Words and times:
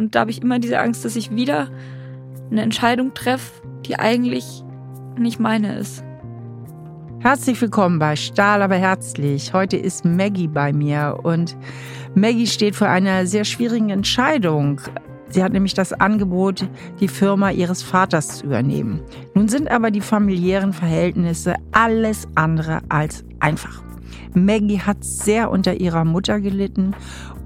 Und 0.00 0.14
da 0.14 0.20
habe 0.20 0.30
ich 0.30 0.42
immer 0.42 0.58
diese 0.58 0.80
Angst, 0.80 1.04
dass 1.04 1.14
ich 1.14 1.30
wieder 1.30 1.68
eine 2.50 2.62
Entscheidung 2.62 3.14
treffe, 3.14 3.62
die 3.86 3.96
eigentlich 3.96 4.64
nicht 5.16 5.38
meine 5.38 5.78
ist. 5.78 6.02
Herzlich 7.20 7.60
willkommen 7.60 7.98
bei 7.98 8.16
Stahl 8.16 8.62
aber 8.62 8.76
herzlich. 8.76 9.52
Heute 9.52 9.76
ist 9.76 10.04
Maggie 10.04 10.48
bei 10.48 10.72
mir 10.72 11.18
und 11.22 11.56
Maggie 12.14 12.46
steht 12.46 12.74
vor 12.74 12.88
einer 12.88 13.26
sehr 13.26 13.44
schwierigen 13.44 13.90
Entscheidung. 13.90 14.80
Sie 15.28 15.44
hat 15.44 15.52
nämlich 15.52 15.74
das 15.74 15.92
Angebot, 15.92 16.68
die 16.98 17.06
Firma 17.06 17.50
ihres 17.50 17.82
Vaters 17.82 18.38
zu 18.38 18.46
übernehmen. 18.46 19.02
Nun 19.34 19.48
sind 19.48 19.70
aber 19.70 19.92
die 19.92 20.00
familiären 20.00 20.72
Verhältnisse 20.72 21.54
alles 21.70 22.26
andere 22.34 22.80
als 22.88 23.24
einfach. 23.38 23.82
Maggie 24.34 24.80
hat 24.80 25.04
sehr 25.04 25.50
unter 25.50 25.74
ihrer 25.74 26.04
Mutter 26.04 26.40
gelitten 26.40 26.94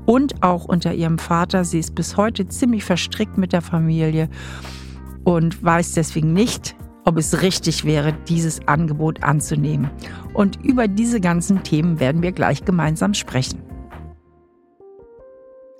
und 0.07 0.43
auch 0.43 0.65
unter 0.65 0.95
ihrem 0.95 1.19
Vater. 1.19 1.65
Sie 1.65 1.79
ist 1.79 1.95
bis 1.95 2.17
heute 2.17 2.47
ziemlich 2.49 2.85
verstrickt 2.85 3.39
mit 3.39 3.53
der 3.53 3.63
Familie 3.63 4.29
und 5.25 5.63
weiß 5.63 5.93
deswegen 5.93 6.33
nicht, 6.33 6.77
ob 7.05 7.19
es 7.19 7.43
richtig 7.43 7.85
wäre, 7.85 8.13
dieses 8.29 8.67
Angebot 8.67 9.23
anzunehmen. 9.23 9.91
Und 10.33 10.63
über 10.65 10.89
diese 10.89 11.21
ganzen 11.21 11.63
Themen 11.63 12.01
werden 12.01 12.23
wir 12.23 12.33
gleich 12.33 12.65
gemeinsam 12.65 13.15
sprechen. 13.15 13.63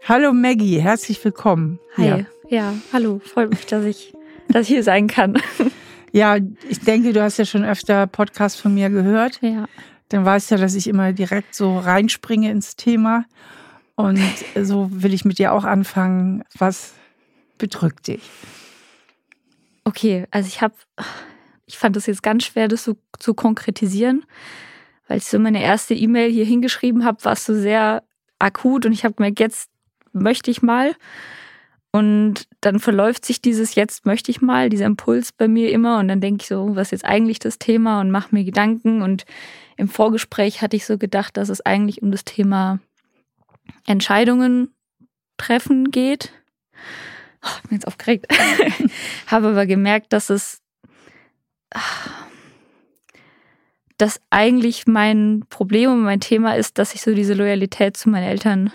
Hallo 0.07 0.33
Maggie, 0.35 0.81
herzlich 0.81 1.25
willkommen. 1.25 1.79
Hi, 1.97 2.03
hier. 2.03 2.27
ja, 2.49 2.75
hallo, 2.93 3.21
freut 3.25 3.51
mich, 3.51 3.65
dass 3.67 3.85
ich, 3.85 4.13
dass 4.49 4.63
ich 4.63 4.69
hier 4.69 4.83
sein 4.83 5.07
kann. 5.07 5.39
Ja, 6.15 6.37
ich 6.69 6.79
denke, 6.79 7.13
du 7.13 7.21
hast 7.21 7.39
ja 7.39 7.45
schon 7.45 7.65
öfter 7.65 8.07
Podcast 8.07 8.61
von 8.61 8.73
mir 8.73 8.89
gehört. 8.89 9.41
Ja. 9.43 9.65
Dann 10.11 10.25
weißt 10.25 10.49
du 10.49 10.55
ja, 10.55 10.61
dass 10.61 10.77
ich 10.77 10.87
immer 10.87 11.13
direkt 11.13 11.57
so 11.57 11.77
reinspringe 11.77 12.53
ins 12.53 12.77
Thema. 12.77 13.25
Und 13.97 14.21
so 14.61 14.89
will 14.91 15.15
ich 15.15 15.25
mit 15.25 15.39
dir 15.39 15.53
auch 15.53 15.65
anfangen. 15.65 16.43
Was 16.59 16.95
bedrückt 17.59 18.09
dich? 18.09 18.23
Okay, 19.85 20.27
also 20.31 20.49
ich 20.49 20.61
habe, 20.63 20.75
ich 21.67 21.79
fand 21.79 21.97
das 21.97 22.07
jetzt 22.07 22.23
ganz 22.23 22.45
schwer, 22.45 22.69
das 22.69 22.85
so 22.85 22.97
zu 23.19 23.35
konkretisieren, 23.35 24.25
weil 25.07 25.19
ich 25.19 25.27
so 25.27 25.39
meine 25.39 25.63
erste 25.63 25.95
E-Mail 25.95 26.31
hier 26.31 26.45
hingeschrieben 26.45 27.05
habe, 27.05 27.25
war 27.25 27.37
so 27.37 27.55
sehr 27.55 28.03
akut 28.39 28.87
und 28.87 28.93
ich 28.93 29.05
habe 29.05 29.15
gemerkt, 29.15 29.41
jetzt 29.41 29.71
möchte 30.13 30.51
ich 30.51 30.63
mal. 30.63 30.95
Und 31.93 32.49
dann 32.61 32.81
verläuft 32.81 33.25
sich 33.25 33.41
dieses 33.41 33.77
Jetzt 33.77 34.05
möchte 34.05 34.33
ich 34.33 34.43
mal, 34.43 34.69
dieser 34.69 34.87
Impuls 34.87 35.31
bei 35.31 35.47
mir 35.47 35.71
immer. 35.71 36.01
Und 36.01 36.09
dann 36.09 36.21
denke 36.21 36.43
ich 36.43 36.49
so, 36.49 36.75
was 36.75 36.89
ist 36.89 36.91
jetzt 36.91 37.05
eigentlich 37.05 37.39
das 37.39 37.61
Thema 37.61 38.01
und 38.01 38.11
mache 38.11 38.35
mir 38.35 38.43
Gedanken. 38.43 39.01
Und 39.01 39.25
im 39.77 39.87
Vorgespräch 39.87 40.61
hatte 40.61 40.75
ich 40.75 40.87
so 40.87 40.99
gedacht, 40.99 41.37
dass 41.37 41.51
es 41.51 41.61
eigentlich 41.61 42.03
um 42.03 42.11
das 42.11 42.25
Thema 42.25 42.81
Entscheidungen 43.87 44.75
treffen 45.37 45.91
geht. 45.91 46.33
Oh, 47.43 47.49
ich 47.57 47.69
bin 47.69 47.79
jetzt 47.79 47.87
aufgeregt. 47.87 48.27
Habe 49.27 49.49
aber 49.49 49.67
gemerkt, 49.67 50.13
dass 50.13 50.31
es, 50.31 50.63
dass 53.99 54.21
eigentlich 54.31 54.87
mein 54.87 55.45
Problem 55.51 55.93
und 55.93 56.03
mein 56.03 56.21
Thema 56.21 56.57
ist, 56.57 56.79
dass 56.79 56.95
ich 56.95 57.03
so 57.03 57.15
diese 57.15 57.35
Loyalität 57.35 57.97
zu 57.97 58.09
meinen 58.09 58.29
Eltern 58.29 58.73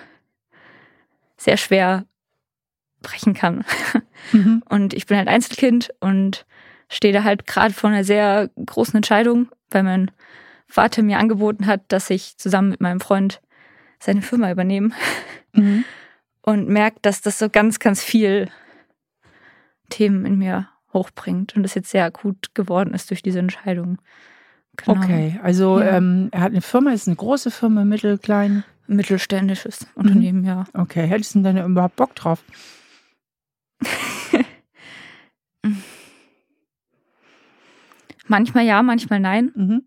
sehr 1.37 1.57
schwer 1.57 2.05
brechen 3.01 3.33
kann. 3.33 3.63
Mhm. 4.33 4.61
Und 4.67 4.93
ich 4.93 5.05
bin 5.05 5.17
halt 5.17 5.27
Einzelkind 5.27 5.93
und 5.99 6.45
stehe 6.89 7.13
da 7.13 7.23
halt 7.23 7.47
gerade 7.47 7.73
vor 7.73 7.89
einer 7.89 8.03
sehr 8.03 8.49
großen 8.65 8.95
Entscheidung, 8.95 9.49
weil 9.69 9.83
mein 9.83 10.11
Vater 10.67 11.01
mir 11.01 11.17
angeboten 11.17 11.65
hat, 11.65 11.81
dass 11.87 12.09
ich 12.09 12.37
zusammen 12.37 12.69
mit 12.69 12.81
meinem 12.81 12.99
Freund 12.99 13.41
seine 13.99 14.21
Firma 14.21 14.51
übernehme. 14.51 14.91
Mhm. 15.51 15.83
Und 16.43 16.69
merke, 16.69 16.99
dass 17.01 17.21
das 17.21 17.39
so 17.39 17.49
ganz, 17.49 17.79
ganz 17.79 18.03
viel 18.03 18.51
Themen 19.89 20.27
in 20.27 20.37
mir 20.37 20.69
hochbringt 20.93 21.55
und 21.55 21.63
das 21.63 21.73
jetzt 21.73 21.89
sehr 21.89 22.05
akut 22.05 22.53
geworden 22.53 22.93
ist 22.93 23.09
durch 23.09 23.23
diese 23.23 23.39
Entscheidung. 23.39 23.97
Genau. 24.77 25.01
Okay, 25.01 25.39
also 25.41 25.79
ja. 25.79 25.97
ähm, 25.97 26.29
er 26.31 26.41
hat 26.41 26.51
eine 26.51 26.61
Firma, 26.61 26.91
ist 26.91 27.07
eine 27.07 27.15
große 27.15 27.49
Firma, 27.49 27.83
mittelklein 27.83 28.63
mittelständisches 28.89 29.87
Unternehmen, 29.95 30.41
mhm. 30.41 30.47
ja. 30.47 30.65
Okay, 30.73 31.07
hättest 31.07 31.35
du 31.35 31.41
denn 31.41 31.57
überhaupt 31.57 31.95
Bock 31.95 32.15
drauf? 32.15 32.43
manchmal 38.27 38.65
ja, 38.65 38.81
manchmal 38.83 39.19
nein. 39.19 39.51
Mhm. 39.55 39.83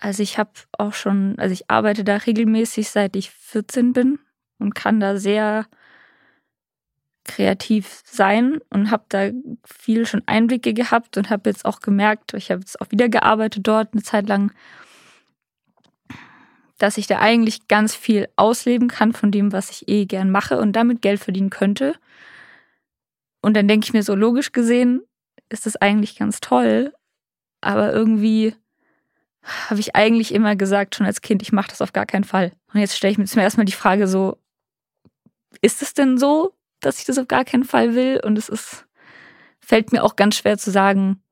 Also 0.00 0.22
ich 0.22 0.38
habe 0.38 0.50
auch 0.78 0.94
schon, 0.94 1.38
also 1.38 1.52
ich 1.52 1.70
arbeite 1.70 2.04
da 2.04 2.16
regelmäßig, 2.16 2.90
seit 2.90 3.16
ich 3.16 3.30
14 3.30 3.92
bin 3.92 4.18
und 4.58 4.74
kann 4.74 4.98
da 4.98 5.18
sehr 5.18 5.66
kreativ 7.24 8.00
sein 8.04 8.60
und 8.70 8.90
habe 8.90 9.04
da 9.08 9.30
viel 9.64 10.06
schon 10.06 10.22
Einblicke 10.26 10.72
gehabt 10.72 11.16
und 11.16 11.28
habe 11.28 11.50
jetzt 11.50 11.64
auch 11.64 11.80
gemerkt, 11.80 12.32
ich 12.34 12.50
habe 12.50 12.60
jetzt 12.60 12.80
auch 12.80 12.90
wieder 12.90 13.08
gearbeitet 13.08 13.66
dort 13.66 13.92
eine 13.92 14.02
Zeit 14.02 14.28
lang 14.28 14.52
dass 16.80 16.96
ich 16.96 17.06
da 17.06 17.18
eigentlich 17.18 17.68
ganz 17.68 17.94
viel 17.94 18.28
ausleben 18.36 18.88
kann 18.88 19.12
von 19.12 19.30
dem, 19.30 19.52
was 19.52 19.70
ich 19.70 19.88
eh 19.88 20.06
gern 20.06 20.30
mache 20.30 20.58
und 20.58 20.72
damit 20.72 21.02
Geld 21.02 21.20
verdienen 21.20 21.50
könnte. 21.50 21.94
Und 23.42 23.54
dann 23.54 23.68
denke 23.68 23.84
ich 23.84 23.92
mir 23.92 24.02
so, 24.02 24.14
logisch 24.14 24.52
gesehen 24.52 25.02
ist 25.50 25.66
das 25.66 25.76
eigentlich 25.76 26.16
ganz 26.16 26.40
toll, 26.40 26.94
aber 27.60 27.92
irgendwie 27.92 28.54
habe 29.42 29.80
ich 29.80 29.96
eigentlich 29.96 30.34
immer 30.34 30.56
gesagt, 30.56 30.94
schon 30.94 31.06
als 31.06 31.22
Kind, 31.22 31.42
ich 31.42 31.52
mache 31.52 31.70
das 31.70 31.82
auf 31.82 31.92
gar 31.92 32.06
keinen 32.06 32.24
Fall. 32.24 32.52
Und 32.72 32.80
jetzt 32.80 32.96
stelle 32.96 33.12
ich 33.12 33.18
mir 33.18 33.24
zum 33.24 33.40
ersten 33.40 33.60
Mal 33.60 33.64
die 33.64 33.72
Frage 33.72 34.06
so, 34.06 34.36
ist 35.62 35.82
es 35.82 35.94
denn 35.94 36.18
so, 36.18 36.54
dass 36.80 36.98
ich 36.98 37.04
das 37.04 37.18
auf 37.18 37.28
gar 37.28 37.44
keinen 37.44 37.64
Fall 37.64 37.94
will? 37.94 38.20
Und 38.24 38.38
es 38.38 38.48
ist, 38.48 38.86
fällt 39.60 39.92
mir 39.92 40.04
auch 40.04 40.16
ganz 40.16 40.36
schwer 40.36 40.58
zu 40.58 40.70
sagen, 40.70 41.22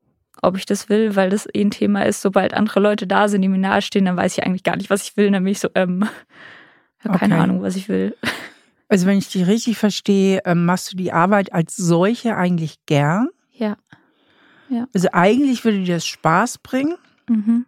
ob 0.43 0.57
ich 0.57 0.67
das 0.67 0.89
will, 0.89 1.17
weil 1.17 1.31
das 1.31 1.47
eh 1.47 1.63
ein 1.63 1.71
Thema 1.71 2.05
ist. 2.05 2.23
Sobald 2.23 2.55
andere 2.55 2.81
Leute 2.81 3.07
da 3.07 3.29
sind, 3.29 3.43
die 3.43 3.49
mir 3.49 3.59
nahestehen, 3.59 4.05
dann 4.05 4.17
weiß 4.17 4.39
ich 4.39 4.45
eigentlich 4.45 4.63
gar 4.63 4.77
nicht, 4.77 4.91
was 4.91 5.03
ich 5.03 5.17
will. 5.17 5.31
Dann 5.31 5.45
bin 5.45 5.53
ich 5.53 5.61
so, 5.61 5.69
ähm, 5.75 6.05
habe 7.01 7.15
okay. 7.15 7.19
keine 7.19 7.39
Ahnung, 7.39 7.63
was 7.63 7.77
ich 7.77 7.89
will. 7.89 8.17
Also 8.91 9.07
wenn 9.07 9.19
ich 9.19 9.29
dich 9.29 9.47
richtig 9.47 9.77
verstehe, 9.77 10.41
ähm, 10.47 10.65
machst 10.65 10.91
du 10.91 10.97
die 10.97 11.13
Arbeit 11.13 11.53
als 11.53 11.77
solche 11.77 12.39
eigentlich 12.39 12.87
gern? 12.87 13.29
Ja. 13.53 13.77
ja. 14.71 14.89
Also 14.95 15.09
eigentlich 15.13 15.63
würde 15.63 15.85
dir 15.85 15.97
das 15.97 16.07
Spaß 16.07 16.57
bringen. 16.59 16.97
Mhm. 17.29 17.67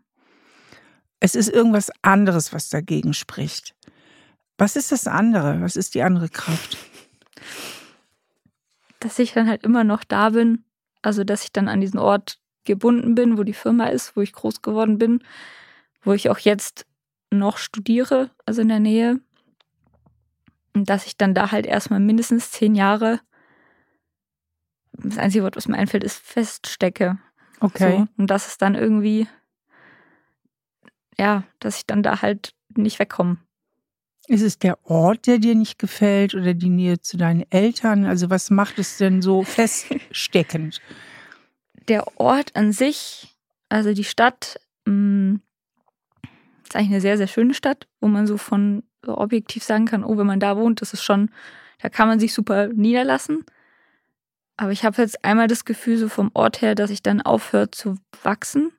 Es 1.20 1.34
ist 1.34 1.48
irgendwas 1.48 1.90
anderes, 2.02 2.52
was 2.52 2.70
dagegen 2.70 3.14
spricht. 3.14 3.74
Was 4.58 4.76
ist 4.76 4.92
das 4.92 5.06
andere? 5.06 5.60
Was 5.60 5.76
ist 5.76 5.94
die 5.94 6.02
andere 6.02 6.28
Kraft? 6.28 6.78
Dass 8.98 9.18
ich 9.18 9.32
dann 9.32 9.48
halt 9.48 9.62
immer 9.62 9.84
noch 9.84 10.04
da 10.04 10.30
bin. 10.30 10.64
Also, 11.02 11.24
dass 11.24 11.44
ich 11.44 11.52
dann 11.52 11.68
an 11.68 11.80
diesen 11.80 11.98
Ort 11.98 12.38
gebunden 12.64 13.14
bin, 13.14 13.38
wo 13.38 13.42
die 13.42 13.54
Firma 13.54 13.86
ist, 13.86 14.16
wo 14.16 14.20
ich 14.20 14.32
groß 14.32 14.60
geworden 14.62 14.98
bin, 14.98 15.22
wo 16.02 16.12
ich 16.12 16.28
auch 16.28 16.38
jetzt 16.38 16.86
noch 17.30 17.58
studiere, 17.58 18.30
also 18.44 18.60
in 18.60 18.68
der 18.68 18.80
Nähe. 18.80 19.20
Und 20.74 20.90
dass 20.90 21.06
ich 21.06 21.16
dann 21.16 21.34
da 21.34 21.52
halt 21.52 21.66
erstmal 21.66 22.00
mindestens 22.00 22.50
zehn 22.50 22.74
Jahre, 22.74 23.20
das 24.92 25.18
einzige 25.18 25.44
Wort, 25.44 25.56
was 25.56 25.68
mir 25.68 25.78
einfällt, 25.78 26.04
ist 26.04 26.18
feststecke. 26.18 27.18
Okay. 27.60 27.98
So, 27.98 28.08
und 28.18 28.26
das 28.28 28.46
ist 28.46 28.62
dann 28.62 28.74
irgendwie, 28.74 29.26
ja, 31.20 31.44
dass 31.60 31.76
ich 31.76 31.86
dann 31.86 32.02
da 32.02 32.22
halt 32.22 32.54
nicht 32.74 32.98
wegkomme. 32.98 33.36
Ist 34.26 34.42
es 34.42 34.58
der 34.58 34.78
Ort, 34.84 35.26
der 35.26 35.38
dir 35.38 35.54
nicht 35.54 35.78
gefällt 35.78 36.34
oder 36.34 36.54
die 36.54 36.68
Nähe 36.68 37.00
zu 37.00 37.16
deinen 37.16 37.44
Eltern? 37.50 38.04
Also 38.04 38.30
was 38.30 38.50
macht 38.50 38.78
es 38.78 38.96
denn 38.96 39.22
so 39.22 39.42
feststeckend? 39.44 40.80
der 41.90 42.20
Ort 42.20 42.54
an 42.56 42.72
sich, 42.72 43.36
also 43.68 43.92
die 43.92 44.04
Stadt, 44.04 44.60
mh, 44.86 44.92
mm, 44.94 45.40
ist 46.64 46.76
eigentlich 46.76 46.90
eine 46.90 47.00
sehr, 47.00 47.16
sehr 47.16 47.26
schöne 47.26 47.52
Stadt, 47.52 47.88
wo 48.00 48.06
man 48.06 48.26
so 48.26 48.36
von 48.36 48.84
so 49.04 49.18
objektiv 49.18 49.64
sagen 49.64 49.86
kann, 49.86 50.04
oh, 50.04 50.16
wenn 50.16 50.26
man 50.26 50.40
da 50.40 50.56
wohnt, 50.56 50.80
das 50.80 50.92
ist 50.92 51.02
schon, 51.02 51.30
da 51.82 51.88
kann 51.88 52.06
man 52.06 52.20
sich 52.20 52.32
super 52.32 52.68
niederlassen. 52.68 53.44
Aber 54.56 54.70
ich 54.70 54.84
habe 54.84 55.02
jetzt 55.02 55.24
einmal 55.24 55.48
das 55.48 55.64
Gefühl, 55.64 55.96
so 55.96 56.08
vom 56.08 56.30
Ort 56.34 56.60
her, 56.60 56.74
dass 56.74 56.90
ich 56.90 57.02
dann 57.02 57.22
aufhört 57.22 57.74
zu 57.74 57.96
wachsen. 58.22 58.72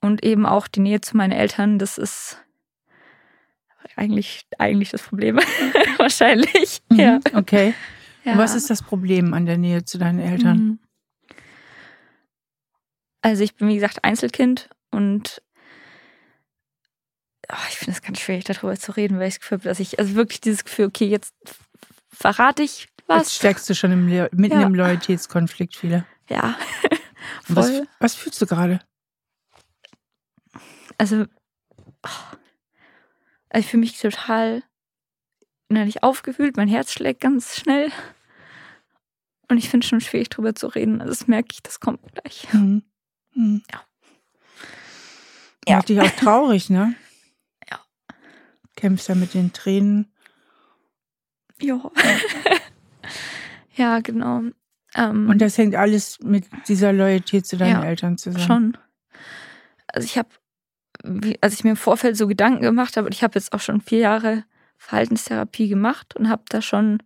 Und 0.00 0.24
eben 0.24 0.46
auch 0.46 0.68
die 0.68 0.80
Nähe 0.80 1.00
zu 1.00 1.16
meinen 1.16 1.32
Eltern, 1.32 1.78
das 1.78 1.98
ist 1.98 2.38
eigentlich, 3.96 4.46
eigentlich 4.58 4.90
das 4.90 5.02
Problem. 5.02 5.36
Wahrscheinlich. 5.96 6.80
Mhm, 6.90 7.00
ja. 7.00 7.20
Okay. 7.34 7.74
Ja. 8.24 8.38
Was 8.38 8.54
ist 8.54 8.70
das 8.70 8.82
Problem 8.82 9.34
an 9.34 9.46
der 9.46 9.58
Nähe 9.58 9.84
zu 9.84 9.98
deinen 9.98 10.20
Eltern? 10.20 10.58
Mhm. 10.58 10.78
Also 13.22 13.42
ich 13.42 13.56
bin, 13.56 13.68
wie 13.68 13.74
gesagt, 13.74 14.04
Einzelkind 14.04 14.70
und 14.90 15.42
oh, 17.50 17.66
ich 17.68 17.78
finde 17.78 17.92
es 17.92 18.02
ganz 18.02 18.20
schwierig, 18.20 18.44
darüber 18.44 18.76
zu 18.76 18.92
reden, 18.92 19.18
weil 19.18 19.28
ich 19.28 19.34
das 19.34 19.40
Gefühl 19.40 19.58
habe, 19.58 19.68
dass 19.68 19.80
ich, 19.80 19.98
also 19.98 20.14
wirklich 20.14 20.40
dieses 20.40 20.64
Gefühl, 20.64 20.86
okay, 20.86 21.06
jetzt 21.06 21.34
verrate 22.10 22.62
ich 22.62 22.88
was. 23.06 23.22
Jetzt 23.22 23.34
steckst 23.36 23.68
du 23.70 23.74
schon 23.74 23.92
im, 23.92 24.06
mitten 24.06 24.60
ja. 24.60 24.66
im 24.66 24.74
Loyalitätskonflikt 24.74 25.74
viele. 25.74 26.04
Ja. 26.28 26.56
was, 27.48 27.82
was 27.98 28.14
fühlst 28.14 28.40
du 28.40 28.46
gerade? 28.46 28.80
Also, 30.98 31.26
also 33.50 33.60
ich 33.60 33.66
fühle 33.66 33.80
mich 33.80 33.98
total 33.98 34.62
innerlich 35.68 36.02
aufgewühlt, 36.02 36.56
mein 36.56 36.68
Herz 36.68 36.92
schlägt 36.92 37.20
ganz 37.20 37.56
schnell. 37.56 37.90
Und 39.50 39.56
ich 39.56 39.70
finde 39.70 39.84
es 39.84 39.88
schon 39.88 40.00
schwierig, 40.00 40.28
darüber 40.28 40.54
zu 40.54 40.66
reden. 40.66 41.00
Also 41.00 41.10
das 41.10 41.26
merke 41.26 41.48
ich, 41.52 41.62
das 41.62 41.80
kommt 41.80 42.00
gleich. 42.12 42.52
Mhm. 42.52 42.82
Mhm. 43.34 43.62
Ja. 43.72 43.80
Ja. 43.80 43.84
Ja. 45.66 45.76
Macht 45.76 45.88
dich 45.88 46.00
auch 46.00 46.10
traurig, 46.10 46.70
ne? 46.70 46.94
Ja. 47.70 47.80
Kämpfst 48.76 49.08
ja 49.08 49.14
mit 49.14 49.34
den 49.34 49.52
Tränen. 49.52 50.12
Ja. 51.60 51.90
ja, 53.76 54.00
genau. 54.00 54.42
Ähm, 54.94 55.28
Und 55.28 55.38
das 55.40 55.58
hängt 55.58 55.74
alles 55.74 56.20
mit 56.20 56.46
dieser 56.68 56.92
Loyalität 56.92 57.46
zu 57.46 57.56
deinen 57.56 57.82
Ja, 57.82 57.84
Eltern 57.84 58.16
zusammen. 58.18 58.46
Schon. 58.46 58.78
Also 59.88 60.04
ich 60.06 60.16
habe, 60.18 60.28
als 61.40 61.54
ich 61.54 61.64
mir 61.64 61.70
im 61.70 61.76
Vorfeld 61.76 62.16
so 62.16 62.26
Gedanken 62.26 62.62
gemacht 62.62 62.96
habe, 62.96 63.06
und 63.06 63.14
ich 63.14 63.22
habe 63.22 63.38
jetzt 63.38 63.52
auch 63.52 63.60
schon 63.60 63.80
vier 63.80 63.98
Jahre 63.98 64.44
Verhaltenstherapie 64.76 65.68
gemacht 65.68 66.16
und 66.16 66.28
habe 66.28 66.44
da 66.48 66.62
schon 66.62 67.02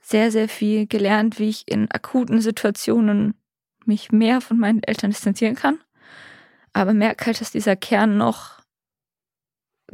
sehr, 0.00 0.30
sehr 0.30 0.48
viel 0.48 0.86
gelernt, 0.86 1.38
wie 1.38 1.48
ich 1.48 1.68
in 1.68 1.90
akuten 1.90 2.40
Situationen 2.40 3.34
mich 3.84 4.10
mehr 4.10 4.40
von 4.40 4.58
meinen 4.58 4.82
Eltern 4.82 5.10
distanzieren 5.10 5.54
kann. 5.54 5.78
Aber 6.72 6.94
merke 6.94 7.26
halt, 7.26 7.40
dass 7.40 7.50
dieser 7.50 7.76
Kern 7.76 8.16
noch 8.16 8.60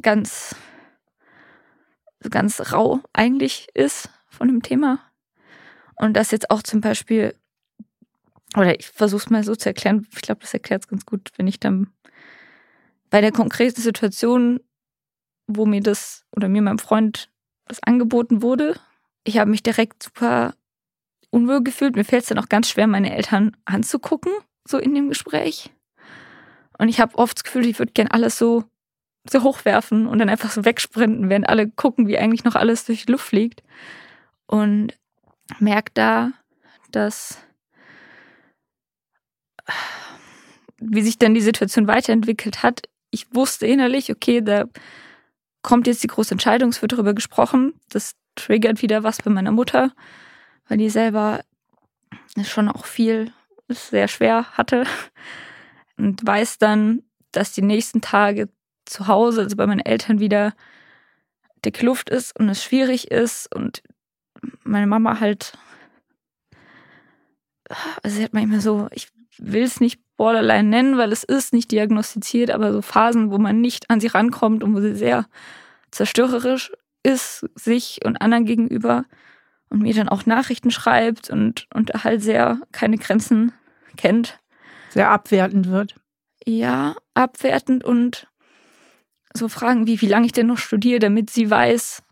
ganz, 0.01 0.57
ganz 2.29 2.73
rau 2.73 3.01
eigentlich 3.13 3.69
ist 3.75 4.09
von 4.29 4.49
dem 4.49 4.63
Thema. 4.63 5.01
Und 5.97 6.15
das 6.15 6.31
jetzt 6.31 6.51
auch 6.51 6.63
zum 6.63 6.81
Beispiel 6.81 7.35
oder 8.57 8.79
ich 8.79 8.87
versuche 8.87 9.23
es 9.23 9.31
mal 9.31 9.45
so 9.45 9.55
zu 9.55 9.69
erklären, 9.69 10.07
ich 10.13 10.23
glaube, 10.23 10.41
das 10.41 10.55
erklärt 10.55 10.83
es 10.85 10.89
ganz 10.89 11.05
gut, 11.05 11.31
wenn 11.37 11.47
ich 11.47 11.59
dann 11.59 11.89
bei 13.15 13.21
der 13.21 13.31
konkreten 13.31 13.81
Situation, 13.81 14.59
wo 15.47 15.67
mir 15.67 15.81
das 15.81 16.25
oder 16.35 16.49
mir 16.49 16.63
meinem 16.63 16.81
Freund 16.81 17.31
das 17.65 17.81
angeboten 17.81 18.43
wurde, 18.43 18.75
ich 19.23 19.39
habe 19.39 19.53
mich 19.53 19.63
direkt 19.63 20.03
super 20.03 20.57
unwohl 21.31 21.63
gefühlt. 21.63 21.95
Mir 21.95 22.03
fällt 22.03 22.25
es 22.25 22.31
dann 22.31 22.41
auch 22.41 22.49
ganz 22.49 22.69
schwer, 22.69 22.89
meine 22.89 23.15
Eltern 23.15 23.57
anzugucken, 23.67 24.33
so 24.67 24.79
in 24.79 24.97
dem 24.97 25.11
Gespräch. 25.11 25.71
Und 26.77 26.89
ich 26.89 26.99
habe 26.99 27.17
oft 27.17 27.37
das 27.37 27.45
Gefühl, 27.45 27.67
ich 27.67 27.79
würde 27.79 27.93
gern 27.93 28.09
alles 28.09 28.37
so, 28.37 28.65
so 29.31 29.45
hochwerfen 29.45 30.09
und 30.09 30.19
dann 30.19 30.29
einfach 30.29 30.51
so 30.51 30.65
wegsprinten, 30.65 31.31
während 31.31 31.49
alle 31.49 31.71
gucken, 31.71 32.09
wie 32.09 32.19
eigentlich 32.19 32.43
noch 32.43 32.57
alles 32.57 32.85
durch 32.85 33.07
die 33.07 33.13
Luft 33.13 33.29
fliegt. 33.29 33.63
Und 34.49 34.93
merke 35.61 35.93
da, 35.95 36.33
dass 36.91 37.39
wie 40.79 41.03
sich 41.03 41.17
dann 41.17 41.35
die 41.35 41.41
Situation 41.41 41.87
weiterentwickelt 41.87 42.65
hat. 42.65 42.89
Ich 43.15 43.33
wusste 43.33 43.65
innerlich, 43.69 44.11
okay, 44.11 44.41
da 44.41 44.65
kommt 45.63 45.87
jetzt 45.87 46.03
die 46.03 46.09
große 46.09 46.33
Entscheidung, 46.33 46.71
es 46.71 46.83
wird 46.83 46.91
darüber 46.91 47.15
gesprochen. 47.15 47.75
Das 47.89 48.17
triggert 48.35 48.83
wieder 48.83 49.05
was 49.05 49.23
bei 49.23 49.31
meiner 49.31 49.53
Mutter, 49.53 49.93
weil 50.69 50.79
die 50.79 50.91
selber 50.91 51.45
schon 52.43 52.69
auch 52.69 52.87
viel 52.87 53.33
sehr 53.69 54.09
schwer 54.09 54.47
hatte 54.59 54.83
und 55.97 56.27
weiß 56.27 56.59
dann, 56.59 57.05
dass 57.31 57.53
die 57.53 57.63
nächsten 57.63 58.01
Tage 58.01 58.49
zu 58.85 59.07
Hause, 59.07 59.43
also 59.43 59.55
bei 59.55 59.69
meinen 59.69 59.87
Eltern 59.87 60.19
wieder 60.19 60.53
dicke 61.65 61.87
Luft 61.87 62.11
ist 62.11 62.37
und 62.37 62.49
es 62.49 62.65
schwierig 62.65 63.13
ist 63.13 63.55
und 63.55 63.85
meine 64.65 64.89
Mama 64.89 65.21
halt, 65.21 65.57
also 68.03 68.17
sie 68.17 68.25
hat 68.25 68.35
manchmal 68.35 68.61
so, 68.61 68.89
ich 68.91 69.07
will 69.39 69.63
es 69.63 69.81
nicht 69.81 70.01
Borderline 70.17 70.69
nennen, 70.69 70.97
weil 70.97 71.13
es 71.13 71.25
ist 71.25 71.53
nicht 71.53 71.73
diagnostiziert, 71.73 72.51
aber 72.51 72.73
so 72.73 72.83
Phasen, 72.83 73.31
wo 73.31 73.39
man 73.39 73.61
nicht 73.61 73.91
an 73.91 74.01
sie 74.01 74.07
rankommt 74.07 74.63
und 74.63 74.75
wo 74.75 74.81
sie 74.81 74.95
sehr 74.95 75.27
zerstörerisch 75.91 76.73
ist, 77.03 77.47
sich 77.55 78.01
und 78.05 78.21
anderen 78.21 78.45
gegenüber 78.45 79.05
und 79.71 79.83
mir 79.83 79.95
dann 79.95 80.09
auch 80.09 80.27
Nachrichten 80.27 80.71
schreibt 80.71 81.31
und, 81.31 81.67
und 81.75 82.05
halt 82.05 82.23
sehr 82.23 82.61
keine 82.71 82.97
Grenzen 82.97 83.53
kennt. 83.97 84.39
Sehr 84.91 85.11
abwertend 85.11 85.69
wird. 85.69 85.97
Ja, 86.47 86.95
abwertend 87.15 87.83
und 87.83 88.29
so 89.37 89.49
Fragen 89.49 89.89
wie, 89.89 90.01
wie 90.01 90.07
lange 90.07 90.27
ich 90.27 90.33
denn 90.33 90.47
noch 90.47 90.59
studiere, 90.59 91.01
damit 91.01 91.31
sie 91.31 91.51
weiß, 91.51 92.04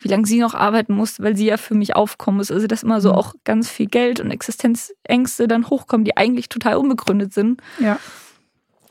wie 0.00 0.08
lange 0.08 0.26
sie 0.26 0.38
noch 0.38 0.54
arbeiten 0.54 0.94
muss, 0.94 1.20
weil 1.20 1.36
sie 1.36 1.46
ja 1.46 1.56
für 1.56 1.74
mich 1.74 1.96
aufkommen 1.96 2.36
muss. 2.38 2.50
Also 2.50 2.66
dass 2.66 2.82
immer 2.82 3.00
so 3.00 3.10
Mhm. 3.10 3.14
auch 3.16 3.34
ganz 3.44 3.68
viel 3.68 3.86
Geld 3.86 4.20
und 4.20 4.30
Existenzängste 4.30 5.48
dann 5.48 5.68
hochkommen, 5.70 6.04
die 6.04 6.16
eigentlich 6.16 6.48
total 6.48 6.76
unbegründet 6.76 7.32
sind. 7.34 7.60
Ja. 7.80 7.98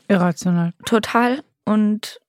Irrational. 0.08 0.72
Total. 0.84 1.42
Und 1.64 2.20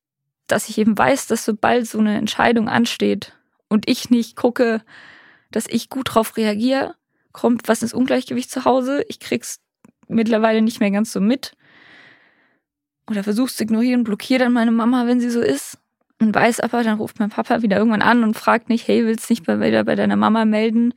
dass 0.47 0.69
ich 0.69 0.77
eben 0.77 0.97
weiß, 0.97 1.27
dass 1.27 1.45
sobald 1.45 1.87
so 1.87 1.99
eine 1.99 2.17
Entscheidung 2.17 2.67
ansteht 2.69 3.33
und 3.67 3.87
ich 3.89 4.09
nicht 4.09 4.35
gucke, 4.35 4.81
dass 5.51 5.65
ich 5.67 5.89
gut 5.89 6.13
drauf 6.15 6.37
reagiere, 6.37 6.95
kommt 7.31 7.67
was 7.67 7.81
ins 7.81 7.93
Ungleichgewicht 7.93 8.49
zu 8.49 8.65
Hause. 8.65 9.03
Ich 9.07 9.19
krieg's 9.19 9.59
mittlerweile 10.07 10.61
nicht 10.61 10.79
mehr 10.79 10.91
ganz 10.91 11.11
so 11.11 11.21
mit. 11.21 11.53
Oder 13.09 13.23
versuch's 13.23 13.55
zu 13.55 13.63
ignorieren, 13.63 14.03
blockiere 14.03 14.39
dann 14.43 14.53
meine 14.53 14.71
Mama, 14.71 15.05
wenn 15.07 15.19
sie 15.19 15.29
so 15.29 15.41
ist. 15.41 15.77
Und 16.21 16.35
weiß 16.35 16.59
aber, 16.59 16.83
dann 16.83 16.97
ruft 16.97 17.19
mein 17.19 17.29
Papa 17.29 17.61
wieder 17.61 17.77
irgendwann 17.77 18.01
an 18.01 18.23
und 18.23 18.35
fragt 18.37 18.67
nicht, 18.69 18.87
hey, 18.87 19.05
willst 19.05 19.29
du 19.29 19.33
nicht 19.33 19.45
bei, 19.45 19.59
wieder 19.59 19.83
bei 19.85 19.95
deiner 19.95 20.17
Mama 20.17 20.43
melden? 20.45 20.93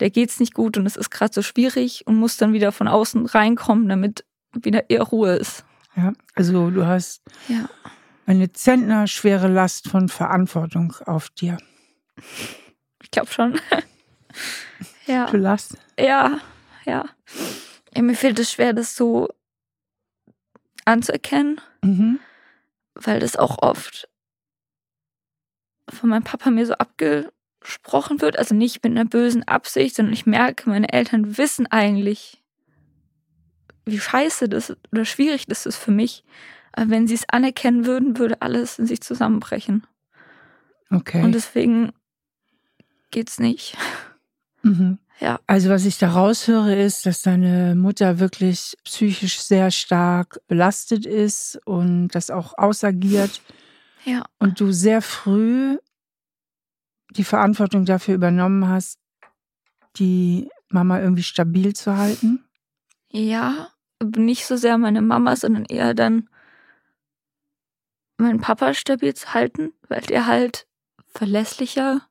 Der 0.00 0.10
geht's 0.10 0.40
nicht 0.40 0.54
gut 0.54 0.76
und 0.76 0.86
es 0.86 0.96
ist 0.96 1.10
gerade 1.10 1.32
so 1.32 1.42
schwierig 1.42 2.04
und 2.06 2.16
muss 2.16 2.36
dann 2.36 2.52
wieder 2.52 2.72
von 2.72 2.88
außen 2.88 3.26
reinkommen, 3.26 3.88
damit 3.88 4.24
wieder 4.52 4.90
eher 4.90 5.02
Ruhe 5.02 5.36
ist. 5.36 5.64
Ja. 5.96 6.12
Also 6.34 6.70
du 6.70 6.84
hast 6.86 7.22
Ja. 7.46 7.68
eine 8.26 8.50
zentnerschwere 8.52 9.46
Last 9.46 9.88
von 9.88 10.08
Verantwortung 10.08 10.92
auf 11.06 11.30
dir. 11.30 11.56
Ich 13.02 13.10
glaube 13.12 13.30
schon. 13.30 13.60
ja. 15.06 15.26
Du 15.26 15.36
Last. 15.36 15.76
Ja, 15.98 16.40
ja. 16.84 17.04
ja. 17.94 18.02
Mir 18.02 18.16
fällt 18.16 18.40
es 18.40 18.50
schwer, 18.50 18.72
das 18.72 18.96
so 18.96 19.28
anzuerkennen, 20.84 21.60
Mhm. 21.82 22.18
weil 22.94 23.20
das 23.20 23.36
auch 23.36 23.62
oft 23.62 24.08
von 25.88 26.10
meinem 26.10 26.24
Papa 26.24 26.50
mir 26.50 26.66
so 26.66 26.74
abgesprochen 26.74 28.20
wird. 28.20 28.38
Also 28.38 28.54
nicht 28.54 28.82
mit 28.82 28.92
einer 28.92 29.04
bösen 29.04 29.46
Absicht, 29.46 29.96
sondern 29.96 30.14
ich 30.14 30.26
merke, 30.26 30.68
meine 30.68 30.92
Eltern 30.92 31.36
wissen 31.36 31.66
eigentlich, 31.66 32.42
wie 33.86 33.98
scheiße 33.98 34.48
das 34.48 34.76
oder 34.92 35.04
schwierig 35.04 35.46
das 35.46 35.66
ist 35.66 35.76
für 35.76 35.90
mich. 35.90 36.24
Aber 36.72 36.90
wenn 36.90 37.06
sie 37.06 37.14
es 37.14 37.28
anerkennen 37.28 37.86
würden, 37.86 38.18
würde 38.18 38.42
alles 38.42 38.78
in 38.78 38.86
sich 38.86 39.00
zusammenbrechen. 39.00 39.86
Okay. 40.90 41.22
Und 41.22 41.32
deswegen 41.32 41.92
geht's 43.10 43.38
nicht. 43.38 43.76
mhm. 44.62 44.98
Ja. 45.20 45.38
Also 45.46 45.70
was 45.70 45.84
ich 45.84 45.98
da 45.98 46.10
raushöre, 46.10 46.74
ist, 46.74 47.06
dass 47.06 47.22
deine 47.22 47.76
Mutter 47.76 48.18
wirklich 48.18 48.76
psychisch 48.84 49.40
sehr 49.40 49.70
stark 49.70 50.40
belastet 50.48 51.06
ist 51.06 51.60
und 51.64 52.08
das 52.08 52.30
auch 52.30 52.58
ausagiert 52.58 53.40
Ja. 54.04 54.24
und 54.38 54.60
du 54.60 54.72
sehr 54.72 55.02
früh 55.02 55.78
die 57.10 57.24
Verantwortung 57.24 57.84
dafür 57.84 58.14
übernommen 58.14 58.68
hast, 58.68 58.98
die 59.96 60.50
Mama 60.68 61.00
irgendwie 61.00 61.22
stabil 61.22 61.74
zu 61.74 61.96
halten. 61.96 62.44
Ja, 63.10 63.70
nicht 64.02 64.46
so 64.46 64.56
sehr 64.56 64.76
meine 64.78 65.00
Mama, 65.00 65.36
sondern 65.36 65.64
eher 65.64 65.94
dann 65.94 66.28
meinen 68.18 68.40
Papa 68.40 68.74
stabil 68.74 69.14
zu 69.14 69.34
halten, 69.34 69.72
weil 69.88 70.00
der 70.02 70.26
halt 70.26 70.66
verlässlicher 71.06 72.02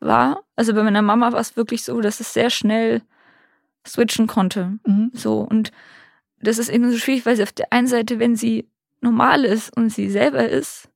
war. 0.00 0.44
Also 0.56 0.74
bei 0.74 0.82
meiner 0.82 1.02
Mama 1.02 1.32
war 1.32 1.40
es 1.40 1.56
wirklich 1.56 1.84
so, 1.84 2.00
dass 2.00 2.20
es 2.20 2.32
sehr 2.32 2.50
schnell 2.50 3.02
switchen 3.86 4.26
konnte. 4.26 4.78
Mhm. 4.86 5.10
So 5.14 5.40
und 5.40 5.72
das 6.40 6.58
ist 6.58 6.68
eben 6.68 6.90
so 6.90 6.98
schwierig, 6.98 7.24
weil 7.24 7.36
sie 7.36 7.42
auf 7.42 7.52
der 7.52 7.72
einen 7.72 7.86
Seite, 7.86 8.18
wenn 8.18 8.36
sie 8.36 8.68
normal 9.00 9.44
ist 9.44 9.76
und 9.76 9.90
sie 9.90 10.10
selber 10.10 10.48
ist, 10.48 10.88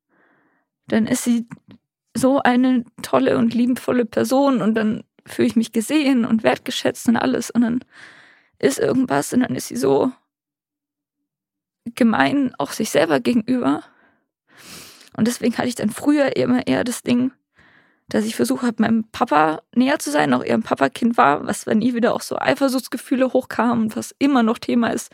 dann 0.89 1.07
ist 1.07 1.25
sie 1.25 1.47
so 2.15 2.41
eine 2.41 2.85
tolle 3.03 3.37
und 3.39 3.55
liebevolle 3.55 4.05
Person 4.05 4.63
und 4.63 4.75
dann 4.75 5.05
fühle 5.27 5.49
ich 5.49 5.57
mich 5.57 5.73
gesehen 5.73 6.25
und 6.25 6.43
wertgeschätzt 6.43 7.09
und 7.09 7.17
alles 7.17 7.51
und 7.51 7.63
dann 7.63 7.81
ist 8.59 8.79
irgendwas 8.79 9.33
und 9.33 9.41
dann 9.41 9.55
ist 9.55 9.69
sie 9.69 9.77
so 9.77 10.13
gemein 11.95 12.55
auch 12.59 12.73
sich 12.73 12.91
selber 12.91 13.21
gegenüber. 13.21 13.83
Und 15.17 15.29
deswegen 15.29 15.57
hatte 15.57 15.69
ich 15.69 15.75
dann 15.75 15.91
früher 15.91 16.37
immer 16.37 16.67
eher 16.67 16.85
das 16.85 17.03
Ding, 17.03 17.33
dass 18.09 18.25
ich 18.25 18.37
versucht 18.37 18.63
habe, 18.63 18.83
meinem 18.83 19.05
Papa 19.11 19.63
näher 19.75 19.99
zu 19.99 20.11
sein, 20.11 20.33
auch 20.33 20.45
ein 20.45 20.63
Papakind 20.63 21.17
war, 21.17 21.47
was 21.47 21.67
wenn 21.67 21.79
nie 21.79 21.95
wieder 21.95 22.15
auch 22.15 22.21
so 22.21 22.39
Eifersuchtsgefühle 22.39 23.33
hochkamen 23.33 23.85
und 23.85 23.97
was 23.97 24.15
immer 24.19 24.43
noch 24.43 24.59
Thema 24.59 24.89
ist. 24.89 25.11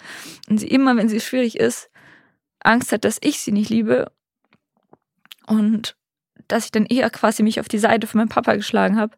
Und 0.49 0.59
sie 0.59 0.69
immer, 0.69 0.97
wenn 0.97 1.09
sie 1.09 1.21
schwierig 1.21 1.59
ist, 1.59 1.91
Angst 2.61 2.93
hat, 2.93 3.05
dass 3.05 3.19
ich 3.23 3.41
sie 3.41 3.53
nicht 3.53 3.71
liebe. 3.71 4.13
Und 5.47 5.97
dass 6.49 6.65
ich 6.67 6.71
dann 6.73 6.87
eher 6.87 7.09
quasi 7.11 7.43
mich 7.43 7.61
auf 7.61 7.69
die 7.69 7.79
Seite 7.79 8.07
von 8.07 8.19
meinem 8.19 8.29
Papa 8.29 8.55
geschlagen 8.57 8.97
habe. 8.97 9.17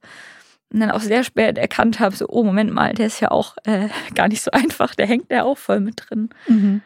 Und 0.72 0.80
dann 0.80 0.90
auch 0.90 1.00
sehr 1.00 1.22
spät 1.24 1.56
erkannt 1.58 2.00
habe, 2.00 2.16
so, 2.16 2.26
oh, 2.28 2.42
Moment 2.42 2.72
mal, 2.72 2.94
der 2.94 3.06
ist 3.06 3.20
ja 3.20 3.30
auch 3.30 3.56
äh, 3.64 3.88
gar 4.14 4.28
nicht 4.28 4.42
so 4.42 4.50
einfach, 4.50 4.94
der 4.94 5.06
hängt 5.06 5.30
ja 5.30 5.44
auch 5.44 5.58
voll 5.58 5.80
mit 5.80 6.02
drin. 6.08 6.30
Mhm. 6.48 6.82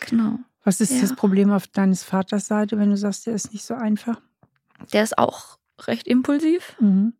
Genau. 0.00 0.38
Was 0.64 0.80
ist 0.80 0.92
Ja. 0.92 1.00
das 1.00 1.14
Problem 1.16 1.50
auf 1.52 1.66
deines 1.66 2.02
Vaters 2.04 2.46
Seite, 2.46 2.78
wenn 2.78 2.90
du 2.90 2.96
sagst, 2.96 3.26
der 3.26 3.34
ist 3.34 3.52
nicht 3.52 3.64
so 3.64 3.74
einfach? 3.74 4.20
Der 4.92 5.02
ist 5.02 5.16
auch 5.18 5.58
recht 5.86 6.06
impulsiv. 6.06 6.76
Mhm. 6.80 7.14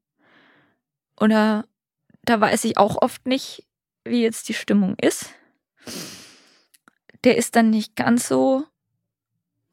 Oder 1.19 1.65
da 2.23 2.41
weiß 2.41 2.65
ich 2.65 2.77
auch 2.77 3.01
oft 3.01 3.27
nicht, 3.27 3.67
wie 4.05 4.23
jetzt 4.23 4.49
die 4.49 4.55
Stimmung 4.55 4.97
ist. 5.01 5.31
Der 7.25 7.37
ist 7.37 7.57
dann 7.57 7.71
nicht 7.71 7.97
ganz 7.97 8.29
so. 8.29 8.65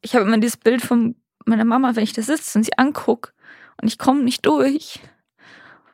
Ich 0.00 0.14
habe 0.14 0.24
immer 0.24 0.38
dieses 0.38 0.56
Bild 0.56 0.82
von 0.82 1.14
meiner 1.48 1.64
Mama, 1.64 1.96
wenn 1.96 2.04
ich 2.04 2.12
da 2.12 2.22
sitze 2.22 2.58
und 2.58 2.64
sie 2.64 2.76
angucke 2.78 3.32
und 3.80 3.88
ich 3.88 3.98
komme 3.98 4.22
nicht 4.22 4.46
durch. 4.46 5.00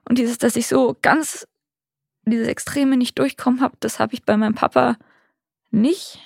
Und 0.08 0.18
dieses, 0.18 0.38
dass 0.38 0.56
ich 0.56 0.66
so 0.66 0.96
ganz 1.00 1.46
dieses 2.26 2.49
Extreme 2.49 2.96
nicht 2.96 3.18
durchkommen 3.18 3.61
habe, 3.61 3.76
das 3.80 3.99
habe 3.99 4.14
ich 4.14 4.25
bei 4.25 4.37
meinem 4.37 4.54
Papa 4.54 4.96
nicht. 5.70 6.18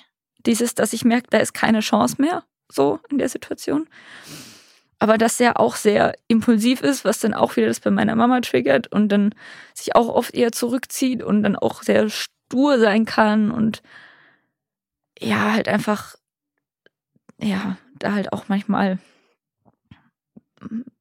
Dieses, 0.45 0.75
dass 0.75 0.93
ich 0.93 1.03
merke, 1.03 1.27
da 1.29 1.39
ist 1.39 1.53
keine 1.53 1.81
Chance 1.81 2.15
mehr, 2.19 2.43
so 2.69 2.99
in 3.09 3.17
der 3.17 3.29
Situation. 3.29 3.87
Aber 4.99 5.17
dass 5.17 5.39
er 5.39 5.59
auch 5.59 5.75
sehr 5.75 6.13
impulsiv 6.27 6.81
ist, 6.81 7.05
was 7.05 7.19
dann 7.19 7.33
auch 7.33 7.55
wieder 7.55 7.67
das 7.67 7.79
bei 7.79 7.89
meiner 7.91 8.15
Mama 8.15 8.41
triggert 8.41 8.87
und 8.87 9.09
dann 9.09 9.33
sich 9.73 9.95
auch 9.95 10.09
oft 10.09 10.33
eher 10.33 10.51
zurückzieht 10.51 11.23
und 11.23 11.43
dann 11.43 11.55
auch 11.55 11.83
sehr 11.83 12.09
stur 12.09 12.79
sein 12.79 13.05
kann 13.05 13.51
und 13.51 13.81
ja, 15.21 15.53
halt 15.53 15.67
einfach, 15.67 16.15
ja, 17.37 17.77
da 17.97 18.13
halt 18.13 18.31
auch 18.33 18.47
manchmal 18.47 18.99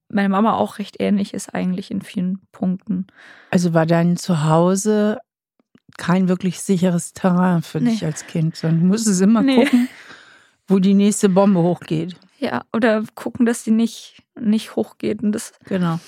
meine 0.09 0.29
Mama 0.29 0.55
auch 0.55 0.79
recht 0.79 0.97
ähnlich 1.01 1.35
ist 1.35 1.55
eigentlich 1.55 1.91
in 1.91 2.01
vielen 2.03 2.41
Punkten. 2.53 3.07
Also 3.51 3.75
war 3.75 3.87
dein 3.87 4.17
Zuhause 4.17 5.19
kein 5.97 6.29
wirklich 6.29 6.61
sicheres 6.61 7.13
Terrain 7.13 7.63
für 7.63 7.81
Nee. 7.81 7.91
dich 7.91 8.05
als 8.05 8.27
Kind, 8.27 8.57
sondern 8.57 8.81
du 8.81 8.87
musstest 8.87 9.21
immer 9.21 9.43
Nee. 9.43 9.65
gucken, 9.65 9.89
wo 10.67 10.79
die 10.79 10.95
nächste 10.95 11.29
Bombe 11.29 11.61
hochgeht. 11.61 12.17
Ja, 12.39 12.65
oder 12.73 13.03
gucken, 13.15 13.47
dass 13.47 13.65
sie 13.65 13.71
nicht, 13.73 14.23
nicht 14.39 14.77
hochgeht. 14.77 15.23
Und, 15.23 15.33
das, 15.33 15.53
Genau. 15.65 15.99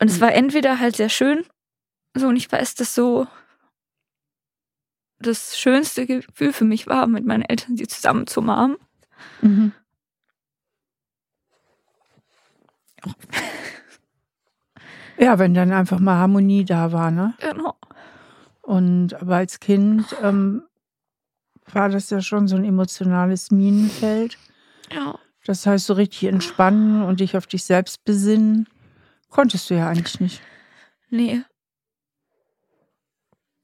und 0.00 0.10
es 0.10 0.20
war 0.20 0.32
entweder 0.32 0.80
halt 0.80 0.96
sehr 0.96 1.08
schön, 1.08 1.44
so 2.14 2.26
und 2.28 2.36
ich 2.36 2.50
weiß, 2.50 2.74
dass 2.74 2.94
so 2.94 3.26
das 5.20 5.56
schönste 5.58 6.06
Gefühl 6.06 6.52
für 6.52 6.64
mich 6.64 6.86
war, 6.86 7.06
mit 7.06 7.24
meinen 7.24 7.42
Eltern 7.42 7.76
sie 7.76 7.86
zusammen 7.86 8.26
zu 8.26 8.40
umarmen. 8.40 8.76
Mhm. 9.40 9.72
Ja, 15.16 15.38
wenn 15.38 15.54
dann 15.54 15.72
einfach 15.72 16.00
mal 16.00 16.16
Harmonie 16.16 16.64
da 16.64 16.92
war, 16.92 17.10
ne? 17.10 17.34
Genau. 17.40 17.76
Und 18.62 19.14
aber 19.14 19.36
als 19.36 19.60
Kind 19.60 20.04
ähm, 20.22 20.62
war 21.72 21.88
das 21.88 22.10
ja 22.10 22.20
schon 22.20 22.48
so 22.48 22.56
ein 22.56 22.64
emotionales 22.64 23.50
Minenfeld. 23.50 24.38
Ja. 24.92 25.18
Das 25.44 25.66
heißt, 25.66 25.86
so 25.86 25.94
richtig 25.94 26.24
entspannen 26.24 27.02
und 27.02 27.20
dich 27.20 27.36
auf 27.36 27.46
dich 27.46 27.64
selbst 27.64 28.04
besinnen, 28.04 28.66
konntest 29.28 29.68
du 29.68 29.74
ja 29.74 29.88
eigentlich 29.88 30.20
nicht. 30.20 30.40
Nee. 31.10 31.42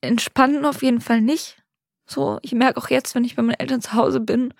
Entspannen 0.03 0.65
auf 0.65 0.83
jeden 0.83 1.01
Fall 1.01 1.21
nicht. 1.21 1.63
So, 2.07 2.39
ich 2.43 2.53
merke 2.53 2.79
auch 2.79 2.91
jetzt, 2.91 3.15
wenn 3.15 3.25
ich 3.25 3.37
bei 3.37 3.43
meinen 3.43 3.59
Eltern 3.59 3.81
zu 3.81 3.95
Hause 3.95 4.21
bin, 4.21 4.53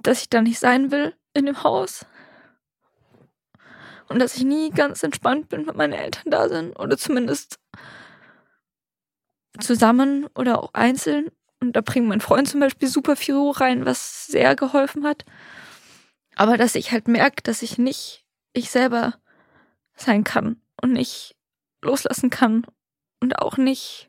dass 0.00 0.20
ich 0.20 0.28
da 0.28 0.42
nicht 0.42 0.58
sein 0.58 0.90
will 0.90 1.14
in 1.34 1.46
dem 1.46 1.62
Haus. 1.62 2.04
Und 4.08 4.20
dass 4.20 4.36
ich 4.36 4.44
nie 4.44 4.70
ganz 4.70 5.02
entspannt 5.02 5.48
bin, 5.48 5.66
wenn 5.66 5.76
meine 5.76 5.98
Eltern 5.98 6.30
da 6.30 6.48
sind. 6.48 6.78
Oder 6.78 6.96
zumindest 6.96 7.58
zusammen 9.60 10.26
oder 10.34 10.62
auch 10.62 10.72
einzeln. 10.74 11.30
Und 11.60 11.74
da 11.74 11.80
bringt 11.80 12.06
mein 12.06 12.20
Freund 12.20 12.48
zum 12.48 12.60
Beispiel 12.60 12.88
super 12.88 13.16
viel 13.16 13.34
Ruhe 13.34 13.60
rein, 13.60 13.84
was 13.84 14.26
sehr 14.26 14.56
geholfen 14.56 15.04
hat. 15.04 15.24
Aber 16.36 16.56
dass 16.56 16.74
ich 16.74 16.92
halt 16.92 17.08
merke, 17.08 17.42
dass 17.42 17.62
ich 17.62 17.78
nicht 17.78 18.24
ich 18.52 18.70
selber 18.70 19.14
sein 19.96 20.24
kann 20.24 20.60
und 20.80 20.92
nicht 20.92 21.36
loslassen 21.82 22.30
kann 22.30 22.64
und 23.20 23.38
auch 23.38 23.56
nicht 23.56 24.08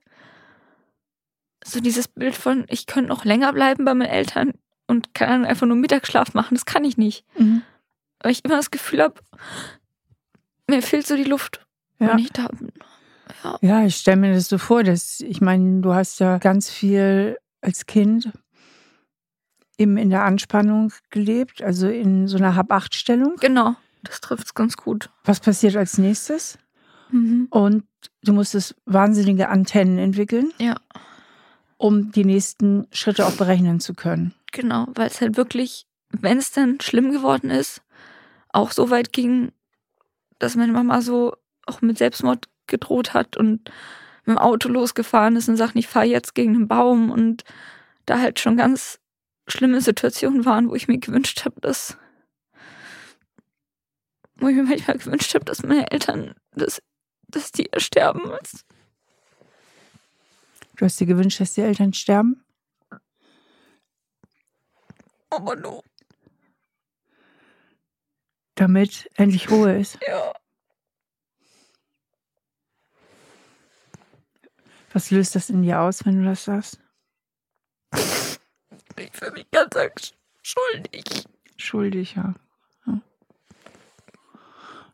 so 1.63 1.79
dieses 1.79 2.07
Bild 2.07 2.35
von, 2.35 2.65
ich 2.69 2.85
könnte 2.85 3.09
noch 3.09 3.25
länger 3.25 3.51
bleiben 3.53 3.83
bei 3.85 3.93
meinen 3.93 4.09
Eltern 4.09 4.53
und 4.87 5.13
kann 5.13 5.45
einfach 5.45 5.67
nur 5.67 5.75
Mittagsschlaf 5.75 6.33
machen, 6.33 6.55
das 6.55 6.65
kann 6.65 6.85
ich 6.85 6.97
nicht. 6.97 7.25
Weil 8.19 8.31
ich 8.31 8.45
immer 8.45 8.55
das 8.55 8.71
Gefühl 8.71 9.01
habe, 9.01 9.21
mir 10.69 10.81
fehlt 10.81 11.05
so 11.07 11.15
die 11.15 11.23
Luft, 11.23 11.65
Ja. 11.99 12.09
wenn 12.09 12.19
ich 12.19 12.31
da 12.31 12.47
bin. 12.47 12.71
Ja, 13.43 13.57
Ja, 13.61 13.85
ich 13.85 13.95
stelle 13.95 14.17
mir 14.17 14.33
das 14.33 14.49
so 14.49 14.57
vor, 14.57 14.83
dass 14.83 15.19
ich 15.21 15.41
meine, 15.41 15.81
du 15.81 15.93
hast 15.93 16.19
ja 16.19 16.38
ganz 16.39 16.69
viel 16.69 17.38
als 17.61 17.85
Kind 17.85 18.31
eben 19.77 19.97
in 19.97 20.09
der 20.09 20.23
Anspannung 20.23 20.91
gelebt, 21.09 21.61
also 21.61 21.88
in 21.88 22.27
so 22.27 22.38
einer 22.38 22.55
Hab-Acht-Stellung. 22.55 23.35
genau, 23.39 23.75
das 24.03 24.19
trifft 24.21 24.45
es 24.47 24.53
ganz 24.53 24.75
gut. 24.77 25.09
Was 25.23 25.39
passiert 25.39 25.75
als 25.75 25.97
nächstes? 25.97 26.57
Mhm. 27.11 27.47
Und 27.49 27.83
du 28.23 28.33
musstest 28.33 28.75
wahnsinnige 28.85 29.49
Antennen 29.49 29.97
entwickeln, 29.97 30.51
Ja, 30.59 30.75
um 31.77 32.11
die 32.11 32.25
nächsten 32.25 32.88
Schritte 32.91 33.25
auch 33.25 33.31
berechnen 33.33 33.79
zu 33.79 33.93
können. 33.93 34.33
genau, 34.51 34.88
weil 34.95 35.07
es 35.07 35.21
halt 35.21 35.38
wirklich, 35.38 35.85
wenn 36.11 36.38
es 36.39 36.51
dann 36.51 36.79
schlimm 36.81 37.11
geworden 37.11 37.49
ist, 37.49 37.81
auch 38.51 38.71
so 38.71 38.89
weit 38.89 39.13
ging, 39.13 39.51
dass 40.39 40.55
meine 40.55 40.72
Mama 40.74 41.01
so 41.01 41.36
auch 41.65 41.81
mit 41.81 41.98
Selbstmord 41.98 42.48
gedroht 42.67 43.13
hat 43.13 43.38
und 43.38 43.69
mit 44.25 44.36
dem 44.36 44.38
Auto 44.38 44.69
losgefahren 44.69 45.36
ist 45.36 45.50
und 45.50 45.58
sagt, 45.58 45.75
ich 45.75 45.88
fahre 45.88 46.05
jetzt 46.05 46.36
gegen 46.36 46.55
einen 46.55 46.67
Baum 46.67 47.12
und 47.12 47.43
da 48.05 48.19
halt 48.19 48.39
schon 48.39 48.58
ganz 48.58 49.00
schlimme 49.48 49.81
Situationen 49.81 50.46
waren, 50.46 50.69
wo 50.69 50.75
ich 50.75 50.88
mir 50.88 50.98
gewünscht 51.00 51.46
habe, 51.46 51.60
dass 51.62 51.98
wo 54.41 54.48
ich 54.48 54.55
mir 54.55 54.63
manchmal 54.63 54.98
gewünscht 54.98 55.34
habe, 55.36 55.43
dass 55.46 55.63
meine 55.63 55.91
Eltern, 55.91 56.34
dass, 56.55 56.81
dass 57.27 57.51
die 57.51 57.69
sterben. 57.77 58.31
als- 58.31 58.65
Du 60.77 60.86
hast 60.86 60.98
dir 61.00 61.08
gewünscht, 61.08 61.41
dass 61.41 61.53
die 61.55 61.62
Eltern 61.62 61.93
sterben? 61.93 62.41
Aber 65.29 65.55
no, 65.58 65.84
damit 68.59 69.09
endlich 69.15 69.49
Ruhe 69.49 69.77
ist. 69.77 69.97
ja. 70.07 70.33
Was 74.91 75.11
löst 75.11 75.35
das 75.35 75.49
in 75.49 75.61
dir 75.61 75.81
aus, 75.81 76.05
wenn 76.05 76.19
du 76.19 76.25
das 76.25 76.45
sagst? 76.45 76.79
Ich 77.93 79.11
fühle 79.13 79.31
mich 79.31 79.49
ganz 79.51 80.13
schuldig. 80.41 81.25
Schuldig, 81.57 82.15
ja. 82.15 82.33
Ja. 82.87 82.99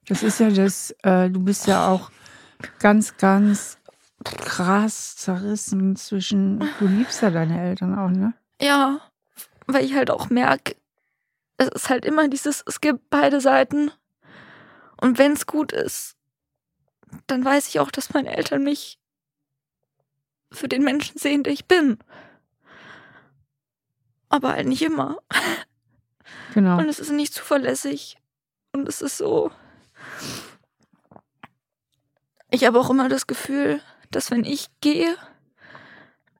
Das 0.07 0.21
ist 0.21 0.39
ja 0.39 0.49
das, 0.49 0.93
äh, 1.03 1.29
du 1.29 1.39
bist 1.39 1.67
ja 1.67 1.87
auch 1.87 2.11
ganz, 2.79 3.15
ganz 3.17 3.79
krass 4.23 5.15
zerrissen 5.15 5.95
zwischen, 5.95 6.59
du 6.79 6.87
liebst 6.87 7.21
ja 7.21 7.29
deine 7.29 7.61
Eltern 7.61 7.97
auch, 7.97 8.09
ne? 8.09 8.33
Ja, 8.61 8.99
weil 9.67 9.85
ich 9.85 9.95
halt 9.95 10.11
auch 10.11 10.29
merke, 10.29 10.75
es 11.57 11.67
ist 11.69 11.89
halt 11.89 12.05
immer 12.05 12.27
dieses, 12.27 12.63
es 12.65 12.81
gibt 12.81 13.09
beide 13.09 13.41
Seiten. 13.41 13.91
Und 14.99 15.17
wenn 15.17 15.33
es 15.33 15.45
gut 15.45 15.71
ist, 15.71 16.15
dann 17.27 17.45
weiß 17.45 17.67
ich 17.67 17.79
auch, 17.79 17.91
dass 17.91 18.13
meine 18.13 18.35
Eltern 18.35 18.63
mich 18.63 18.99
für 20.51 20.67
den 20.67 20.83
Menschen 20.83 21.17
sehen, 21.17 21.43
der 21.43 21.53
ich 21.53 21.65
bin. 21.65 21.97
Aber 24.29 24.53
halt 24.53 24.67
nicht 24.67 24.81
immer. 24.81 25.19
Genau. 26.53 26.77
Und 26.77 26.89
es 26.89 26.99
ist 26.99 27.11
nicht 27.11 27.33
zuverlässig. 27.33 28.17
Und 28.71 28.87
es 28.89 29.01
ist 29.01 29.17
so. 29.17 29.51
Ich 32.49 32.65
habe 32.65 32.79
auch 32.79 32.89
immer 32.89 33.09
das 33.09 33.27
Gefühl, 33.27 33.81
dass 34.11 34.31
wenn 34.31 34.43
ich 34.45 34.67
gehe, 34.81 35.17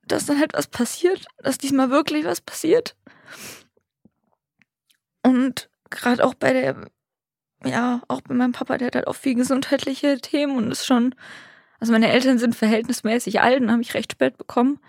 dass 0.08 0.26
dann 0.26 0.40
halt 0.40 0.54
was 0.54 0.68
passiert, 0.68 1.26
dass 1.38 1.58
diesmal 1.58 1.90
wirklich 1.90 2.26
was 2.26 2.42
passiert. 2.42 2.96
Und 5.26 5.72
gerade 5.90 6.24
auch 6.24 6.36
bei 6.36 6.54
der, 6.54 6.92
ja, 7.64 8.04
auch 8.08 8.22
bei 8.22 8.36
meinem 8.36 8.52
Papa, 8.52 8.78
der 8.78 8.88
hat 8.88 8.96
halt 8.96 9.08
auch 9.08 9.16
viel 9.16 9.34
gesundheitliche 9.34 10.20
Themen 10.20 10.56
und 10.56 10.72
ist 10.72 10.86
schon, 10.86 11.16
also 11.80 11.92
meine 11.92 12.12
Eltern 12.12 12.38
sind 12.38 12.56
verhältnismäßig 12.56 13.42
alt 13.42 13.60
und 13.60 13.72
habe 13.72 13.82
ich 13.82 13.96
recht 13.96 14.12
spät 14.12 14.38
bekommen. 14.38 14.80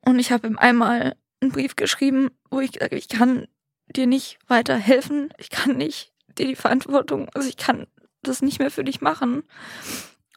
Und 0.00 0.18
ich 0.18 0.32
habe 0.32 0.46
ihm 0.46 0.56
einmal 0.56 1.14
einen 1.42 1.52
Brief 1.52 1.76
geschrieben, 1.76 2.30
wo 2.50 2.60
ich 2.60 2.72
gesagt 2.72 2.94
ich 2.94 3.08
kann 3.08 3.46
dir 3.86 4.06
nicht 4.06 4.38
weiter 4.46 4.76
helfen, 4.76 5.30
ich 5.36 5.50
kann 5.50 5.76
nicht 5.76 6.14
dir 6.38 6.46
die 6.46 6.56
Verantwortung, 6.56 7.28
also 7.34 7.50
ich 7.50 7.58
kann 7.58 7.86
das 8.22 8.40
nicht 8.40 8.60
mehr 8.60 8.70
für 8.70 8.84
dich 8.84 9.02
machen. 9.02 9.42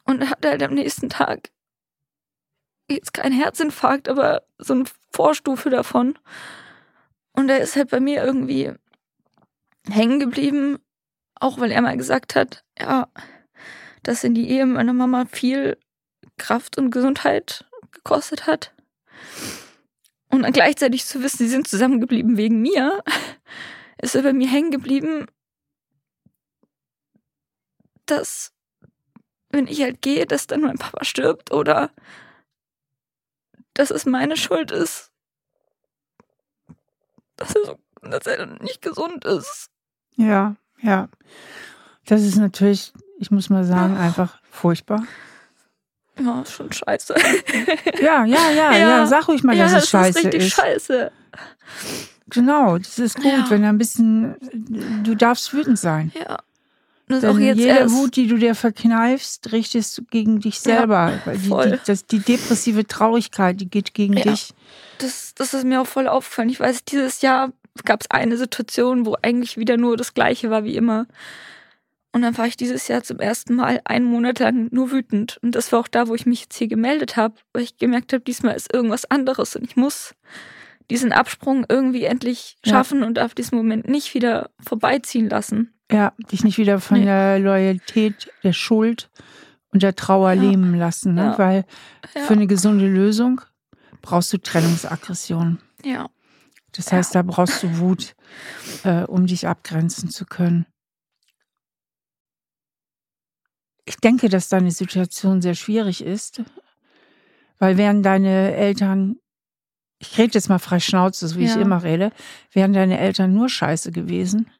Und 0.04 0.20
er 0.20 0.28
hatte 0.28 0.50
halt 0.50 0.62
am 0.62 0.74
nächsten 0.74 1.08
Tag 1.08 1.50
jetzt 2.90 3.14
kein 3.14 3.32
Herzinfarkt, 3.32 4.10
aber 4.10 4.42
so 4.58 4.74
eine 4.74 4.84
Vorstufe 5.14 5.70
davon. 5.70 6.18
Und 7.34 7.48
er 7.48 7.60
ist 7.60 7.76
halt 7.76 7.90
bei 7.90 8.00
mir 8.00 8.24
irgendwie 8.24 8.72
hängen 9.88 10.20
geblieben, 10.20 10.78
auch 11.34 11.58
weil 11.58 11.72
er 11.72 11.82
mal 11.82 11.96
gesagt 11.96 12.34
hat, 12.34 12.64
ja, 12.78 13.08
dass 14.02 14.24
in 14.24 14.34
die 14.34 14.48
Ehe 14.48 14.66
meiner 14.66 14.92
Mama 14.92 15.26
viel 15.26 15.76
Kraft 16.38 16.78
und 16.78 16.90
Gesundheit 16.90 17.66
gekostet 17.90 18.46
hat. 18.46 18.72
Und 20.30 20.42
dann 20.42 20.52
gleichzeitig 20.52 21.04
zu 21.04 21.22
wissen, 21.22 21.38
sie 21.38 21.48
sind 21.48 21.68
zusammengeblieben 21.68 22.36
wegen 22.36 22.60
mir, 22.60 23.02
ist 24.02 24.14
er 24.14 24.22
bei 24.22 24.32
mir 24.32 24.48
hängen 24.48 24.70
geblieben, 24.70 25.26
dass, 28.06 28.52
wenn 29.50 29.66
ich 29.66 29.82
halt 29.82 30.02
gehe, 30.02 30.26
dass 30.26 30.46
dann 30.46 30.60
mein 30.60 30.78
Papa 30.78 31.04
stirbt 31.04 31.52
oder 31.52 31.90
dass 33.74 33.90
es 33.90 34.06
meine 34.06 34.36
Schuld 34.36 34.70
ist, 34.70 35.10
dass 37.36 37.54
er, 37.54 37.64
so, 37.64 37.78
dass 38.02 38.26
er 38.26 38.46
nicht 38.62 38.82
gesund 38.82 39.24
ist. 39.24 39.68
Ja, 40.16 40.56
ja. 40.80 41.08
Das 42.06 42.22
ist 42.22 42.36
natürlich, 42.36 42.92
ich 43.18 43.30
muss 43.30 43.50
mal 43.50 43.64
sagen, 43.64 43.96
einfach 43.96 44.38
furchtbar. 44.50 45.04
Ja, 46.20 46.42
ist 46.42 46.52
schon 46.52 46.70
scheiße. 46.72 47.14
Ja, 48.00 48.24
ja, 48.24 48.50
ja, 48.50 48.50
ja, 48.72 48.76
Ja. 48.76 49.06
sag 49.06 49.26
ruhig 49.28 49.42
mal, 49.42 49.56
ja, 49.56 49.64
dass 49.64 49.72
das 49.72 49.84
es 49.84 49.90
scheiße 49.90 50.18
ist 50.20 50.24
richtig 50.26 50.42
ist. 50.46 50.52
scheiße. 50.54 51.12
Genau, 52.28 52.78
das 52.78 52.98
ist 52.98 53.16
gut, 53.16 53.24
Ja. 53.26 53.46
wenn 53.50 53.62
er 53.64 53.68
ein 53.70 53.78
bisschen, 53.78 54.36
du 55.04 55.14
darfst 55.14 55.52
wütend 55.52 55.78
sein. 55.78 56.12
Ja. 56.14 56.38
Das 57.06 57.20
Denn 57.20 57.30
auch 57.30 57.38
jetzt 57.38 57.58
jede 57.58 57.70
erst. 57.80 57.94
Wut, 57.94 58.16
die 58.16 58.26
du 58.28 58.38
dir 58.38 58.54
verkneifst, 58.54 59.52
richtest 59.52 59.98
du 59.98 60.04
gegen 60.04 60.40
dich 60.40 60.54
Ja, 60.64 60.76
selber. 60.78 61.20
Weil 61.26 61.36
die, 61.36 61.50
die, 61.50 61.78
das, 61.84 62.06
die 62.06 62.18
depressive 62.20 62.86
Traurigkeit, 62.86 63.60
die 63.60 63.68
geht 63.68 63.92
gegen 63.92 64.14
Ja. 64.16 64.22
dich. 64.22 64.54
Das, 64.98 65.34
das 65.34 65.54
ist 65.54 65.64
mir 65.64 65.80
auch 65.80 65.86
voll 65.86 66.08
aufgefallen. 66.08 66.48
Ich 66.48 66.60
weiß, 66.60 66.84
dieses 66.84 67.20
Jahr 67.22 67.52
gab 67.84 68.02
es 68.02 68.10
eine 68.10 68.36
Situation, 68.36 69.06
wo 69.06 69.16
eigentlich 69.22 69.56
wieder 69.56 69.76
nur 69.76 69.96
das 69.96 70.14
Gleiche 70.14 70.50
war 70.50 70.64
wie 70.64 70.76
immer. 70.76 71.06
Und 72.12 72.22
dann 72.22 72.38
war 72.38 72.46
ich 72.46 72.56
dieses 72.56 72.86
Jahr 72.86 73.02
zum 73.02 73.18
ersten 73.18 73.56
Mal 73.56 73.80
einen 73.84 74.04
Monat 74.04 74.38
lang 74.38 74.68
nur 74.70 74.92
wütend. 74.92 75.38
Und 75.42 75.56
das 75.56 75.72
war 75.72 75.80
auch 75.80 75.88
da, 75.88 76.06
wo 76.06 76.14
ich 76.14 76.26
mich 76.26 76.42
jetzt 76.42 76.56
hier 76.56 76.68
gemeldet 76.68 77.16
habe, 77.16 77.34
weil 77.52 77.62
ich 77.64 77.76
gemerkt 77.76 78.12
habe, 78.12 78.22
diesmal 78.22 78.54
ist 78.54 78.72
irgendwas 78.72 79.04
anderes 79.10 79.56
und 79.56 79.64
ich 79.64 79.74
muss 79.74 80.14
diesen 80.90 81.12
Absprung 81.12 81.66
irgendwie 81.68 82.04
endlich 82.04 82.56
Ja. 82.64 82.74
schaffen 82.74 83.02
und 83.02 83.18
auf 83.18 83.34
diesen 83.34 83.56
Moment 83.56 83.88
nicht 83.88 84.14
wieder 84.14 84.50
vorbeiziehen 84.64 85.28
lassen. 85.28 85.74
Ja, 85.90 86.12
dich 86.30 86.44
nicht 86.44 86.56
wieder 86.58 86.78
von 86.78 86.98
Nee. 86.98 87.04
der 87.06 87.38
Loyalität, 87.40 88.30
der 88.44 88.52
Schuld 88.52 89.10
und 89.72 89.82
der 89.82 89.96
Trauer 89.96 90.32
Ja. 90.32 90.40
lähmen 90.42 90.78
lassen. 90.78 91.14
Ne? 91.14 91.22
Ja. 91.24 91.38
Weil 91.38 91.64
Ja. 92.14 92.20
für 92.22 92.34
eine 92.34 92.46
gesunde 92.46 92.86
Lösung 92.86 93.40
brauchst 94.04 94.32
du 94.32 94.38
Trennungsaggression. 94.38 95.58
Ja. 95.84 96.08
Das 96.72 96.86
Ja. 96.90 96.98
heißt, 96.98 97.14
da 97.14 97.22
brauchst 97.22 97.62
du 97.62 97.78
Wut, 97.78 98.14
äh, 98.84 99.02
um 99.04 99.26
dich 99.26 99.46
abgrenzen 99.48 100.10
zu 100.10 100.24
können. 100.26 100.66
Ich 103.86 103.96
denke, 103.96 104.28
dass 104.28 104.48
deine 104.48 104.70
Situation 104.70 105.42
sehr 105.42 105.54
schwierig 105.54 106.02
ist, 106.02 106.42
weil 107.58 107.76
wären 107.76 108.02
deine 108.02 108.54
Eltern, 108.54 109.16
ich 109.98 110.16
rede 110.18 110.34
jetzt 110.34 110.48
mal 110.48 110.58
frei 110.58 110.80
Schnauze, 110.80 111.28
so 111.28 111.38
wie 111.38 111.44
ich 111.44 111.54
Ja. 111.54 111.60
immer 111.60 111.82
rede, 111.82 112.10
wären 112.52 112.72
deine 112.72 112.98
Eltern 112.98 113.34
nur 113.34 113.48
scheiße 113.48 113.92
gewesen, 113.92 114.50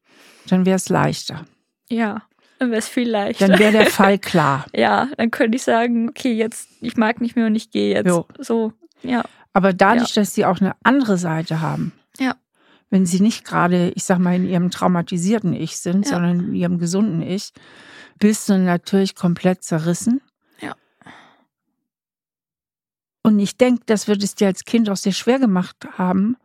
dann 0.46 0.66
wäre 0.66 0.76
es 0.76 0.88
leichter. 0.88 1.46
Ja. 1.88 2.22
Dann 2.58 2.70
wäre 2.70 2.78
es 2.78 2.88
viel 2.88 3.08
leichter. 3.10 3.48
Dann 3.48 3.58
wäre 3.58 3.72
der 3.72 3.86
Fall 3.90 4.18
klar. 4.18 4.66
ja, 4.74 5.08
dann 5.16 5.30
könnte 5.30 5.56
ich 5.56 5.62
sagen, 5.64 6.08
okay, 6.10 6.32
jetzt, 6.32 6.68
ich 6.80 6.96
mag 6.96 7.20
nicht 7.20 7.34
mehr 7.34 7.46
und 7.46 7.54
ich 7.56 7.70
gehe 7.70 7.94
jetzt. 7.94 8.06
Jo. 8.06 8.26
So, 8.38 8.72
ja. 9.04 9.24
Aber 9.52 9.72
dadurch, 9.72 10.12
dass 10.12 10.34
sie 10.34 10.44
auch 10.44 10.60
eine 10.60 10.74
andere 10.82 11.16
Seite 11.16 11.60
haben, 11.60 11.92
Ja. 12.18 12.34
wenn 12.90 13.06
sie 13.06 13.20
nicht 13.20 13.44
gerade, 13.44 13.90
ich 13.90 14.04
sag 14.04 14.18
mal, 14.18 14.34
in 14.34 14.48
ihrem 14.48 14.70
traumatisierten 14.70 15.52
Ich 15.52 15.76
sind, 15.78 16.06
Ja. 16.06 16.12
sondern 16.12 16.40
in 16.40 16.54
ihrem 16.54 16.78
gesunden 16.78 17.22
Ich, 17.22 17.52
bist 18.18 18.48
du 18.48 18.58
natürlich 18.58 19.14
komplett 19.14 19.62
zerrissen. 19.62 20.20
Ja. 20.60 20.74
Und 23.22 23.38
ich 23.38 23.56
denke, 23.56 23.82
das 23.86 24.08
wird 24.08 24.22
es 24.22 24.34
dir 24.34 24.48
als 24.48 24.64
Kind 24.64 24.90
auch 24.90 24.96
sehr 24.96 25.12
schwer 25.12 25.38
gemacht 25.38 25.76
haben, 25.96 26.36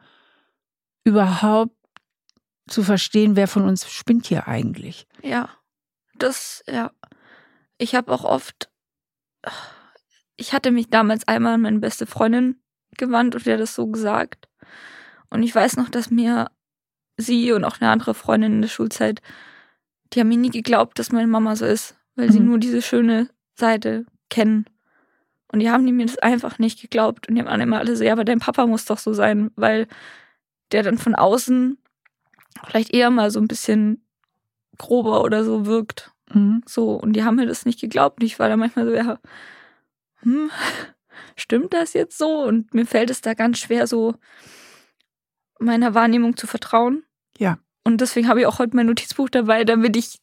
überhaupt 1.03 1.75
zu 2.67 2.83
verstehen, 2.83 3.35
wer 3.35 3.47
von 3.47 3.63
uns 3.63 3.89
spinnt 3.89 4.27
hier 4.27 4.47
eigentlich. 4.47 5.07
Ja, 5.23 5.49
das, 6.15 6.63
ja. 6.67 6.91
Ich 7.79 7.95
habe 7.95 8.11
auch 8.11 8.23
oft, 8.23 8.69
ich 10.39 10.53
hatte 10.53 10.71
mich 10.71 10.89
damals 10.89 11.27
einmal 11.27 11.55
an 11.55 11.61
meine 11.61 11.79
beste 11.79 12.05
Freundin 12.05 12.55
gewandt 12.97 13.35
und 13.35 13.45
der 13.45 13.55
hat 13.55 13.61
das 13.61 13.75
so 13.75 13.87
gesagt. 13.87 14.47
Und 15.29 15.43
ich 15.43 15.53
weiß 15.53 15.77
noch, 15.77 15.89
dass 15.89 16.09
mir 16.09 16.49
sie 17.17 17.51
und 17.51 17.63
auch 17.65 17.79
eine 17.81 17.91
andere 17.91 18.13
Freundin 18.13 18.53
in 18.53 18.61
der 18.61 18.69
Schulzeit, 18.69 19.21
die 20.13 20.19
haben 20.19 20.29
mir 20.29 20.37
nie 20.37 20.49
geglaubt, 20.49 20.97
dass 20.97 21.11
meine 21.11 21.27
Mama 21.27 21.55
so 21.55 21.65
ist, 21.65 21.95
weil 22.15 22.31
sie 22.31 22.39
Mhm. 22.39 22.45
nur 22.47 22.57
diese 22.57 22.81
schöne 22.81 23.29
Seite 23.55 24.05
kennen. 24.29 24.65
Und 25.51 25.59
die 25.59 25.69
haben 25.69 25.85
die 25.85 25.91
mir 25.91 26.05
das 26.05 26.17
einfach 26.19 26.57
nicht 26.59 26.81
geglaubt. 26.81 27.27
Und 27.27 27.35
die 27.35 27.41
haben 27.43 27.61
immer 27.61 27.79
alle 27.79 27.95
so, 27.95 28.03
ja, 28.03 28.13
aber 28.13 28.25
dein 28.25 28.39
Papa 28.39 28.65
muss 28.65 28.85
doch 28.85 28.97
so 28.99 29.13
sein, 29.13 29.51
weil 29.55 29.87
der 30.71 30.83
dann 30.83 30.97
von 30.97 31.15
außen 31.15 31.77
vielleicht 32.67 32.93
eher 32.93 33.09
mal 33.09 33.31
so 33.31 33.39
ein 33.39 33.47
bisschen 33.47 34.05
grober 34.77 35.23
oder 35.23 35.43
so 35.43 35.65
wirkt. 35.65 36.11
Mhm. 36.33 36.61
So, 36.67 36.91
und 36.93 37.13
die 37.13 37.23
haben 37.23 37.35
mir 37.35 37.47
das 37.47 37.65
nicht 37.65 37.81
geglaubt. 37.81 38.21
Und 38.21 38.25
ich 38.25 38.39
war 38.39 38.47
da 38.49 38.57
manchmal 38.57 38.85
so, 38.85 38.93
ja, 38.93 39.19
hm, 40.21 40.51
stimmt 41.35 41.73
das 41.73 41.93
jetzt 41.93 42.17
so? 42.17 42.43
Und 42.43 42.73
mir 42.73 42.85
fällt 42.85 43.09
es 43.09 43.21
da 43.21 43.33
ganz 43.33 43.59
schwer, 43.59 43.87
so 43.87 44.15
meiner 45.59 45.93
Wahrnehmung 45.93 46.37
zu 46.37 46.47
vertrauen. 46.47 47.03
Ja. 47.37 47.59
Und 47.83 48.01
deswegen 48.01 48.27
habe 48.27 48.41
ich 48.41 48.45
auch 48.45 48.59
heute 48.59 48.75
mein 48.75 48.85
Notizbuch 48.85 49.29
dabei, 49.29 49.63
damit 49.63 49.95
ich, 49.95 50.19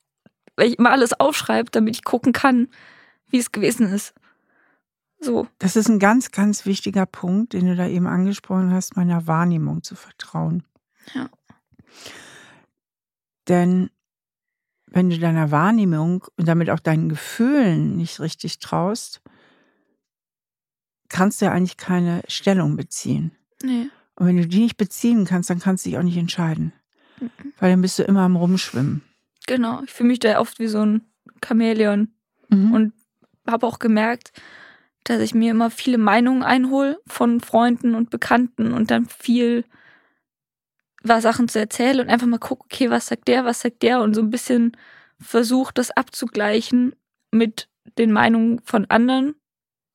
weil 0.56 0.68
ich 0.68 0.78
immer 0.78 0.90
alles 0.90 1.12
aufschreibe, 1.18 1.70
damit 1.70 1.96
ich 1.96 2.04
gucken 2.04 2.32
kann, 2.32 2.68
wie 3.28 3.38
es 3.38 3.52
gewesen 3.52 3.92
ist. 3.92 4.14
So, 5.18 5.48
Das 5.58 5.76
ist 5.76 5.88
ein 5.88 5.98
ganz, 5.98 6.30
ganz 6.30 6.66
wichtiger 6.66 7.06
Punkt, 7.06 7.54
den 7.54 7.66
du 7.66 7.74
da 7.74 7.86
eben 7.86 8.06
angesprochen 8.06 8.72
hast, 8.72 8.96
meiner 8.96 9.26
Wahrnehmung 9.26 9.82
zu 9.82 9.94
vertrauen. 9.94 10.62
Ja. 11.14 11.30
Denn 13.48 13.90
wenn 14.86 15.10
du 15.10 15.18
deiner 15.18 15.50
Wahrnehmung 15.50 16.24
und 16.36 16.46
damit 16.46 16.70
auch 16.70 16.80
deinen 16.80 17.08
Gefühlen 17.08 17.96
nicht 17.96 18.20
richtig 18.20 18.58
traust, 18.58 19.22
kannst 21.08 21.40
du 21.40 21.46
ja 21.46 21.52
eigentlich 21.52 21.76
keine 21.76 22.22
Stellung 22.28 22.76
beziehen. 22.76 23.32
nee. 23.62 23.88
Und 24.18 24.26
wenn 24.26 24.38
du 24.38 24.46
die 24.46 24.60
nicht 24.60 24.78
beziehen 24.78 25.26
kannst, 25.26 25.50
dann 25.50 25.58
kannst 25.58 25.84
du 25.84 25.90
dich 25.90 25.98
auch 25.98 26.02
nicht 26.02 26.16
entscheiden. 26.16 26.72
Weil 27.58 27.70
dann 27.70 27.82
bist 27.82 27.98
du 27.98 28.02
immer 28.02 28.22
am 28.22 28.36
Rumschwimmen. 28.36 29.02
Genau. 29.46 29.82
Ich 29.84 29.92
fühle 29.92 30.08
mich 30.08 30.20
da 30.20 30.40
oft 30.40 30.58
wie 30.58 30.68
so 30.68 30.80
ein 30.80 31.02
Chamäleon. 31.44 32.08
Mhm. 32.48 32.72
Und 32.72 32.92
habe 33.46 33.66
auch 33.66 33.78
gemerkt, 33.78 34.32
dass 35.04 35.20
ich 35.20 35.34
mir 35.34 35.50
immer 35.50 35.70
viele 35.70 35.98
Meinungen 35.98 36.42
einhole 36.42 36.98
von 37.06 37.40
Freunden 37.40 37.94
und 37.94 38.10
Bekannten 38.10 38.72
und 38.72 38.90
dann 38.90 39.06
viel 39.06 39.64
was 41.02 41.22
Sachen 41.22 41.48
zu 41.48 41.60
erzählen 41.60 42.00
und 42.00 42.08
einfach 42.08 42.26
mal 42.26 42.38
gucke, 42.38 42.64
okay, 42.64 42.90
was 42.90 43.06
sagt 43.06 43.28
der, 43.28 43.44
was 43.44 43.60
sagt 43.60 43.82
der 43.82 44.00
und 44.00 44.14
so 44.14 44.22
ein 44.22 44.30
bisschen 44.30 44.76
versuche, 45.20 45.72
das 45.72 45.92
abzugleichen 45.92 46.96
mit 47.30 47.68
den 47.98 48.12
Meinungen 48.12 48.60
von 48.64 48.86
anderen 48.86 49.36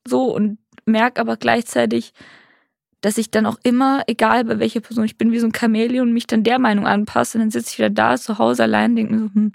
so 0.08 0.34
und 0.34 0.58
merke 0.86 1.22
aber 1.22 1.38
gleichzeitig, 1.38 2.14
dass 3.02 3.18
ich 3.18 3.32
dann 3.32 3.46
auch 3.46 3.58
immer, 3.64 4.04
egal 4.08 4.46
bei 4.46 4.60
welcher 4.60 4.80
Person 4.80 5.06
ich 5.06 5.18
bin, 5.18 5.32
wie 5.32 5.40
so 5.40 5.48
ein 5.48 5.54
Chamäleon, 5.54 6.14
mich 6.14 6.28
dann 6.28 6.44
der 6.44 6.60
Meinung 6.60 6.86
anpasse 6.86 7.38
und 7.38 7.42
dann 7.42 7.52
sitze 7.52 7.72
ich 7.72 7.78
wieder 7.80 7.90
da 7.90 8.16
zu 8.18 8.38
Hause 8.38 8.64
allein 8.64 8.92
und 8.92 8.96
denke 8.98 9.14
mir 9.14 9.20
so, 9.20 9.34
hm, 9.34 9.52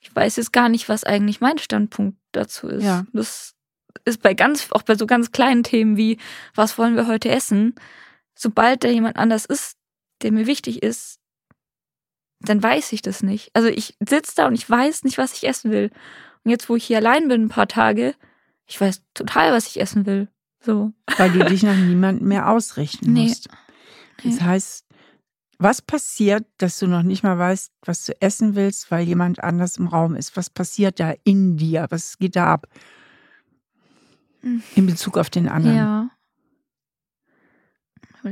ich 0.00 0.14
weiß 0.14 0.36
jetzt 0.36 0.52
gar 0.52 0.68
nicht, 0.68 0.88
was 0.88 1.04
eigentlich 1.04 1.40
mein 1.40 1.58
Standpunkt 1.58 2.18
dazu 2.32 2.68
ist. 2.68 2.84
Ja. 2.84 3.06
Das 3.12 3.54
ist 4.04 4.22
bei 4.22 4.34
ganz, 4.34 4.68
auch 4.72 4.82
bei 4.82 4.96
so 4.96 5.06
ganz 5.06 5.32
kleinen 5.32 5.62
Themen 5.62 5.96
wie, 5.96 6.18
was 6.54 6.76
wollen 6.78 6.96
wir 6.96 7.06
heute 7.06 7.28
essen? 7.28 7.74
Sobald 8.34 8.84
da 8.84 8.88
jemand 8.88 9.16
anders 9.16 9.46
ist, 9.46 9.76
der 10.22 10.32
mir 10.32 10.46
wichtig 10.46 10.82
ist, 10.82 11.18
dann 12.40 12.62
weiß 12.62 12.92
ich 12.92 13.02
das 13.02 13.22
nicht. 13.22 13.50
Also 13.54 13.68
ich 13.68 13.96
sitze 14.00 14.32
da 14.36 14.46
und 14.46 14.54
ich 14.54 14.68
weiß 14.68 15.04
nicht, 15.04 15.18
was 15.18 15.32
ich 15.32 15.48
essen 15.48 15.70
will. 15.70 15.90
Und 16.44 16.50
jetzt, 16.50 16.68
wo 16.68 16.76
ich 16.76 16.84
hier 16.84 16.98
allein 16.98 17.28
bin, 17.28 17.44
ein 17.44 17.48
paar 17.48 17.68
Tage, 17.68 18.14
ich 18.66 18.80
weiß 18.80 19.02
total, 19.14 19.52
was 19.52 19.66
ich 19.66 19.80
essen 19.80 20.06
will. 20.06 20.28
So. 20.60 20.92
Weil 21.16 21.30
du 21.32 21.44
dich 21.44 21.62
nach 21.62 21.76
niemandem 21.76 22.28
mehr 22.28 22.50
ausrichten 22.50 23.12
Nee. 23.12 23.28
musst. 23.28 23.48
Das 24.24 24.40
heißt, 24.40 24.86
was 25.58 25.80
passiert, 25.80 26.46
dass 26.58 26.78
du 26.78 26.86
noch 26.86 27.02
nicht 27.02 27.22
mal 27.22 27.38
weißt, 27.38 27.72
was 27.82 28.04
du 28.04 28.20
essen 28.20 28.54
willst, 28.56 28.90
weil 28.90 29.06
jemand 29.06 29.42
anders 29.42 29.76
im 29.78 29.86
Raum 29.86 30.14
ist? 30.14 30.36
Was 30.36 30.50
passiert 30.50 31.00
da 31.00 31.14
in 31.24 31.56
dir? 31.56 31.86
Was 31.90 32.18
geht 32.18 32.36
da 32.36 32.52
ab? 32.52 32.66
Hm. 34.42 34.62
In 34.74 34.86
Bezug 34.86 35.16
auf 35.18 35.30
den 35.30 35.48
anderen. 35.48 35.76
Ja. 35.76 36.10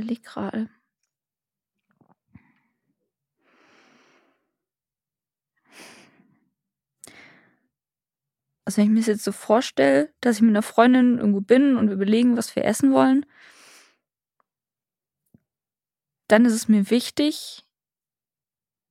Ich 0.07 0.23
gerade. 0.23 0.69
Also 8.65 8.77
wenn 8.77 8.85
ich 8.85 8.91
mir 8.91 8.99
das 8.99 9.07
jetzt 9.07 9.23
so 9.23 9.31
vorstelle, 9.31 10.11
dass 10.21 10.37
ich 10.37 10.41
mit 10.41 10.49
einer 10.49 10.63
Freundin 10.63 11.19
irgendwo 11.19 11.41
bin 11.41 11.77
und 11.77 11.87
wir 11.87 11.95
überlegen, 11.95 12.35
was 12.35 12.55
wir 12.55 12.65
essen 12.65 12.91
wollen, 12.91 13.25
dann 16.27 16.45
ist 16.45 16.53
es 16.53 16.67
mir 16.67 16.89
wichtig, 16.89 17.63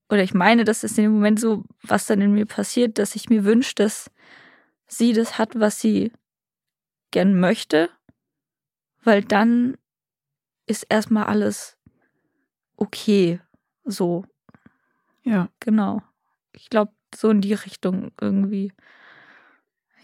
oder 0.09 0.23
ich 0.23 0.35
meine, 0.35 0.65
das 0.65 0.85
ist 0.85 0.97
in 0.99 1.05
dem 1.05 1.13
Moment 1.15 1.41
so, 1.41 1.65
was 1.83 2.07
dann 2.07 2.21
in 2.21 2.33
mir 2.33 2.47
passiert, 2.47 2.99
dass 2.99 3.17
ich 3.17 3.29
mir 3.29 3.45
wünsche, 3.45 3.75
dass 3.75 4.11
sie 4.87 5.13
das 5.13 5.39
hat, 5.39 5.59
was 5.59 5.81
sie 5.81 6.13
gern 7.11 7.39
möchte, 7.39 7.91
weil 9.03 9.25
dann 9.25 9.77
ist 10.67 10.85
erstmal 10.89 11.25
alles 11.25 11.77
okay. 12.77 13.41
So, 13.85 14.25
Ja. 15.25 15.49
genau. 15.61 16.03
Ich 16.53 16.71
glaube, 16.71 16.93
so 17.15 17.31
in 17.31 17.41
die 17.41 17.55
Richtung 17.55 18.13
irgendwie. 18.21 18.73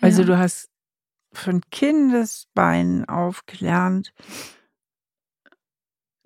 Also 0.00 0.22
ja. 0.22 0.26
du 0.28 0.38
hast 0.38 0.70
von 1.32 1.62
Kindesbeinen 1.70 3.08
auf 3.08 3.46
gelernt, 3.46 4.12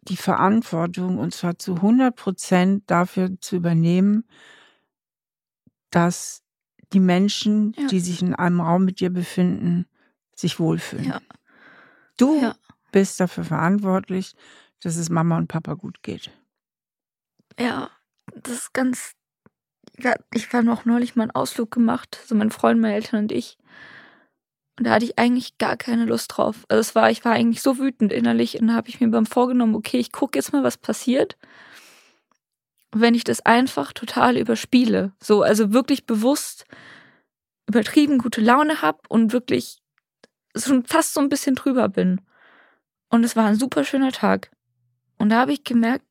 die 0.03 0.17
Verantwortung 0.17 1.19
und 1.19 1.35
zwar 1.35 1.59
zu 1.59 1.77
100 1.81 2.15
Prozent 2.15 2.85
dafür 2.91 3.31
zu 3.41 3.57
übernehmen, 3.57 4.25
dass 5.91 6.43
die 6.93 7.01
Menschen, 7.01 7.75
Ja. 7.79 7.87
die 7.89 8.01
sich 8.01 8.23
in 8.23 8.35
einem 8.35 8.61
Raum 8.61 8.85
mit 8.85 9.01
dir 9.01 9.11
befinden, 9.11 9.87
sich 10.37 10.59
wohlfühlen. 10.61 11.07
Ja. 11.07 11.21
Du 12.17 12.41
Ja. 12.41 12.57
bist 12.93 13.19
dafür 13.21 13.45
verantwortlich, 13.45 14.35
dass 14.83 14.97
es 14.97 15.11
Mama 15.11 15.39
und 15.39 15.49
Papa 15.49 15.75
gut 15.75 16.03
geht. 16.03 16.31
Ja, 17.59 17.91
das 18.35 18.53
ist 18.55 18.73
ganz. 18.75 19.13
Ich 20.33 20.53
war 20.53 20.63
noch 20.63 20.85
neulich 20.85 21.17
mal 21.17 21.25
einen 21.25 21.31
Ausflug 21.31 21.71
gemacht, 21.71 22.21
so 22.27 22.35
mein 22.35 22.51
Freund, 22.51 22.81
meine 22.81 22.95
Eltern 22.95 23.21
und 23.25 23.33
ich. 23.33 23.59
Und 24.77 24.87
da 24.87 24.93
hatte 24.93 25.05
ich 25.05 25.19
eigentlich 25.19 25.57
gar 25.59 25.77
keine 25.77 26.05
Lust 26.05 26.37
drauf. 26.37 26.65
Also 26.69 26.81
es 26.81 26.95
war, 26.95 27.11
ich 27.11 27.25
war 27.25 27.33
eigentlich 27.33 27.63
so 27.63 27.79
wütend 27.79 28.13
innerlich 28.13 28.61
und 28.61 28.69
da 28.69 28.75
habe 28.75 28.89
ich 28.89 29.01
mir 29.01 29.09
beim 29.09 29.27
vorgenommen, 29.27 29.77
okay, 29.77 29.99
ich 29.99 30.11
gucke 30.11 30.37
jetzt 30.37 30.53
mal, 30.53 30.65
was 30.65 30.77
passiert, 30.77 31.37
wenn 32.91 33.15
ich 33.15 33.25
das 33.25 33.41
einfach 33.47 33.93
total 33.93 34.37
überspiele. 34.37 35.13
So, 35.23 35.43
also 35.43 35.73
wirklich 35.73 36.07
bewusst 36.07 36.65
übertrieben 37.69 38.19
gute 38.19 38.41
Laune 38.41 38.83
habe 38.83 38.99
und 39.09 39.33
wirklich 39.33 39.79
schon 40.57 40.85
fast 40.85 41.15
so 41.15 41.21
ein 41.21 41.29
bisschen 41.29 41.55
drüber 41.55 41.89
bin. 41.89 42.21
Und 43.09 43.25
es 43.25 43.37
war 43.37 43.47
ein 43.47 43.59
super 43.59 43.85
schöner 43.85 44.13
Tag. 44.13 44.51
Und 45.19 45.31
da 45.31 45.41
habe 45.41 45.53
ich 45.53 45.65
gemerkt, 45.65 46.05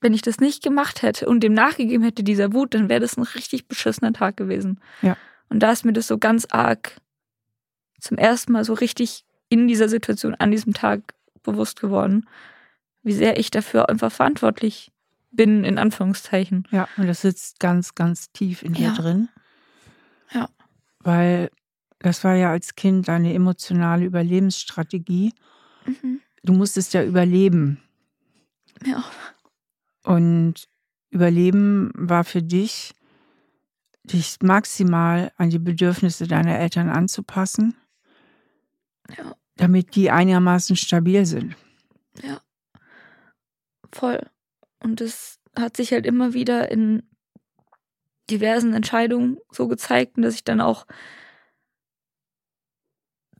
wenn 0.00 0.14
ich 0.14 0.22
das 0.22 0.38
nicht 0.38 0.62
gemacht 0.62 1.02
hätte 1.02 1.26
und 1.26 1.40
dem 1.40 1.54
nachgegeben 1.54 2.04
hätte, 2.04 2.22
dieser 2.22 2.52
Wut, 2.52 2.74
dann 2.74 2.88
wäre 2.88 3.00
das 3.00 3.16
ein 3.16 3.22
richtig 3.22 3.66
beschissener 3.66 4.12
Tag 4.12 4.36
gewesen. 4.36 4.80
Ja. 5.02 5.16
Und 5.48 5.60
da 5.60 5.72
ist 5.72 5.84
mir 5.84 5.92
das 5.92 6.06
so 6.06 6.18
ganz 6.18 6.46
arg 6.50 7.00
zum 8.00 8.18
ersten 8.18 8.52
Mal 8.52 8.64
so 8.64 8.74
richtig 8.74 9.24
in 9.48 9.68
dieser 9.68 9.88
Situation 9.88 10.34
an 10.34 10.50
diesem 10.50 10.74
Tag 10.74 11.14
bewusst 11.42 11.80
geworden, 11.80 12.26
wie 13.02 13.12
sehr 13.12 13.38
ich 13.38 13.50
dafür 13.50 13.88
einfach 13.88 14.12
verantwortlich 14.12 14.92
bin, 15.30 15.64
in 15.64 15.78
Anführungszeichen. 15.78 16.66
Ja, 16.70 16.88
und 16.96 17.06
das 17.06 17.22
sitzt 17.22 17.60
ganz, 17.60 17.94
ganz 17.94 18.32
tief 18.32 18.62
in 18.62 18.72
dir 18.74 18.88
Ja. 18.88 18.94
drin. 18.94 19.28
Ja. 20.32 20.48
Weil 21.00 21.50
das 22.00 22.24
war 22.24 22.34
ja 22.34 22.50
als 22.50 22.74
Kind 22.74 23.08
deine 23.08 23.32
emotionale 23.32 24.04
Überlebensstrategie. 24.04 25.32
Mhm. 25.86 26.20
Du 26.42 26.52
musstest 26.52 26.94
ja 26.94 27.02
überleben. 27.04 27.80
Ja. 28.84 29.04
Und 30.06 30.68
Überleben 31.10 31.90
war 31.94 32.24
für 32.24 32.42
dich, 32.42 32.94
dich 34.04 34.36
maximal 34.40 35.32
an 35.36 35.50
die 35.50 35.58
Bedürfnisse 35.58 36.28
deiner 36.28 36.58
Eltern 36.58 36.88
anzupassen, 36.88 37.76
Ja. 39.16 39.34
damit 39.56 39.96
die 39.96 40.10
einigermaßen 40.10 40.76
stabil 40.76 41.26
sind. 41.26 41.56
Ja. 42.22 42.40
Voll. 43.92 44.20
Und 44.80 45.00
es 45.00 45.40
hat 45.58 45.76
sich 45.76 45.92
halt 45.92 46.06
immer 46.06 46.34
wieder 46.34 46.70
in 46.70 47.02
diversen 48.30 48.74
Entscheidungen 48.74 49.38
so 49.50 49.66
gezeigt, 49.68 50.18
dass 50.18 50.34
ich 50.34 50.44
dann 50.44 50.60
auch 50.60 50.86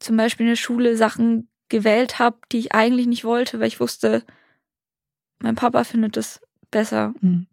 zum 0.01 0.17
Beispiel 0.17 0.47
in 0.47 0.51
der 0.53 0.57
Schule 0.57 0.97
Sachen 0.97 1.49
gewählt 1.69 2.19
habe, 2.19 2.39
die 2.53 2.59
ich 2.59 2.75
eigentlich 2.75 3.07
nicht 3.07 3.25
wollte, 3.25 3.61
weil 3.61 3.69
ich 3.69 3.81
wusste, 3.81 4.25
mein 5.41 5.55
Papa 5.55 5.85
findet 5.85 6.17
das 6.17 6.41
besser. 6.71 7.15
Mhm. 7.21 7.47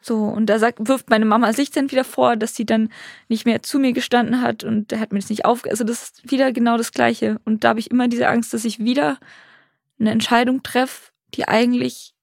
So, 0.00 0.24
und 0.24 0.46
da 0.46 0.58
sagt, 0.58 0.86
wirft 0.88 1.10
meine 1.10 1.24
Mama 1.24 1.52
sich 1.52 1.70
dann 1.70 1.90
wieder 1.90 2.04
vor, 2.04 2.36
dass 2.36 2.54
sie 2.54 2.64
dann 2.64 2.90
nicht 3.28 3.46
mehr 3.46 3.62
zu 3.62 3.78
mir 3.78 3.92
gestanden 3.92 4.40
hat 4.40 4.62
und 4.62 4.90
der 4.90 5.00
hat 5.00 5.12
mir 5.12 5.18
das 5.18 5.28
nicht 5.28 5.44
auf. 5.44 5.64
Also, 5.68 5.82
das 5.84 6.02
ist 6.04 6.30
wieder 6.30 6.52
genau 6.52 6.76
das 6.76 6.92
Gleiche. 6.92 7.40
Und 7.44 7.64
da 7.64 7.70
habe 7.70 7.80
ich 7.80 7.90
immer 7.90 8.06
diese 8.06 8.28
Angst, 8.28 8.54
dass 8.54 8.64
ich 8.64 8.78
wieder 8.78 9.18
eine 9.98 10.12
Entscheidung 10.12 10.62
treffe, 10.62 11.10
die 11.34 11.48
eigentlich 11.48 12.14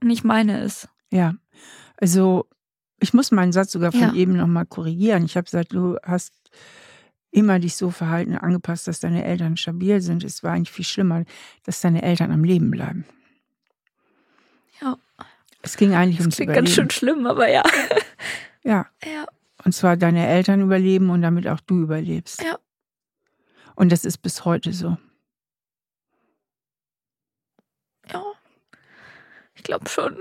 nicht 0.00 0.24
meine 0.24 0.62
ist. 0.62 0.88
Ja, 1.10 1.34
also 1.96 2.46
ich 3.00 3.14
muss 3.14 3.30
meinen 3.32 3.52
Satz 3.52 3.72
sogar 3.72 3.92
von 3.92 4.00
Ja. 4.00 4.14
eben 4.14 4.36
nochmal 4.36 4.66
korrigieren. 4.66 5.24
Ich 5.24 5.36
habe 5.36 5.44
gesagt, 5.44 5.72
du 5.72 5.98
hast 6.02 6.32
immer 7.30 7.58
dich 7.58 7.76
so 7.76 7.90
verhalten, 7.90 8.36
angepasst, 8.36 8.86
dass 8.86 9.00
deine 9.00 9.24
Eltern 9.24 9.56
stabil 9.56 10.00
sind. 10.00 10.22
Es 10.22 10.42
war 10.42 10.52
eigentlich 10.52 10.70
viel 10.70 10.84
schlimmer, 10.84 11.24
dass 11.64 11.80
deine 11.80 12.02
Eltern 12.02 12.30
am 12.30 12.44
Leben 12.44 12.70
bleiben. 12.70 13.04
Ja. 14.80 14.96
Es 15.64 15.76
ging 15.76 15.94
eigentlich 15.94 16.18
Das 16.18 16.26
ums 16.26 16.36
klingt 16.36 16.50
Überleben. 16.50 16.64
ganz 16.66 16.74
schön 16.74 16.90
schlimm, 16.90 17.26
aber 17.26 17.48
ja. 17.50 17.62
Ja, 18.66 18.86
Ja, 19.04 19.26
und 19.64 19.72
zwar 19.72 19.96
deine 19.96 20.26
Eltern 20.26 20.62
überleben 20.62 21.10
und 21.10 21.20
damit 21.22 21.46
auch 21.48 21.60
du 21.60 21.80
überlebst. 21.82 22.42
Ja. 22.42 22.58
Und 23.74 23.90
das 23.92 24.04
ist 24.06 24.18
bis 24.18 24.44
heute 24.44 24.72
so. 24.72 24.96
ja. 28.10 28.22
Ich 29.54 29.62
glaube 29.62 29.88
schon. 29.88 30.16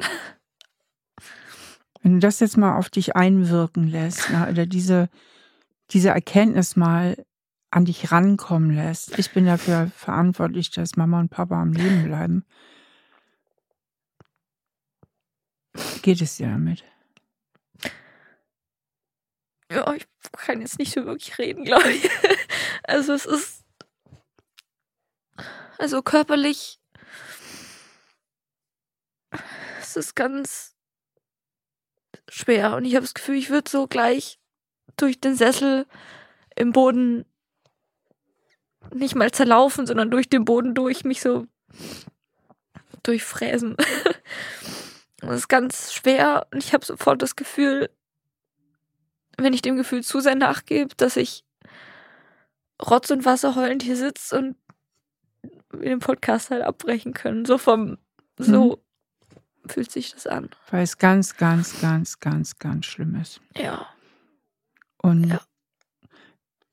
Wenn 2.02 2.14
du 2.16 2.20
das 2.20 2.40
jetzt 2.42 2.58
mal 2.58 2.78
auf 2.78 2.90
dich 2.90 3.16
einwirken 3.16 3.88
lässt, 3.88 4.28
na, 4.32 4.50
oder 4.50 4.66
diese, 4.66 5.10
diese 5.92 6.10
Erkenntnis 6.10 6.76
mal 6.76 7.16
an 7.72 7.86
dich 7.86 8.12
rankommen 8.12 8.72
lässt, 8.76 9.18
ich 9.18 9.32
bin 9.32 9.46
dafür 9.46 9.90
verantwortlich, 9.96 10.70
dass 10.72 10.96
Mama 10.98 11.20
und 11.20 11.30
Papa 11.30 11.62
am 11.62 11.72
Leben 11.74 12.04
bleiben. 12.04 12.46
Geht 16.02 16.22
es 16.22 16.38
dir 16.38 16.48
damit? 16.48 16.84
Ja, 19.72 19.92
ich 19.94 20.06
kann 20.34 20.62
jetzt 20.62 20.78
nicht 20.78 20.94
so 20.94 21.06
wirklich 21.06 21.38
reden, 21.38 21.64
glaube 21.64 21.92
ich. 21.92 22.10
Also 22.86 23.14
es 23.14 23.26
ist. 23.26 23.64
Also 25.78 26.02
körperlich. 26.02 26.82
Es 29.80 29.96
ist 29.96 30.16
ganz 30.16 30.76
schwer. 32.28 32.76
Und 32.76 32.84
ich 32.84 32.96
habe 32.96 33.06
das 33.06 33.14
Gefühl, 33.14 33.36
ich 33.38 33.50
würde 33.50 33.72
so 33.72 33.88
gleich 33.88 34.38
durch 34.98 35.22
den 35.22 35.36
Sessel 35.36 35.88
im 36.56 36.74
Boden 36.74 37.26
nicht 38.94 39.16
mal 39.16 39.32
zerlaufen, 39.32 39.88
sondern 39.88 40.12
durch 40.12 40.28
den 40.28 40.44
Boden 40.44 40.76
durch 40.76 41.06
mich 41.06 41.22
so 41.22 41.48
durchfräsen. 43.04 43.78
Es 45.30 45.36
ist 45.42 45.48
ganz 45.48 45.94
schwer 45.94 46.48
und 46.52 46.64
ich 46.64 46.74
habe 46.74 46.86
sofort 46.86 47.22
das 47.22 47.36
Gefühl, 47.36 47.90
wenn 49.38 49.54
ich 49.54 49.62
dem 49.62 49.78
Gefühl 49.78 50.04
zu 50.04 50.20
sehr 50.20 50.36
nachgebe, 50.36 50.94
dass 50.96 51.18
ich 51.18 51.44
Rotz 52.82 53.10
und 53.10 53.26
Wasser 53.26 53.56
heulend 53.56 53.84
hier 53.84 53.96
sitze 53.96 54.38
und 54.38 54.56
den 55.74 56.00
Podcast 56.00 56.52
halt 56.52 56.62
abbrechen 56.64 57.14
können. 57.14 57.46
So 57.46 57.58
vom, 57.58 57.98
so 58.38 58.84
fühlt 59.68 59.92
sich 59.92 60.14
das 60.14 60.28
an. 60.28 60.50
Weil 60.70 60.84
es 60.84 60.98
ganz, 60.98 61.38
ganz, 61.38 61.80
ganz, 61.82 62.20
ganz, 62.20 62.60
ganz 62.60 62.86
schlimm 62.86 63.16
ist. 63.16 63.40
Ja. 63.56 63.88
Und 64.98 65.26
Ja. 65.28 65.42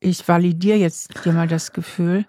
ich 0.01 0.27
validiere 0.27 0.79
jetzt 0.79 1.25
dir 1.25 1.33
mal 1.33 1.49
das 1.49 1.73
Gefühl, 1.73 2.27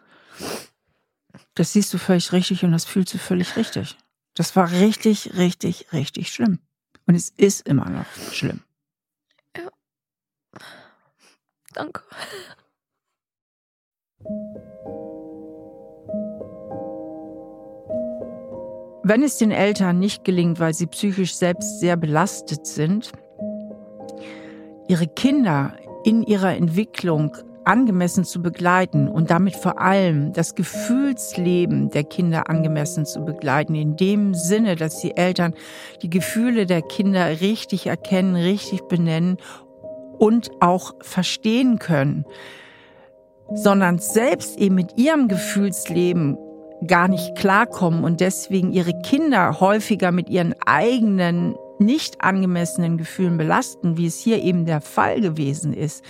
das 1.55 1.73
siehst 1.73 1.93
du 1.93 1.97
völlig 1.97 2.31
richtig 2.31 2.63
und 2.63 2.71
das 2.71 2.85
fühlst 2.85 3.13
du 3.13 3.17
völlig 3.17 3.55
richtig. 3.57 3.97
Das 4.35 4.55
war 4.55 4.71
richtig, 4.71 5.35
richtig, 5.37 5.91
richtig 5.93 6.31
schlimm. 6.31 6.59
Und 7.05 7.15
es 7.15 7.29
ist 7.29 7.67
immer 7.67 7.89
noch 7.89 8.05
schlimm. 8.31 8.61
Danke. 11.73 12.03
Wenn 19.03 19.23
es 19.23 19.37
den 19.37 19.51
Eltern 19.51 19.99
nicht 19.99 20.23
gelingt, 20.23 20.59
weil 20.59 20.73
sie 20.73 20.85
psychisch 20.85 21.35
selbst 21.35 21.79
sehr 21.79 21.97
belastet 21.97 22.67
sind, 22.67 23.11
ihre 24.87 25.07
Kinder 25.07 25.75
in 26.03 26.23
ihrer 26.23 26.55
Entwicklung 26.55 27.35
angemessen 27.65 28.23
zu 28.23 28.41
begleiten 28.41 29.07
und 29.07 29.29
damit 29.29 29.55
vor 29.55 29.79
allem 29.79 30.33
das 30.33 30.55
Gefühlsleben 30.55 31.89
der 31.89 32.03
Kinder 32.03 32.49
angemessen 32.49 33.05
zu 33.05 33.23
begleiten, 33.23 33.75
in 33.75 33.95
dem 33.95 34.33
Sinne, 34.33 34.75
dass 34.75 34.99
die 34.99 35.15
Eltern 35.15 35.53
die 36.01 36.09
Gefühle 36.09 36.65
der 36.65 36.81
Kinder 36.81 37.41
richtig 37.41 37.87
erkennen, 37.87 38.35
richtig 38.35 38.81
benennen 38.87 39.37
und 40.17 40.51
auch 40.59 40.95
verstehen 41.01 41.79
können, 41.79 42.25
sondern 43.53 43.99
selbst 43.99 44.57
eben 44.57 44.75
mit 44.75 44.97
ihrem 44.97 45.27
Gefühlsleben 45.27 46.37
gar 46.87 47.07
nicht 47.07 47.35
klarkommen 47.35 48.03
und 48.03 48.21
deswegen 48.21 48.71
ihre 48.71 48.99
Kinder 49.01 49.59
häufiger 49.59 50.11
mit 50.11 50.29
ihren 50.29 50.55
eigenen 50.65 51.55
nicht 51.79 52.21
angemessenen 52.23 52.97
Gefühlen 52.97 53.37
belasten, 53.37 53.97
wie 53.97 54.05
es 54.05 54.19
hier 54.19 54.41
eben 54.41 54.65
der 54.65 54.81
Fall 54.81 55.19
gewesen 55.21 55.73
ist. 55.73 56.03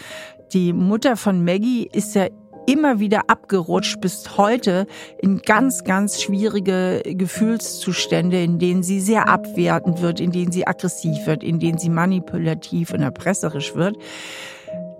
Die 0.54 0.74
Mutter 0.74 1.16
von 1.16 1.46
Maggie 1.46 1.90
ist 1.94 2.14
ja 2.16 2.28
immer 2.68 3.00
wieder 3.00 3.22
abgerutscht 3.28 4.02
bis 4.02 4.38
heute 4.38 4.86
in 5.20 5.40
ganz, 5.40 5.84
ganz 5.84 6.22
schwierige 6.22 7.02
Gefühlszustände, 7.06 8.44
in 8.44 8.60
denen 8.60 8.84
sie 8.84 9.00
sehr 9.00 9.28
abwertend 9.30 10.02
wird, 10.02 10.20
in 10.20 10.32
denen 10.32 10.52
sie 10.52 10.68
aggressiv 10.68 11.26
wird, 11.26 11.44
in 11.44 11.60
denen 11.60 11.78
sie 11.78 11.90
manipulativ 11.90 12.94
und 12.94 13.02
erpresserisch 13.02 13.76
wird. 13.76 13.98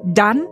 Dann 0.04 0.44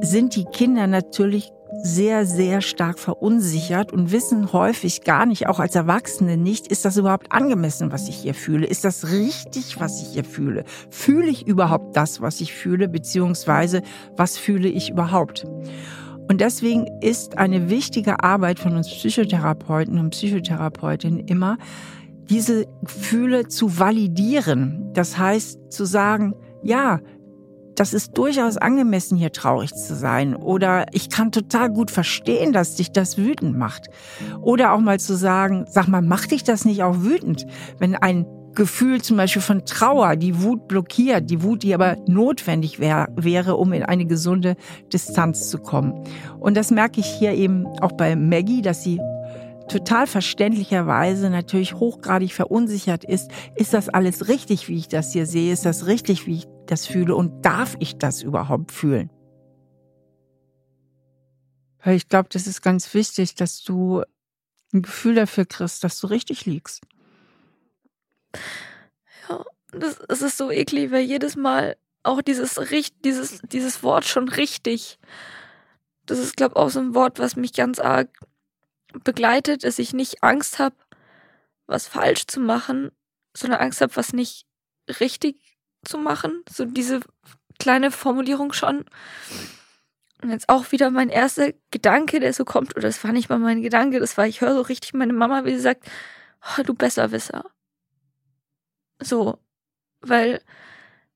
sind 0.00 0.36
die 0.36 0.44
Kinder 0.44 0.86
natürlich 0.86 1.51
sehr, 1.82 2.26
sehr 2.26 2.60
stark 2.60 2.98
verunsichert 2.98 3.92
und 3.92 4.12
wissen 4.12 4.52
häufig 4.52 5.02
gar 5.02 5.26
nicht, 5.26 5.48
auch 5.48 5.58
als 5.58 5.74
Erwachsene 5.74 6.36
nicht, 6.36 6.66
ist 6.66 6.84
das 6.84 6.96
überhaupt 6.96 7.32
angemessen, 7.32 7.92
was 7.92 8.08
ich 8.08 8.16
hier 8.16 8.34
fühle? 8.34 8.66
Ist 8.66 8.84
das 8.84 9.10
richtig, 9.10 9.80
was 9.80 10.02
ich 10.02 10.08
hier 10.08 10.24
fühle? 10.24 10.64
Fühle 10.90 11.28
ich 11.28 11.46
überhaupt 11.46 11.96
das, 11.96 12.20
was 12.20 12.40
ich 12.40 12.52
fühle, 12.52 12.88
beziehungsweise 12.88 13.82
was 14.16 14.38
fühle 14.38 14.68
ich 14.68 14.90
überhaupt? 14.90 15.46
Und 16.28 16.40
deswegen 16.40 16.86
ist 17.00 17.38
eine 17.38 17.68
wichtige 17.68 18.22
Arbeit 18.22 18.58
von 18.58 18.76
uns 18.76 18.88
Psychotherapeuten 18.88 19.98
und 19.98 20.10
Psychotherapeutinnen 20.10 21.26
immer, 21.26 21.58
diese 22.30 22.66
Gefühle 22.82 23.48
zu 23.48 23.78
validieren. 23.78 24.90
Das 24.92 25.18
heißt, 25.18 25.72
zu 25.72 25.84
sagen, 25.84 26.34
ja, 26.62 27.00
das 27.76 27.94
ist 27.94 28.16
durchaus 28.18 28.56
angemessen, 28.56 29.16
hier 29.16 29.32
traurig 29.32 29.74
zu 29.74 29.94
sein. 29.94 30.34
Oder 30.36 30.86
ich 30.92 31.10
kann 31.10 31.32
total 31.32 31.70
gut 31.70 31.90
verstehen, 31.90 32.52
dass 32.52 32.76
dich 32.76 32.92
das 32.92 33.16
wütend 33.16 33.56
macht. 33.56 33.88
Oder 34.40 34.72
auch 34.72 34.80
mal 34.80 35.00
zu 35.00 35.16
sagen, 35.16 35.66
sag 35.68 35.88
mal, 35.88 36.02
macht 36.02 36.30
dich 36.30 36.44
das 36.44 36.64
nicht 36.64 36.82
auch 36.82 37.00
wütend, 37.00 37.46
wenn 37.78 37.94
ein 37.94 38.26
Gefühl 38.54 39.00
zum 39.00 39.16
Beispiel 39.16 39.42
von 39.42 39.64
Trauer, 39.64 40.16
die 40.16 40.42
Wut 40.42 40.68
blockiert, 40.68 41.30
die 41.30 41.42
Wut, 41.42 41.62
die 41.62 41.74
aber 41.74 41.96
notwendig 42.06 42.78
wär, 42.80 43.08
wäre, 43.16 43.56
um 43.56 43.72
in 43.72 43.82
eine 43.82 44.04
gesunde 44.04 44.56
Distanz 44.92 45.48
zu 45.48 45.58
kommen. 45.58 46.04
Und 46.38 46.56
das 46.56 46.70
merke 46.70 47.00
ich 47.00 47.06
hier 47.06 47.32
eben 47.32 47.66
auch 47.80 47.92
bei 47.92 48.14
Maggie, 48.14 48.60
dass 48.60 48.82
sie 48.82 49.00
total 49.72 50.06
verständlicherweise 50.06 51.30
natürlich 51.30 51.74
hochgradig 51.74 52.34
verunsichert 52.34 53.04
ist. 53.04 53.30
Ist 53.56 53.72
das 53.74 53.88
alles 53.88 54.28
richtig, 54.28 54.68
wie 54.68 54.76
ich 54.76 54.88
das 54.88 55.12
hier 55.12 55.26
sehe? 55.26 55.52
Ist 55.52 55.64
das 55.64 55.86
richtig, 55.86 56.26
wie 56.26 56.36
ich 56.36 56.46
das 56.66 56.86
fühle? 56.86 57.16
Und 57.16 57.44
darf 57.44 57.76
ich 57.78 57.96
das 57.96 58.22
überhaupt 58.22 58.72
fühlen? 58.72 59.10
Weil 61.82 61.96
ich 61.96 62.08
glaube, 62.08 62.28
das 62.30 62.46
ist 62.46 62.62
ganz 62.62 62.92
wichtig, 62.94 63.34
dass 63.34 63.62
du 63.62 64.02
ein 64.72 64.82
Gefühl 64.82 65.14
dafür 65.14 65.46
kriegst, 65.46 65.82
dass 65.82 65.98
du 65.98 66.06
richtig 66.06 66.46
liegst. 66.46 66.82
Ja, 69.28 69.44
das, 69.72 69.98
das 70.08 70.22
ist 70.22 70.38
so 70.38 70.50
eklig, 70.50 70.90
weil 70.92 71.02
jedes 71.02 71.34
Mal 71.34 71.76
auch 72.02 72.22
dieses, 72.22 72.60
dieses, 73.04 73.40
dieses 73.42 73.82
Wort 73.82 74.04
schon 74.04 74.28
richtig. 74.28 74.98
Das 76.06 76.18
ist, 76.18 76.36
glaube 76.36 76.54
ich, 76.54 76.56
auch 76.56 76.68
so 76.68 76.80
ein 76.80 76.94
Wort, 76.94 77.18
was 77.18 77.36
mich 77.36 77.52
ganz 77.52 77.78
arg 77.78 78.08
begleitet, 79.04 79.64
dass 79.64 79.78
ich 79.78 79.92
nicht 79.92 80.22
Angst 80.22 80.58
habe, 80.58 80.76
was 81.66 81.86
falsch 81.86 82.26
zu 82.26 82.40
machen, 82.40 82.90
sondern 83.36 83.60
Angst 83.60 83.80
habe, 83.80 83.96
was 83.96 84.12
nicht 84.12 84.46
richtig 85.00 85.58
zu 85.84 85.98
machen. 85.98 86.42
So 86.50 86.64
diese 86.64 87.00
kleine 87.58 87.90
Formulierung 87.90 88.52
schon. 88.52 88.84
Und 90.22 90.30
jetzt 90.30 90.48
auch 90.48 90.70
wieder 90.70 90.90
mein 90.90 91.08
erster 91.08 91.52
Gedanke, 91.70 92.20
der 92.20 92.32
so 92.32 92.44
kommt, 92.44 92.76
oder 92.76 92.82
das 92.82 93.02
war 93.02 93.12
nicht 93.12 93.28
mal 93.28 93.38
mein 93.38 93.62
Gedanke, 93.62 93.98
das 93.98 94.16
war, 94.16 94.26
ich 94.26 94.40
höre 94.40 94.54
so 94.54 94.60
richtig 94.62 94.94
meine 94.94 95.12
Mama, 95.12 95.44
wie 95.44 95.54
sie 95.54 95.60
sagt, 95.60 95.90
oh, 96.58 96.62
du 96.62 96.74
Besserwisser. 96.74 97.50
So, 99.00 99.38
weil 100.00 100.40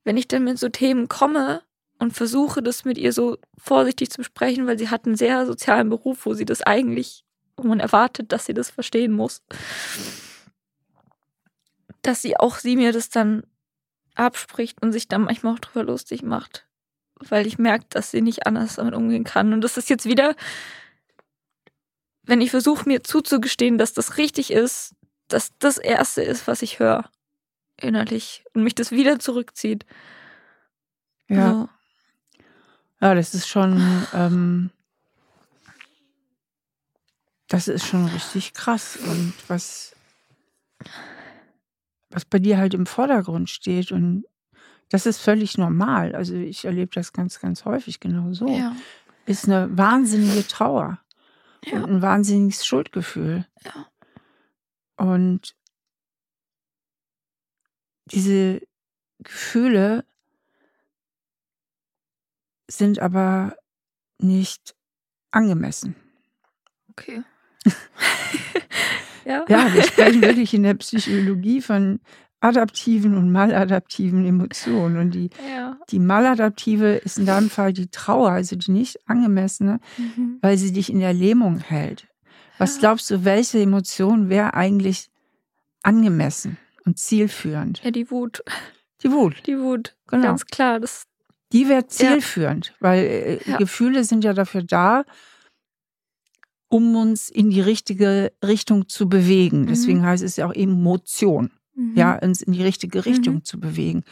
wenn 0.05 0.17
ich 0.17 0.27
dann 0.29 0.45
mit 0.45 0.59
so 0.59 0.69
Themen 0.69 1.09
komme 1.09 1.62
und 1.99 2.12
versuche, 2.12 2.62
das 2.62 2.85
mit 2.85 2.99
ihr 2.99 3.12
so 3.12 3.39
vorsichtig 3.59 4.11
zu 4.11 4.19
besprechen, 4.19 4.67
weil 4.67 4.79
sie 4.79 4.89
hat 4.89 5.07
einen 5.07 5.17
sehr 5.17 5.47
sozialen 5.47 5.89
Beruf, 5.89 6.27
wo 6.27 6.35
sie 6.35 6.45
das 6.45 6.62
eigentlich 6.62 7.26
wo 7.57 7.66
man 7.66 7.81
erwartet, 7.81 8.33
dass 8.33 8.47
sie 8.47 8.55
das 8.55 8.71
verstehen 8.71 9.12
muss. 9.12 9.42
Dass 12.03 12.23
sie 12.23 12.37
auch 12.37 12.57
sie 12.59 12.77
mir 12.77 12.92
das 12.92 13.09
dann 13.09 13.45
abspricht 14.14 14.83
und 14.83 14.92
sich 14.92 15.09
dann 15.09 15.23
manchmal 15.23 15.55
auch 15.55 15.59
drüber 15.59 15.85
lustig 15.85 16.23
macht. 16.23 16.66
Weil 17.19 17.47
ich 17.47 17.59
merke, 17.59 17.87
dass 17.88 18.11
sie 18.11 18.21
nicht 18.21 18.47
anders 18.47 18.77
damit 18.77 18.95
umgehen 18.95 19.25
kann. 19.25 19.53
Und 19.53 19.62
das 19.62 19.77
ist 19.77 19.88
jetzt 19.88 20.05
wieder, 20.05 20.35
wenn 22.23 22.40
ich 22.40 22.51
versuche, 22.51 22.88
mir 22.88 23.03
zuzugestehen, 23.03 23.79
dass 23.79 23.92
das 23.92 24.19
richtig 24.19 24.51
ist, 24.51 24.95
dass 25.29 25.53
das 25.59 25.79
Erste 25.79 26.23
ist, 26.23 26.47
was 26.47 26.62
ich 26.62 26.79
höre. 26.79 27.11
Innerlich. 27.81 28.45
Und 28.53 28.64
mich 28.64 28.75
das 28.75 28.90
wieder 28.90 29.19
zurückzieht. 29.19 29.87
Ja. 31.29 31.53
So. 31.53 31.69
Ja, 33.01 33.14
das 33.14 33.35
ist 33.35 33.49
schon. 33.49 34.07
Ähm 34.14 34.71
das 37.49 37.69
ist 37.69 37.87
schon 37.87 38.07
richtig 38.07 38.55
krass. 38.55 38.97
Und 38.97 39.35
was, 39.49 39.95
was 42.11 42.25
bei 42.25 42.39
dir 42.39 42.59
halt 42.59 42.75
im 42.75 42.87
Vordergrund 42.87 43.51
steht 43.51 43.93
und 43.93 44.25
das 44.89 45.07
ist 45.07 45.19
völlig 45.19 45.59
normal. 45.59 46.15
Also 46.15 46.35
ich 46.35 46.65
erlebe 46.65 46.93
das 46.95 47.13
ganz, 47.13 47.41
ganz 47.41 47.65
häufig 47.65 48.01
genau 48.01 48.33
so. 48.33 48.49
Ja. 48.49 48.77
Ist 49.25 49.47
eine 49.47 49.77
wahnsinnige 49.77 50.47
Trauer 50.47 51.01
ja. 51.65 51.79
und 51.79 51.91
ein 51.91 52.03
wahnsinniges 52.03 52.65
Schuldgefühl. 52.65 53.47
Ja. 53.65 53.89
Und 54.97 55.57
diese 58.07 58.61
Gefühle 59.19 60.05
sind 62.69 63.01
aber 63.01 63.57
nicht 64.19 64.77
angemessen. 65.33 65.97
Okay. 66.91 67.25
ja. 69.24 69.44
ja, 69.48 69.74
wir 69.74 69.83
sprechen 69.83 70.22
wirklich 70.22 70.55
in 70.55 70.62
der 70.62 70.74
Psychologie 70.74 71.61
von 71.61 72.00
adaptiven 72.40 73.16
und 73.16 73.33
maladaptiven 73.33 74.26
Emotionen. 74.26 74.98
Und 74.98 75.11
die, 75.12 75.31
ja. 75.48 75.76
die 75.90 75.98
maladaptive 75.98 76.96
ist 76.96 77.18
in 77.18 77.26
deinem 77.26 77.50
Fall 77.50 77.72
die 77.72 77.88
Trauer, 77.88 78.31
also 78.31 78.57
die 78.57 78.70
nicht 78.70 78.98
angemessene, 79.09 79.81
mhm. 79.96 80.38
weil 80.42 80.59
sie 80.59 80.72
dich 80.72 80.90
in 80.90 81.00
der 81.00 81.12
Lähmung 81.12 81.59
hält. 81.59 82.07
Was 82.59 82.76
ja. 82.76 82.81
glaubst 82.81 83.11
du, 83.11 83.24
welche 83.24 83.61
Emotion 83.61 84.29
wäre 84.29 84.55
eigentlich 84.55 85.11
angemessen 85.83 86.59
und 86.85 86.98
zielführend? 86.98 87.83
Ja, 87.85 87.90
die 87.90 88.11
Wut. 88.11 88.42
Die 89.02 89.11
Wut. 89.11 89.42
Die 89.46 89.59
Wut, 89.59 89.94
genau. 90.07 90.22
ganz 90.22 90.46
klar. 90.46 90.81
Das, 90.81 91.05
die 91.52 91.68
wäre 91.68 91.87
zielführend, 91.87 92.66
ja. 92.66 92.74
weil 92.81 93.40
äh, 93.44 93.57
Gefühle 93.59 94.05
sind 94.05 94.24
ja 94.24 94.33
dafür 94.33 94.62
da, 94.62 95.05
um 96.68 96.96
uns 96.96 97.29
in 97.29 97.50
die 97.50 97.61
richtige 97.61 98.33
Richtung 98.44 98.88
zu 98.88 99.09
bewegen. 99.09 99.62
Mhm. 99.62 99.66
Deswegen 99.66 100.05
heißt 100.05 100.22
es 100.22 100.37
ja 100.37 100.46
auch 100.46 100.55
Emotion, 100.55 101.50
mhm. 101.74 101.94
ja, 101.96 102.18
uns 102.18 102.42
in 102.42 102.52
die 102.52 102.62
richtige 102.62 103.05
Richtung 103.07 103.37
mhm. 103.37 103.44
zu 103.44 103.61
bewegen. 103.61 104.05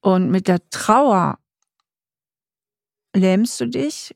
Und 0.00 0.30
mit 0.30 0.48
der 0.48 0.60
Trauer 0.70 1.38
lähmst 3.14 3.60
du 3.60 3.66
dich 3.66 4.14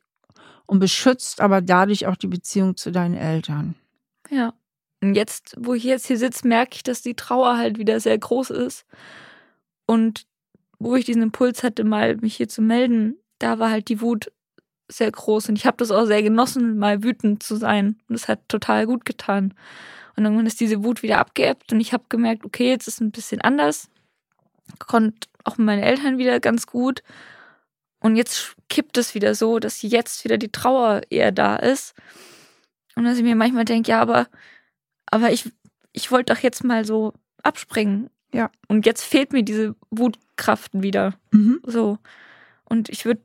und 0.67 0.79
beschützt 0.79 1.41
aber 1.41 1.61
dadurch 1.61 2.07
auch 2.07 2.17
die 2.17 2.27
Beziehung 2.27 2.77
zu 2.77 2.91
deinen 2.91 3.15
Eltern. 3.15 3.75
Ja. 4.31 4.55
Und 5.03 5.15
jetzt, 5.15 5.55
wo 5.59 5.75
ich 5.75 5.85
jetzt 5.85 6.07
hier 6.07 6.17
sitze, 6.17 6.49
merke 6.49 6.77
ich, 6.77 6.83
dass 6.83 7.03
die 7.03 7.15
Trauer 7.15 7.59
halt 7.59 7.79
wieder 7.79 8.01
sehr 8.01 8.17
groß 8.17 8.51
ist. 8.51 8.87
Und 9.87 10.27
wo 10.79 10.97
ich 10.97 11.05
diesen 11.05 11.23
Impuls 11.23 11.63
hatte, 11.63 11.85
mal 11.85 12.17
mich 12.17 12.37
hier 12.37 12.49
zu 12.49 12.63
melden, 12.63 13.17
da 13.39 13.59
war 13.59 13.71
halt 13.71 13.89
die 13.89 14.01
Wut 14.01 14.33
sehr 14.89 15.11
groß 15.11 15.49
und 15.49 15.57
ich 15.57 15.67
habe 15.67 15.77
das 15.79 15.91
auch 15.91 16.05
sehr 16.05 16.23
genossen, 16.23 16.79
mal 16.79 17.03
wütend 17.03 17.43
zu 17.43 17.57
sein. 17.57 17.99
Und 18.09 18.15
es 18.15 18.29
hat 18.29 18.49
total 18.49 18.87
gut 18.87 19.05
getan. 19.05 19.55
Und 20.17 20.25
irgendwann 20.25 20.47
ist 20.47 20.61
diese 20.61 20.85
Wut 20.85 21.03
wieder 21.03 21.19
abgeebbt 21.19 21.73
und 21.73 21.81
ich 21.81 21.93
habe 21.93 22.05
gemerkt, 22.09 22.45
okay, 22.45 22.71
jetzt 22.71 22.87
ist 22.87 22.95
es 22.95 23.01
ein 23.01 23.11
bisschen 23.11 23.41
anders. 23.41 23.89
Konnte 24.79 25.29
auch 25.45 25.59
mit 25.59 25.67
meinen 25.67 25.83
Eltern 25.83 26.19
wieder 26.19 26.41
ganz 26.41 26.67
gut. 26.67 27.03
Und 28.01 28.17
jetzt 28.17 28.55
kippt 28.69 28.99
es 28.99 29.15
wieder 29.15 29.35
so, 29.35 29.59
dass 29.59 29.83
jetzt 29.83 30.25
wieder 30.25 30.37
die 30.37 30.53
Trauer 30.53 31.03
eher 31.11 31.33
da 31.33 31.57
ist. 31.57 31.95
Und 32.97 33.05
dass 33.05 33.17
ich 33.17 33.25
mir 33.25 33.35
manchmal 33.35 33.65
denke, 33.65 33.91
ja, 33.91 34.01
aber, 34.01 34.29
aber 35.07 35.33
ich, 35.33 35.51
ich 35.93 36.11
wollte 36.11 36.33
doch 36.33 36.41
jetzt 36.43 36.65
mal 36.65 36.85
so 36.85 37.15
abspringen. 37.43 38.11
Ja. 38.33 38.51
Und 38.69 38.87
jetzt 38.87 39.03
fehlt 39.03 39.33
mir 39.33 39.43
diese 39.43 39.75
Wutkraft 39.91 40.71
wieder. 40.75 41.15
Mhm. 41.31 41.61
So. 41.65 41.99
Und 42.65 42.89
ich 42.89 43.05
würde 43.05 43.23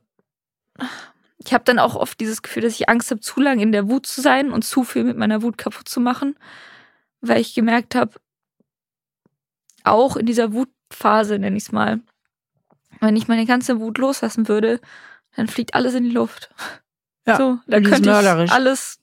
ich 1.42 1.54
habe 1.54 1.64
dann 1.64 1.78
auch 1.78 1.94
oft 1.96 2.20
dieses 2.20 2.42
Gefühl, 2.42 2.62
dass 2.62 2.74
ich 2.74 2.88
Angst 2.88 3.10
habe, 3.10 3.20
zu 3.20 3.40
lange 3.40 3.62
in 3.62 3.72
der 3.72 3.88
Wut 3.88 4.06
zu 4.06 4.20
sein 4.20 4.52
und 4.52 4.62
zu 4.62 4.84
viel 4.84 5.04
mit 5.04 5.16
meiner 5.16 5.42
Wut 5.42 5.56
kaputt 5.56 5.88
zu 5.88 6.00
machen, 6.00 6.38
weil 7.20 7.40
ich 7.40 7.54
gemerkt 7.54 7.94
habe, 7.94 8.12
auch 9.82 10.16
in 10.16 10.26
dieser 10.26 10.52
Wutphase, 10.52 11.38
nenne 11.38 11.56
ich 11.56 11.64
es 11.64 11.72
mal, 11.72 12.00
wenn 13.00 13.16
ich 13.16 13.28
meine 13.28 13.46
ganze 13.46 13.80
Wut 13.80 13.96
loslassen 13.96 14.48
würde, 14.48 14.80
dann 15.36 15.48
fliegt 15.48 15.74
alles 15.74 15.94
in 15.94 16.04
die 16.04 16.10
Luft. 16.10 16.54
Ja, 17.26 17.36
so, 17.36 17.58
dann 17.66 17.84
könnte 17.84 18.10
ich 18.10 18.52
alles 18.52 18.98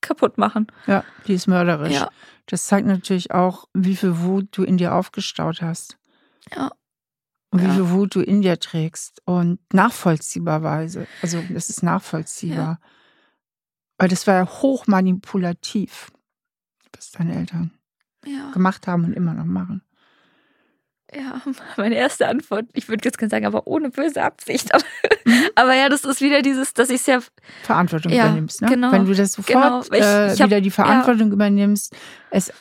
kaputt 0.00 0.36
machen. 0.36 0.66
Ja, 0.86 1.04
die 1.26 1.34
ist 1.34 1.46
mörderisch. 1.46 1.94
Ja. 1.94 2.10
Das 2.46 2.66
zeigt 2.66 2.86
natürlich 2.86 3.32
auch, 3.32 3.66
wie 3.72 3.96
viel 3.96 4.20
Wut 4.20 4.48
du 4.52 4.62
in 4.62 4.76
dir 4.76 4.94
aufgestaut 4.94 5.62
hast. 5.62 5.96
Ja 6.54 6.70
und 7.50 7.62
ja. 7.62 7.68
wie 7.68 7.74
viel 7.74 7.90
Wut 7.90 8.14
du 8.14 8.20
in 8.20 8.42
dir 8.42 8.58
trägst 8.58 9.22
und 9.24 9.58
nachvollziehbarweise. 9.72 11.06
Also 11.22 11.42
das 11.48 11.70
ist 11.70 11.82
nachvollziehbar. 11.82 12.78
Ja. 12.82 12.88
Weil 13.96 14.08
das 14.08 14.26
war 14.26 14.34
ja 14.34 14.46
hochmanipulativ, 14.46 16.10
was 16.94 17.10
deine 17.10 17.34
Eltern 17.34 17.72
ja. 18.24 18.50
gemacht 18.52 18.86
haben 18.86 19.04
und 19.04 19.12
immer 19.12 19.34
noch 19.34 19.44
machen. 19.44 19.82
Ja, 21.14 21.40
meine 21.76 21.94
erste 21.94 22.28
Antwort, 22.28 22.66
ich 22.74 22.88
würde 22.88 23.04
jetzt 23.04 23.18
gerne 23.18 23.30
sagen, 23.30 23.46
aber 23.46 23.66
ohne 23.66 23.90
böse 23.90 24.22
Absicht. 24.22 24.72
Aber, 24.74 24.84
mhm. 25.24 25.48
aber 25.56 25.74
ja, 25.74 25.88
das 25.88 26.04
ist 26.04 26.20
wieder 26.20 26.42
dieses, 26.42 26.74
dass 26.74 26.90
ich 26.90 27.02
sehr 27.02 27.22
Verantwortung 27.62 28.12
ja, 28.12 28.26
übernimmst. 28.26 28.62
Ne? 28.62 28.68
Genau, 28.68 28.92
Wenn 28.92 29.06
du 29.06 29.14
das 29.14 29.32
sofort 29.32 29.46
genau, 29.46 29.80
ich, 29.82 30.02
äh, 30.02 30.32
ich 30.32 30.40
hab, 30.40 30.48
wieder 30.48 30.60
die 30.60 30.70
Verantwortung 30.70 31.28
ja. 31.28 31.34
übernimmst, 31.34 31.94
es 32.30 32.52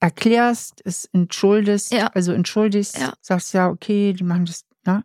erklärst, 0.00 0.80
es 0.84 1.04
entschuldest, 1.12 1.92
ja. 1.92 2.06
also 2.08 2.32
entschuldigst, 2.32 2.98
ja. 2.98 3.12
sagst 3.20 3.52
ja, 3.52 3.68
okay, 3.68 4.14
die 4.14 4.24
machen 4.24 4.46
das, 4.46 4.64
ne? 4.84 5.04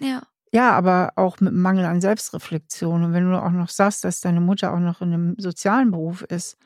Ja. 0.00 0.22
Ja, 0.52 0.70
aber 0.72 1.12
auch 1.16 1.40
mit 1.40 1.52
Mangel 1.52 1.84
an 1.84 2.00
Selbstreflexion. 2.00 3.02
Und 3.02 3.12
wenn 3.12 3.28
du 3.28 3.42
auch 3.42 3.50
noch 3.50 3.68
sagst, 3.68 4.04
dass 4.04 4.20
deine 4.20 4.40
Mutter 4.40 4.72
auch 4.72 4.78
noch 4.78 5.00
in 5.00 5.12
einem 5.12 5.34
sozialen 5.36 5.90
Beruf 5.90 6.22
ist 6.22 6.56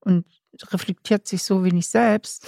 und 0.00 0.26
reflektiert 0.70 1.26
sich 1.26 1.42
so 1.42 1.64
wenig 1.64 1.88
selbst 1.88 2.46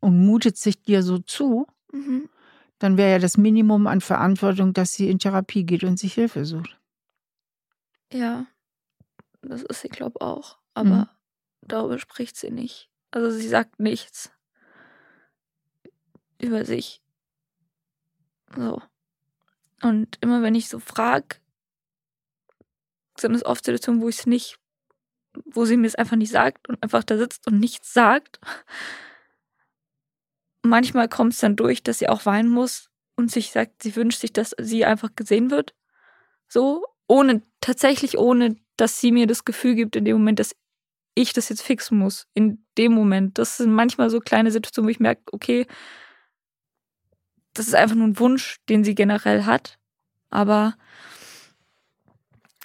und 0.00 0.24
mutet 0.24 0.56
sich 0.56 0.80
dir 0.80 1.02
so 1.02 1.18
zu, 1.18 1.66
mhm. 1.92 2.30
dann 2.78 2.96
wäre 2.96 3.12
ja 3.12 3.18
das 3.18 3.36
Minimum 3.36 3.86
an 3.86 4.00
Verantwortung, 4.00 4.72
dass 4.72 4.94
sie 4.94 5.10
in 5.10 5.18
Therapie 5.18 5.64
geht 5.64 5.84
und 5.84 5.98
sich 5.98 6.14
Hilfe 6.14 6.46
sucht. 6.46 6.80
Ja, 8.10 8.46
das 9.42 9.62
ist 9.62 9.82
sie, 9.82 9.88
glaube 9.88 10.16
ich, 10.20 10.26
auch. 10.26 10.56
Aber 10.72 10.96
mhm. 10.96 11.08
darüber 11.60 11.98
spricht 11.98 12.36
sie 12.36 12.50
nicht. 12.50 12.88
Also 13.14 13.30
sie 13.30 13.46
sagt 13.46 13.78
nichts 13.78 14.32
über 16.40 16.64
sich. 16.64 17.00
So. 18.56 18.82
Und 19.82 20.18
immer 20.20 20.42
wenn 20.42 20.56
ich 20.56 20.68
so 20.68 20.80
frage, 20.80 21.36
sind 23.16 23.36
es 23.36 23.46
oft 23.46 23.64
Situationen, 23.64 24.02
wo 24.02 24.08
ich 24.08 24.18
es 24.18 24.26
nicht, 24.26 24.58
wo 25.44 25.64
sie 25.64 25.76
mir 25.76 25.86
es 25.86 25.94
einfach 25.94 26.16
nicht 26.16 26.32
sagt 26.32 26.68
und 26.68 26.82
einfach 26.82 27.04
da 27.04 27.16
sitzt 27.16 27.46
und 27.46 27.60
nichts 27.60 27.92
sagt. 27.92 28.40
Manchmal 30.62 31.08
kommt 31.08 31.34
es 31.34 31.38
dann 31.38 31.54
durch, 31.54 31.84
dass 31.84 32.00
sie 32.00 32.08
auch 32.08 32.26
weinen 32.26 32.48
muss 32.48 32.90
und 33.14 33.30
sich 33.30 33.52
sagt, 33.52 33.84
sie 33.84 33.94
wünscht 33.94 34.22
sich, 34.22 34.32
dass 34.32 34.56
sie 34.58 34.84
einfach 34.84 35.14
gesehen 35.14 35.52
wird. 35.52 35.72
So, 36.48 36.84
ohne, 37.06 37.42
tatsächlich 37.60 38.18
ohne, 38.18 38.56
dass 38.76 39.00
sie 39.00 39.12
mir 39.12 39.28
das 39.28 39.44
Gefühl 39.44 39.76
gibt 39.76 39.94
in 39.94 40.04
dem 40.04 40.16
Moment, 40.16 40.40
dass 40.40 40.56
ich 41.14 41.32
das 41.32 41.48
jetzt 41.48 41.62
fixen 41.62 41.98
muss 41.98 42.26
in 42.34 42.64
dem 42.76 42.92
Moment. 42.92 43.38
Das 43.38 43.56
sind 43.56 43.72
manchmal 43.72 44.10
so 44.10 44.20
kleine 44.20 44.50
Situationen, 44.50 44.88
wo 44.88 44.90
ich 44.90 45.00
merke, 45.00 45.22
okay, 45.32 45.66
das 47.54 47.68
ist 47.68 47.74
einfach 47.74 47.96
nur 47.96 48.08
ein 48.08 48.18
Wunsch, 48.18 48.58
den 48.68 48.84
sie 48.84 48.94
generell 48.94 49.44
hat. 49.44 49.78
Aber 50.30 50.74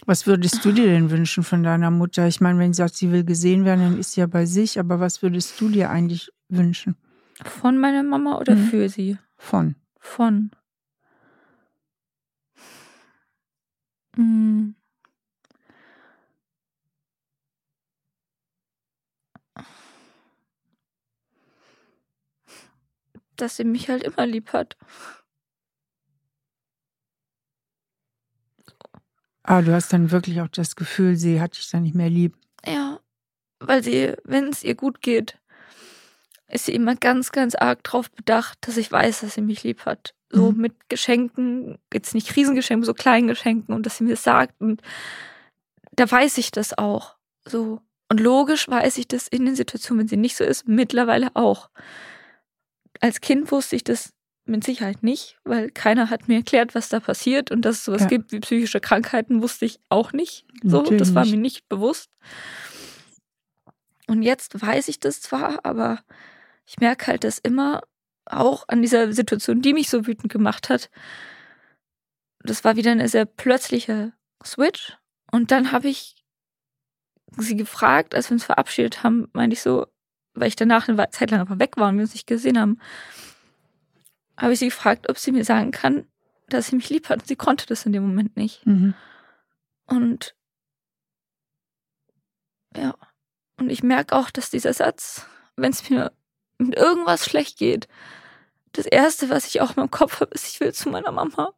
was 0.06 0.26
würdest 0.26 0.66
du 0.66 0.72
dir 0.72 0.88
denn 0.88 1.12
wünschen 1.12 1.44
von 1.44 1.62
deiner 1.62 1.92
Mutter? 1.92 2.28
Ich 2.28 2.42
meine, 2.42 2.58
wenn 2.58 2.74
sie 2.74 2.78
sagt, 2.78 2.96
sie 2.96 3.12
will 3.12 3.24
gesehen 3.24 3.66
werden, 3.66 3.82
dann 3.82 4.00
ist 4.00 4.14
sie 4.14 4.22
ja 4.22 4.28
bei 4.28 4.46
sich, 4.46 4.80
aber 4.80 5.00
was 5.00 5.22
würdest 5.22 5.62
du 5.62 5.70
dir 5.70 5.92
eigentlich 5.92 6.32
wünschen? 6.48 6.96
Von 7.44 7.78
meiner 7.78 8.04
Mama 8.04 8.38
oder 8.40 8.56
mhm. 8.56 8.66
für 8.66 8.90
sie? 8.90 9.18
Von. 9.38 9.76
Von. 10.00 10.52
Hm. 14.16 14.76
Dass 23.42 23.58
sie 23.58 23.64
mich 23.64 23.90
halt 23.90 24.04
immer 24.04 24.26
lieb 24.26 24.54
hat. 24.54 24.78
Ah, 29.44 29.62
du 29.62 29.74
hast 29.74 29.92
dann 29.92 30.12
wirklich 30.12 30.42
auch 30.42 30.48
das 30.48 30.76
Gefühl, 30.76 31.16
sie 31.16 31.42
hat 31.42 31.58
dich 31.58 31.70
dann 31.72 31.84
nicht 31.84 31.96
mehr 31.96 32.10
lieb. 32.10 32.36
Ja, 32.66 33.00
weil 33.60 33.84
sie, 33.84 34.14
wenn 34.24 34.50
es 34.50 34.64
ihr 34.64 34.76
gut 34.76 35.02
geht, 35.02 35.40
ist 36.48 36.66
sie 36.66 36.74
immer 36.74 36.96
ganz, 36.96 37.32
ganz 37.32 37.56
arg 37.56 37.84
drauf 37.84 38.12
bedacht, 38.12 38.58
dass 38.62 38.78
ich 38.78 38.92
weiß, 38.92 39.22
dass 39.22 39.36
sie 39.36 39.42
mich 39.42 39.64
lieb 39.64 39.86
hat. 39.86 40.14
So 40.32 40.52
mhm. 40.52 40.62
mit 40.62 40.90
Geschenken, 40.90 41.80
jetzt 41.94 42.14
nicht 42.14 42.36
Riesengeschenken, 42.36 42.86
so 42.86 42.94
kleinen 42.94 43.28
Geschenken 43.28 43.74
und 43.74 43.86
dass 43.86 43.98
sie 43.98 44.04
mir 44.04 44.12
das 44.12 44.24
sagt. 44.24 44.60
Und 44.62 44.82
da 45.92 46.10
weiß 46.10 46.38
ich 46.38 46.52
das 46.52 46.78
auch. 46.78 47.16
So. 47.46 47.82
Und 48.10 48.20
logisch 48.20 48.68
weiß 48.68 48.98
ich 48.98 49.08
das 49.08 49.28
in 49.28 49.46
den 49.46 49.56
Situationen, 49.56 50.02
wenn 50.02 50.08
sie 50.08 50.18
nicht 50.18 50.36
so 50.36 50.44
ist, 50.44 50.68
mittlerweile 50.68 51.36
auch 51.36 51.70
als 53.00 53.22
Kind 53.22 53.52
wusste 53.52 53.76
ich 53.76 53.84
das 53.84 54.14
mit 54.46 54.64
Sicherheit 54.64 55.04
nicht, 55.04 55.38
weil 55.44 55.70
keiner 55.70 56.10
hat 56.10 56.28
mir 56.28 56.38
erklärt, 56.38 56.76
was 56.76 56.90
da 56.90 57.00
passiert 57.00 57.52
und 57.52 57.64
dass 57.64 57.78
es 57.78 57.86
sowas 57.86 58.04
ja. 58.04 58.08
gibt 58.08 58.32
wie 58.32 58.40
psychische 58.40 58.80
Krankheiten, 58.80 59.42
wusste 59.42 59.66
ich 59.66 59.80
auch 59.90 60.12
nicht. 60.12 60.46
So, 60.64 60.78
Natürlich. 60.78 61.00
das 61.00 61.16
war 61.16 61.26
mir 61.26 61.38
nicht 61.38 61.70
bewusst. 61.70 62.10
Und 64.08 64.24
jetzt 64.24 64.60
weiß 64.60 64.88
ich 64.88 65.00
das 65.00 65.22
zwar, 65.22 65.64
aber 65.64 66.04
ich 66.66 66.80
merke 66.80 67.08
halt, 67.08 67.24
dass 67.24 67.38
immer 67.38 67.82
auch 68.26 68.66
an 68.68 68.82
dieser 68.82 69.14
Situation, 69.14 69.62
die 69.62 69.74
mich 69.74 69.90
so 69.90 70.08
wütend 70.08 70.32
gemacht 70.32 70.70
hat, 70.70 70.90
das 72.44 72.64
war 72.64 72.76
wieder 72.76 72.92
eine 72.92 73.08
sehr 73.08 73.26
plötzliche 73.26 74.14
Switch. 74.44 74.98
Und 75.32 75.52
dann 75.52 75.72
habe 75.72 75.90
ich 75.90 76.16
sie 77.38 77.56
gefragt, 77.56 78.16
als 78.16 78.30
wir 78.30 78.36
uns 78.36 78.46
verabschiedet 78.46 79.04
haben, 79.04 79.30
meinte 79.34 79.54
ich 79.54 79.62
so, 79.62 79.86
weil 80.40 80.48
ich 80.48 80.56
danach 80.56 80.88
eine 80.88 81.10
Zeit 81.12 81.32
lang 81.32 81.42
einfach 81.42 81.60
weg 81.60 81.78
war 81.78 81.90
und 81.90 81.96
wir 81.98 82.04
uns 82.04 82.14
nicht 82.14 82.28
gesehen 82.28 82.60
haben, 82.60 82.80
habe 84.38 84.54
ich 84.54 84.60
sie 84.60 84.70
gefragt, 84.70 85.10
ob 85.10 85.18
sie 85.18 85.32
mir 85.32 85.44
sagen 85.44 85.72
kann, 85.72 86.08
dass 86.48 86.68
sie 86.68 86.76
mich 86.76 86.90
lieb 86.90 87.10
hat. 87.10 87.20
Und 87.20 87.28
sie 87.28 87.36
konnte 87.36 87.66
das 87.66 87.86
in 87.86 87.94
dem 87.94 88.04
Moment 88.04 88.38
nicht. 88.38 88.66
Mhm. 88.66 88.94
Und 89.86 90.36
ja, 92.76 92.96
und 93.58 93.70
ich 93.70 93.84
merke 93.84 94.16
auch, 94.16 94.30
dass 94.30 94.50
dieser 94.50 94.74
Satz, 94.74 95.26
wenn 95.56 95.72
es 95.72 95.90
mir 95.90 96.12
mit 96.58 96.76
irgendwas 96.76 97.26
schlecht 97.26 97.58
geht, 97.58 97.88
das 98.74 98.86
Erste, 98.86 99.30
was 99.30 99.48
ich 99.48 99.62
auch 99.62 99.72
in 99.72 99.76
meinem 99.78 99.92
Kopf 99.92 100.22
habe, 100.22 100.34
ist, 100.34 100.48
ich 100.48 100.60
will 100.60 100.74
zu 100.74 100.90
meiner 100.90 101.12
Mama. 101.12 101.54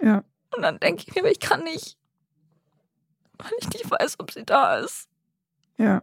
Ja. 0.00 0.24
Und 0.54 0.62
dann 0.62 0.80
denke 0.80 1.04
ich 1.06 1.14
mir, 1.14 1.30
ich 1.30 1.40
kann 1.40 1.62
nicht, 1.62 1.96
weil 3.38 3.52
ich 3.60 3.68
nicht 3.70 3.90
weiß, 3.90 4.18
ob 4.18 4.32
sie 4.32 4.44
da 4.44 4.78
ist. 4.78 5.08
Ja. 5.76 6.02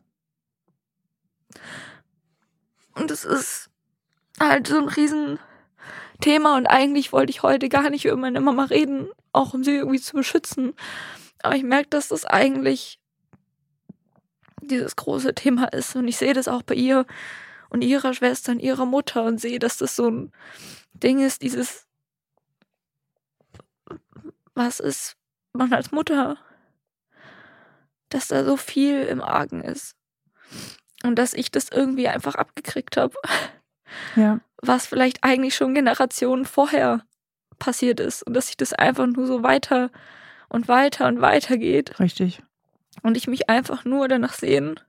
Und 2.95 3.11
es 3.11 3.25
ist 3.25 3.69
halt 4.39 4.67
so 4.67 4.77
ein 4.77 4.87
Riesenthema 4.89 6.57
und 6.57 6.67
eigentlich 6.67 7.13
wollte 7.13 7.29
ich 7.31 7.43
heute 7.43 7.69
gar 7.69 7.89
nicht 7.89 8.05
über 8.05 8.17
meine 8.17 8.41
Mama 8.41 8.65
reden, 8.65 9.09
auch 9.31 9.53
um 9.53 9.63
sie 9.63 9.75
irgendwie 9.75 9.99
zu 9.99 10.15
beschützen. 10.15 10.73
Aber 11.43 11.55
ich 11.55 11.63
merke, 11.63 11.89
dass 11.89 12.07
das 12.07 12.25
eigentlich 12.25 12.99
dieses 14.61 14.95
große 14.95 15.35
Thema 15.35 15.65
ist 15.65 15.95
und 15.95 16.07
ich 16.07 16.17
sehe 16.17 16.33
das 16.33 16.47
auch 16.47 16.63
bei 16.63 16.75
ihr 16.75 17.05
und 17.69 17.83
ihrer 17.83 18.13
Schwester 18.13 18.51
und 18.51 18.59
ihrer 18.59 18.85
Mutter 18.85 19.23
und 19.23 19.39
sehe, 19.39 19.59
dass 19.59 19.77
das 19.77 19.95
so 19.95 20.09
ein 20.09 20.31
Ding 20.93 21.19
ist, 21.19 21.41
dieses 21.41 21.85
was 24.55 24.79
ist 24.79 25.17
man 25.53 25.71
als 25.73 25.91
Mutter, 25.91 26.37
dass 28.09 28.29
da 28.29 28.43
so 28.43 28.57
viel 28.57 29.03
im 29.03 29.21
Argen 29.21 29.61
ist. 29.61 29.95
Und 31.05 31.15
dass 31.15 31.33
ich 31.33 31.51
das 31.51 31.69
irgendwie 31.69 32.07
einfach 32.07 32.35
abgekriegt 32.35 32.97
habe. 32.97 33.15
Ja. 34.15 34.39
Was 34.61 34.87
vielleicht 34.87 35.23
eigentlich 35.23 35.55
schon 35.55 35.73
Generationen 35.73 36.45
vorher 36.45 37.05
passiert 37.59 37.99
ist. 37.99 38.23
Und 38.23 38.33
dass 38.33 38.47
sich 38.47 38.57
das 38.57 38.73
einfach 38.73 39.07
nur 39.07 39.27
so 39.27 39.43
weiter 39.43 39.91
und 40.49 40.67
weiter 40.67 41.07
und 41.07 41.21
weiter 41.21 41.57
geht. 41.57 41.99
Richtig. 41.99 42.41
Und 43.03 43.17
ich 43.17 43.27
mich 43.27 43.49
einfach 43.49 43.85
nur 43.85 44.07
danach 44.07 44.33
sehen, 44.33 44.79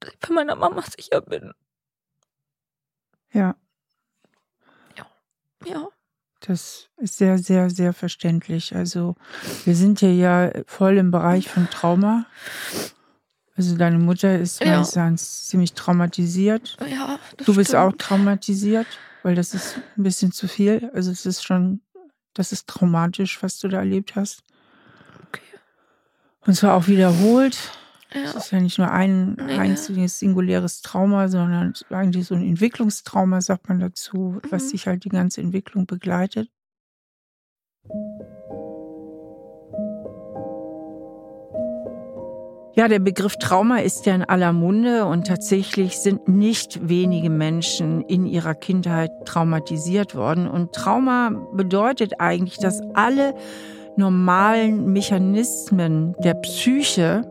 dass 0.00 0.12
ich 0.12 0.18
bei 0.18 0.34
meiner 0.34 0.56
Mama 0.56 0.82
sicher 0.82 1.20
bin. 1.20 1.52
Ja. 3.32 3.56
Ja. 4.96 5.06
Ja. 5.64 5.88
Das 6.40 6.90
ist 6.96 7.16
sehr, 7.16 7.38
sehr, 7.38 7.70
sehr 7.70 7.92
verständlich. 7.92 8.74
Also 8.74 9.16
wir 9.64 9.74
sind 9.74 10.00
hier 10.00 10.14
ja 10.14 10.50
voll 10.66 10.96
im 10.98 11.10
Bereich 11.10 11.48
von 11.48 11.68
Trauma. 11.70 12.26
Also 13.56 13.76
deine 13.76 13.98
Mutter 13.98 14.38
ist 14.38 14.62
ja. 14.62 14.84
meines 14.96 15.46
ziemlich 15.46 15.72
traumatisiert. 15.72 16.76
Ja, 16.90 17.18
du 17.38 17.54
bist 17.54 17.70
stimmt. 17.70 17.82
auch 17.82 17.92
traumatisiert, 17.96 18.86
weil 19.22 19.34
das 19.34 19.54
ist 19.54 19.80
ein 19.96 20.02
bisschen 20.02 20.30
zu 20.30 20.46
viel. 20.46 20.90
Also 20.92 21.10
es 21.10 21.24
ist 21.24 21.42
schon, 21.42 21.80
das 22.34 22.52
ist 22.52 22.66
traumatisch, 22.66 23.42
was 23.42 23.58
du 23.58 23.68
da 23.68 23.78
erlebt 23.78 24.14
hast. 24.14 24.42
Okay. 25.28 25.40
Und 26.42 26.54
zwar 26.54 26.74
auch 26.74 26.86
wiederholt. 26.86 27.72
Es 28.10 28.32
ja. 28.32 28.38
ist 28.38 28.50
ja 28.52 28.60
nicht 28.60 28.78
nur 28.78 28.90
ein 28.90 29.34
nee. 29.34 29.56
einziges 29.56 30.18
singuläres 30.18 30.82
Trauma, 30.82 31.28
sondern 31.28 31.72
eigentlich 31.90 32.26
so 32.26 32.34
ein 32.34 32.46
Entwicklungstrauma, 32.46 33.40
sagt 33.40 33.68
man 33.68 33.80
dazu, 33.80 34.40
mhm. 34.42 34.50
was 34.50 34.70
sich 34.70 34.86
halt 34.86 35.04
die 35.04 35.08
ganze 35.08 35.40
Entwicklung 35.40 35.86
begleitet. 35.86 36.50
Ja, 42.76 42.88
der 42.88 42.98
Begriff 42.98 43.38
Trauma 43.38 43.78
ist 43.78 44.04
ja 44.04 44.14
in 44.14 44.22
aller 44.22 44.52
Munde 44.52 45.06
und 45.06 45.26
tatsächlich 45.26 45.98
sind 45.98 46.28
nicht 46.28 46.86
wenige 46.86 47.30
Menschen 47.30 48.02
in 48.02 48.26
ihrer 48.26 48.54
Kindheit 48.54 49.10
traumatisiert 49.24 50.14
worden. 50.14 50.46
Und 50.46 50.74
Trauma 50.74 51.30
bedeutet 51.54 52.20
eigentlich, 52.20 52.58
dass 52.58 52.82
alle 52.92 53.34
normalen 53.96 54.92
Mechanismen 54.92 56.14
der 56.18 56.34
Psyche 56.34 57.22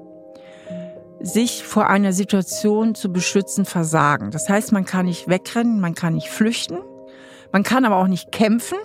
sich 1.20 1.64
vor 1.64 1.92
einer 1.92 2.12
Situation 2.12 2.96
zu 2.96 3.14
beschützen, 3.14 3.66
versagen. 3.66 4.32
Das 4.32 4.50
heißt, 4.50 4.72
man 4.72 4.86
kann 4.86 5.06
nicht 5.06 5.28
wegrennen, 5.28 5.80
man 5.80 5.94
kann 5.94 6.16
nicht 6.16 6.30
flüchten, 6.30 6.80
man 7.52 7.62
kann 7.62 7.86
aber 7.86 7.98
auch 7.98 8.08
nicht 8.08 8.32
kämpfen 8.32 8.80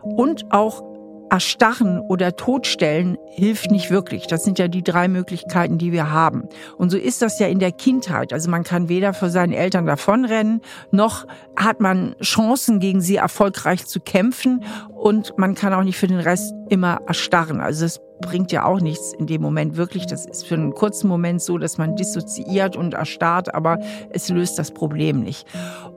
und 0.00 0.52
auch 0.52 0.85
Erstarren 1.30 2.00
oder 2.00 2.36
Totstellen 2.36 3.18
hilft 3.28 3.70
nicht 3.70 3.90
wirklich. 3.90 4.26
Das 4.26 4.44
sind 4.44 4.58
ja 4.58 4.68
die 4.68 4.82
drei 4.82 5.08
Möglichkeiten, 5.08 5.78
die 5.78 5.92
wir 5.92 6.10
haben. 6.10 6.48
Und 6.78 6.90
so 6.90 6.96
ist 6.96 7.22
das 7.22 7.38
ja 7.38 7.46
in 7.46 7.58
der 7.58 7.72
Kindheit. 7.72 8.32
Also 8.32 8.50
man 8.50 8.64
kann 8.64 8.88
weder 8.88 9.12
vor 9.12 9.30
seinen 9.30 9.52
Eltern 9.52 9.86
davonrennen, 9.86 10.62
noch 10.90 11.26
hat 11.56 11.80
man 11.80 12.14
Chancen, 12.22 12.80
gegen 12.80 13.00
sie 13.00 13.16
erfolgreich 13.16 13.86
zu 13.86 14.00
kämpfen. 14.00 14.64
Und 14.94 15.36
man 15.36 15.54
kann 15.54 15.74
auch 15.74 15.82
nicht 15.82 15.98
für 15.98 16.06
den 16.06 16.20
Rest 16.20 16.54
immer 16.68 17.00
erstarren. 17.06 17.60
Also 17.60 17.84
es 17.84 18.00
bringt 18.20 18.52
ja 18.52 18.64
auch 18.64 18.80
nichts 18.80 19.12
in 19.18 19.26
dem 19.26 19.42
Moment 19.42 19.76
wirklich. 19.76 20.06
Das 20.06 20.26
ist 20.26 20.46
für 20.46 20.54
einen 20.54 20.72
kurzen 20.72 21.08
Moment 21.08 21.42
so, 21.42 21.58
dass 21.58 21.78
man 21.78 21.96
dissoziiert 21.96 22.76
und 22.76 22.94
erstarrt, 22.94 23.54
aber 23.54 23.78
es 24.10 24.28
löst 24.28 24.58
das 24.58 24.70
Problem 24.70 25.20
nicht. 25.20 25.46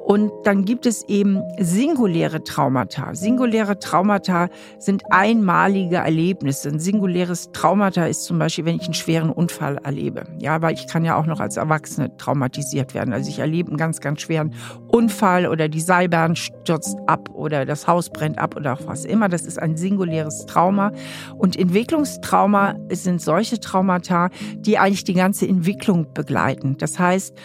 Und 0.09 0.31
dann 0.43 0.65
gibt 0.65 0.87
es 0.87 1.03
eben 1.03 1.43
singuläre 1.59 2.43
Traumata. 2.43 3.13
Singuläre 3.13 3.77
Traumata 3.77 4.49
sind 4.79 5.03
einmalige 5.11 5.97
Erlebnisse. 5.97 6.69
Ein 6.69 6.79
singuläres 6.79 7.51
Traumata 7.51 8.05
ist 8.05 8.23
zum 8.23 8.39
Beispiel, 8.39 8.65
wenn 8.65 8.77
ich 8.77 8.85
einen 8.85 8.95
schweren 8.95 9.29
Unfall 9.29 9.77
erlebe. 9.83 10.23
Ja, 10.39 10.63
weil 10.63 10.73
ich 10.73 10.87
kann 10.87 11.05
ja 11.05 11.15
auch 11.15 11.27
noch 11.27 11.39
als 11.39 11.57
Erwachsene 11.57 12.17
traumatisiert 12.17 12.95
werden. 12.95 13.13
Also 13.13 13.29
ich 13.29 13.37
erlebe 13.37 13.69
einen 13.69 13.77
ganz, 13.77 13.99
ganz 13.99 14.21
schweren 14.21 14.55
Unfall 14.87 15.45
oder 15.45 15.69
die 15.69 15.79
Seilbahn 15.79 16.35
stürzt 16.35 16.97
ab 17.05 17.29
oder 17.35 17.67
das 17.67 17.85
Haus 17.85 18.09
brennt 18.09 18.39
ab 18.39 18.55
oder 18.55 18.79
was 18.85 19.05
immer. 19.05 19.29
Das 19.29 19.43
ist 19.43 19.61
ein 19.61 19.77
singuläres 19.77 20.47
Trauma. 20.47 20.91
Und 21.37 21.55
Entwicklungstrauma 21.55 22.73
sind 22.91 23.21
solche 23.21 23.59
Traumata, 23.59 24.29
die 24.55 24.79
eigentlich 24.79 25.03
die 25.03 25.13
ganze 25.13 25.47
Entwicklung 25.47 26.11
begleiten. 26.15 26.77
Das 26.79 26.97
heißt, 26.97 27.35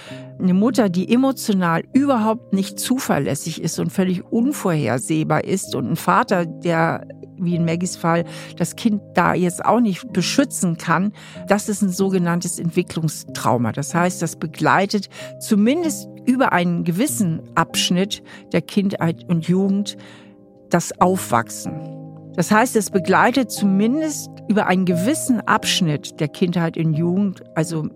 eine 0.41 0.55
Mutter, 0.55 0.89
die 0.89 1.13
emotional 1.13 1.85
überhaupt 1.93 2.53
nicht 2.53 2.79
zuverlässig 2.79 3.63
ist 3.63 3.79
und 3.79 3.91
völlig 3.91 4.25
unvorhersehbar 4.25 5.45
ist 5.45 5.75
und 5.75 5.93
ein 5.93 5.97
Vater, 5.97 6.47
der 6.47 7.07
wie 7.37 7.57
in 7.57 7.65
Maggies 7.65 7.97
Fall 7.97 8.25
das 8.57 8.77
Kind 8.77 9.03
da 9.15 9.35
jetzt 9.35 9.65
auch 9.65 9.81
nicht 9.81 10.13
beschützen 10.13 10.77
kann, 10.77 11.13
das 11.49 11.69
ist 11.69 11.83
ein 11.83 11.91
sogenanntes 11.91 12.59
Entwicklungstrauma. 12.59 13.73
Das 13.73 13.95
heißt, 13.95 14.23
das 14.23 14.37
begleitet 14.37 15.09
zumindest 15.41 16.09
über 16.27 16.53
einen 16.53 16.85
gewissen 16.85 17.43
Abschnitt 17.55 18.23
der 18.53 18.63
Kindheit 18.63 19.25
und 19.29 19.49
Jugend 19.49 19.97
das 20.71 20.99
Aufwachsen. 21.01 21.73
Das 22.37 22.51
heißt, 22.51 22.75
es 22.77 22.91
begleitet 22.91 23.51
zumindest 23.51 24.29
über 24.49 24.67
einen 24.67 24.87
gewissen 24.87 25.41
Abschnitt 25.41 26.19
der 26.21 26.29
Kindheit 26.29 26.77
und 26.77 26.95
Jugend, 26.95 27.43
also 27.55 27.89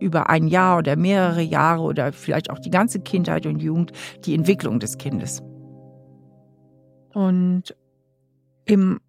über 0.00 0.28
ein 0.28 0.48
Jahr 0.48 0.78
oder 0.78 0.96
mehrere 0.96 1.42
Jahre 1.42 1.82
oder 1.82 2.12
vielleicht 2.12 2.50
auch 2.50 2.58
die 2.58 2.70
ganze 2.70 3.00
Kindheit 3.00 3.46
und 3.46 3.60
Jugend 3.60 3.92
die 4.24 4.34
Entwicklung 4.34 4.80
des 4.80 4.98
Kindes. 4.98 5.42
Und 7.12 7.76
eben 8.66 9.00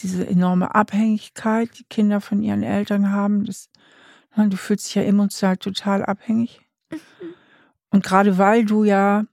diese 0.00 0.26
enorme 0.26 0.74
Abhängigkeit, 0.74 1.78
die 1.78 1.84
Kinder 1.84 2.20
von 2.20 2.42
ihren 2.42 2.62
Eltern 2.62 3.12
haben, 3.12 3.44
das, 3.44 3.70
du 4.36 4.56
fühlst 4.56 4.86
dich 4.86 4.94
ja 4.94 5.02
emotional 5.02 5.56
total 5.56 6.04
abhängig. 6.04 6.60
Mhm. 6.90 6.98
Und 7.90 8.04
gerade 8.04 8.38
weil 8.38 8.64
du 8.64 8.84
ja 8.84 9.24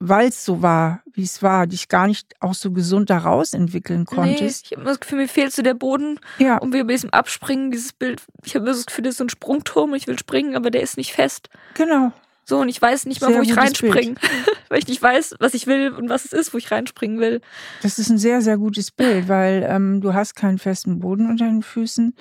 weil 0.00 0.28
es 0.28 0.44
so 0.44 0.62
war, 0.62 1.02
wie 1.12 1.22
es 1.22 1.42
war, 1.42 1.66
dich 1.66 1.88
gar 1.88 2.06
nicht 2.06 2.34
auch 2.40 2.54
so 2.54 2.72
gesund 2.72 3.10
daraus 3.10 3.52
entwickeln 3.52 4.06
konntest. 4.06 4.64
Nee, 4.64 4.68
ich 4.70 4.76
habe 4.76 4.84
das 4.84 4.98
Gefühl, 4.98 5.18
mir 5.18 5.28
fehlt 5.28 5.52
so 5.52 5.62
der 5.62 5.74
Boden. 5.74 6.18
Ja. 6.38 6.56
Und 6.56 6.72
wir 6.72 6.84
bei 6.86 6.94
diesem 6.94 7.10
Abspringen, 7.10 7.70
dieses 7.70 7.92
Bild, 7.92 8.22
ich 8.44 8.54
habe 8.54 8.64
das 8.64 8.86
Gefühl, 8.86 9.04
das 9.04 9.12
ist 9.12 9.18
so 9.18 9.24
ein 9.24 9.28
Sprungturm 9.28 9.90
und 9.90 9.96
ich 9.96 10.06
will 10.06 10.18
springen, 10.18 10.56
aber 10.56 10.70
der 10.70 10.80
ist 10.80 10.96
nicht 10.96 11.12
fest. 11.12 11.50
Genau. 11.74 12.12
So, 12.46 12.58
und 12.60 12.70
ich 12.70 12.80
weiß 12.80 13.04
nicht 13.06 13.20
mal, 13.20 13.34
wo 13.34 13.42
ich 13.42 13.56
reinspringe. 13.56 14.14
weil 14.70 14.78
ich 14.78 14.88
nicht 14.88 15.02
weiß, 15.02 15.36
was 15.38 15.52
ich 15.52 15.66
will 15.66 15.92
und 15.92 16.08
was 16.08 16.24
es 16.24 16.32
ist, 16.32 16.54
wo 16.54 16.58
ich 16.58 16.70
reinspringen 16.70 17.20
will. 17.20 17.42
Das 17.82 17.98
ist 17.98 18.08
ein 18.08 18.18
sehr, 18.18 18.40
sehr 18.40 18.56
gutes 18.56 18.90
Bild, 18.90 19.28
weil 19.28 19.66
ähm, 19.68 20.00
du 20.00 20.14
hast 20.14 20.34
keinen 20.34 20.58
festen 20.58 21.00
Boden 21.00 21.28
unter 21.28 21.44
den 21.44 21.62
Füßen 21.62 22.14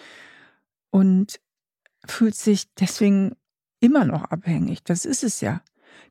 und 0.92 1.40
fühlst 2.06 2.46
dich 2.46 2.66
deswegen 2.80 3.38
immer 3.80 4.04
noch 4.04 4.26
abhängig. 4.26 4.84
Das 4.84 5.06
ist 5.06 5.24
es 5.24 5.40
ja. 5.40 5.62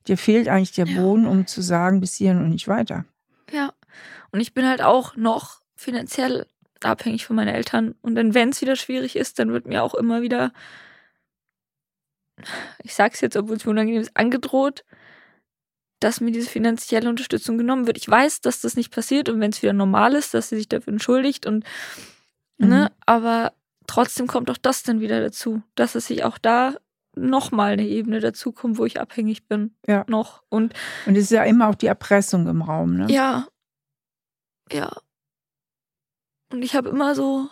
Dir 0.06 0.16
fehlt 0.16 0.48
eigentlich 0.48 0.72
der 0.72 0.86
ja. 0.86 1.00
Boden, 1.00 1.26
um 1.26 1.46
zu 1.46 1.60
sagen, 1.60 2.00
bis 2.00 2.14
hierhin 2.14 2.38
und 2.38 2.50
nicht 2.50 2.68
weiter. 2.68 3.04
Ja. 3.50 3.72
Und 4.30 4.40
ich 4.40 4.54
bin 4.54 4.66
halt 4.66 4.82
auch 4.82 5.16
noch 5.16 5.60
finanziell 5.74 6.46
abhängig 6.82 7.26
von 7.26 7.36
meinen 7.36 7.54
Eltern. 7.54 7.94
Und 8.02 8.14
dann, 8.14 8.34
wenn 8.34 8.50
es 8.50 8.60
wieder 8.60 8.76
schwierig 8.76 9.16
ist, 9.16 9.38
dann 9.38 9.52
wird 9.52 9.66
mir 9.66 9.82
auch 9.82 9.94
immer 9.94 10.22
wieder, 10.22 10.52
ich 12.82 12.94
sag's 12.94 13.20
jetzt, 13.20 13.36
obwohl 13.36 13.56
es 13.56 13.64
mir 13.64 13.70
unangenehm 13.70 14.02
ist, 14.02 14.16
angedroht, 14.16 14.84
dass 16.00 16.20
mir 16.20 16.30
diese 16.30 16.48
finanzielle 16.48 17.08
Unterstützung 17.08 17.58
genommen 17.58 17.86
wird. 17.86 17.96
Ich 17.96 18.08
weiß, 18.08 18.40
dass 18.40 18.60
das 18.60 18.76
nicht 18.76 18.92
passiert 18.92 19.28
und 19.28 19.40
wenn 19.40 19.50
es 19.50 19.62
wieder 19.62 19.72
normal 19.72 20.14
ist, 20.14 20.34
dass 20.34 20.48
sie 20.48 20.56
sich 20.56 20.68
dafür 20.68 20.92
entschuldigt 20.92 21.46
und 21.46 21.64
ne, 22.58 22.66
mhm. 22.66 22.68
ne, 22.68 22.92
aber 23.04 23.52
trotzdem 23.86 24.28
kommt 24.28 24.50
auch 24.50 24.58
das 24.58 24.84
dann 24.84 25.00
wieder 25.00 25.20
dazu, 25.20 25.62
dass 25.74 25.96
es 25.96 26.06
sich 26.06 26.24
auch 26.24 26.38
da 26.38 26.76
nochmal 27.18 27.72
eine 27.72 27.86
Ebene 27.86 28.20
dazukommt, 28.20 28.78
wo 28.78 28.84
ich 28.84 29.00
abhängig 29.00 29.46
bin. 29.46 29.74
Ja. 29.86 30.04
Noch. 30.08 30.42
Und, 30.48 30.74
und 31.06 31.16
es 31.16 31.24
ist 31.24 31.30
ja 31.30 31.44
immer 31.44 31.68
auch 31.68 31.74
die 31.74 31.86
Erpressung 31.86 32.46
im 32.46 32.62
Raum, 32.62 32.96
ne? 32.96 33.06
Ja. 33.10 33.46
Ja. 34.70 34.90
Und 36.52 36.62
ich 36.62 36.74
habe 36.74 36.88
immer 36.88 37.14
so. 37.14 37.48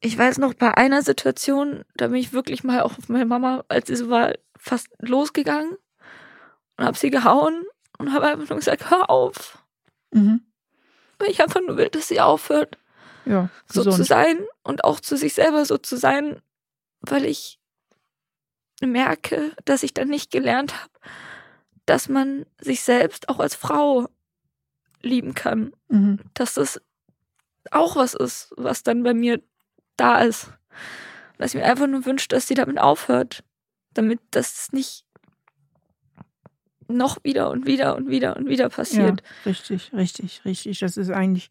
Ich 0.00 0.16
weiß 0.16 0.38
noch, 0.38 0.54
bei 0.54 0.76
einer 0.76 1.02
Situation, 1.02 1.84
da 1.96 2.08
bin 2.08 2.16
ich 2.16 2.32
wirklich 2.32 2.62
mal 2.62 2.82
auch 2.82 2.96
auf 2.96 3.08
meine 3.08 3.26
Mama, 3.26 3.64
als 3.68 3.88
sie 3.88 3.96
so 3.96 4.08
war, 4.08 4.32
fast 4.56 4.88
losgegangen 5.00 5.76
und 6.76 6.84
habe 6.84 6.96
sie 6.96 7.10
gehauen 7.10 7.64
und 7.98 8.12
habe 8.12 8.28
einfach 8.28 8.48
nur 8.48 8.58
gesagt, 8.58 8.90
hör 8.90 9.10
auf. 9.10 9.58
Mhm. 10.12 10.42
Weil 11.18 11.30
ich 11.30 11.42
einfach 11.42 11.60
nur 11.66 11.76
will, 11.76 11.88
dass 11.88 12.06
sie 12.06 12.20
aufhört, 12.20 12.78
ja, 13.24 13.48
so 13.66 13.82
zu 13.90 14.04
sein 14.04 14.38
und 14.62 14.84
auch 14.84 15.00
zu 15.00 15.16
sich 15.16 15.34
selber 15.34 15.64
so 15.64 15.78
zu 15.78 15.96
sein, 15.96 16.40
weil 17.10 17.24
ich 17.24 17.58
merke, 18.80 19.52
dass 19.64 19.82
ich 19.82 19.94
dann 19.94 20.08
nicht 20.08 20.30
gelernt 20.30 20.74
habe, 20.80 20.92
dass 21.86 22.08
man 22.08 22.46
sich 22.60 22.82
selbst 22.82 23.28
auch 23.28 23.40
als 23.40 23.54
Frau 23.54 24.08
lieben 25.02 25.34
kann. 25.34 25.72
Mhm. 25.88 26.20
Dass 26.34 26.54
das 26.54 26.80
auch 27.70 27.96
was 27.96 28.14
ist, 28.14 28.52
was 28.56 28.82
dann 28.82 29.02
bei 29.02 29.14
mir 29.14 29.42
da 29.96 30.20
ist. 30.20 30.52
Dass 31.38 31.54
ich 31.54 31.60
mir 31.60 31.66
einfach 31.66 31.86
nur 31.86 32.04
wünsche, 32.04 32.28
dass 32.28 32.46
sie 32.46 32.54
damit 32.54 32.78
aufhört. 32.78 33.44
Damit 33.94 34.20
das 34.30 34.72
nicht 34.72 35.04
noch 36.88 37.22
wieder 37.22 37.50
und 37.50 37.66
wieder 37.66 37.96
und 37.96 38.08
wieder 38.08 38.36
und 38.36 38.48
wieder 38.48 38.68
passiert. 38.70 39.20
Ja, 39.20 39.50
richtig, 39.50 39.92
richtig, 39.92 40.44
richtig. 40.44 40.78
Das 40.78 40.96
ist 40.96 41.10
eigentlich 41.10 41.48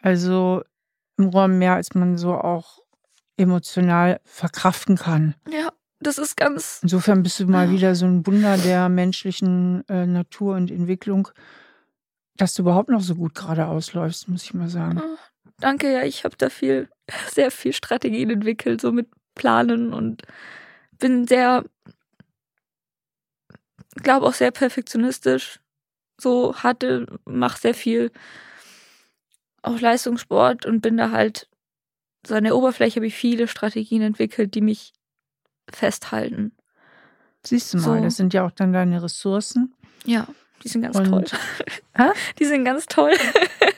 also 0.00 0.62
im 1.16 1.28
Raum 1.28 1.58
mehr, 1.58 1.74
als 1.74 1.94
man 1.94 2.18
so 2.18 2.34
auch 2.34 2.83
emotional 3.36 4.20
verkraften 4.24 4.96
kann. 4.96 5.34
Ja, 5.50 5.70
das 6.00 6.18
ist 6.18 6.36
ganz. 6.36 6.80
Insofern 6.82 7.22
bist 7.22 7.40
du 7.40 7.46
mal 7.46 7.70
wieder 7.70 7.94
so 7.94 8.06
ein 8.06 8.26
Wunder 8.26 8.56
der 8.58 8.88
menschlichen 8.88 9.88
äh, 9.88 10.06
Natur 10.06 10.54
und 10.56 10.70
Entwicklung, 10.70 11.28
dass 12.36 12.54
du 12.54 12.62
überhaupt 12.62 12.90
noch 12.90 13.00
so 13.00 13.14
gut 13.14 13.34
gerade 13.34 13.66
ausläufst, 13.66 14.28
muss 14.28 14.44
ich 14.44 14.54
mal 14.54 14.68
sagen. 14.68 15.00
Oh, 15.02 15.18
danke, 15.58 15.92
ja, 15.92 16.02
ich 16.02 16.24
habe 16.24 16.36
da 16.36 16.50
viel, 16.50 16.88
sehr 17.30 17.50
viel 17.50 17.72
Strategien 17.72 18.30
entwickelt, 18.30 18.80
so 18.80 18.92
mit 18.92 19.08
Planen 19.34 19.92
und 19.92 20.22
bin 20.98 21.26
sehr, 21.26 21.64
glaube 23.96 24.26
auch 24.26 24.34
sehr 24.34 24.50
perfektionistisch. 24.50 25.60
So 26.20 26.54
hatte, 26.56 27.06
mache 27.24 27.60
sehr 27.60 27.74
viel 27.74 28.12
auch 29.62 29.80
Leistungssport 29.80 30.66
und 30.66 30.80
bin 30.80 30.96
da 30.96 31.10
halt 31.10 31.48
so 32.26 32.34
an 32.34 32.44
der 32.44 32.56
Oberfläche 32.56 32.96
habe 32.96 33.06
ich 33.06 33.14
viele 33.14 33.48
Strategien 33.48 34.02
entwickelt, 34.02 34.54
die 34.54 34.60
mich 34.60 34.92
festhalten. 35.70 36.52
Siehst 37.44 37.74
du 37.74 37.78
mal, 37.78 37.98
so. 37.98 38.04
das 38.04 38.16
sind 38.16 38.32
ja 38.34 38.46
auch 38.46 38.50
dann 38.50 38.72
deine 38.72 39.02
Ressourcen. 39.02 39.74
Ja, 40.04 40.26
die 40.62 40.68
sind 40.68 40.82
ganz 40.82 40.96
Und, 40.96 41.10
toll. 41.10 41.24
Hä? 41.96 42.10
Die 42.38 42.44
sind 42.44 42.64
ganz 42.64 42.86
toll. 42.86 43.12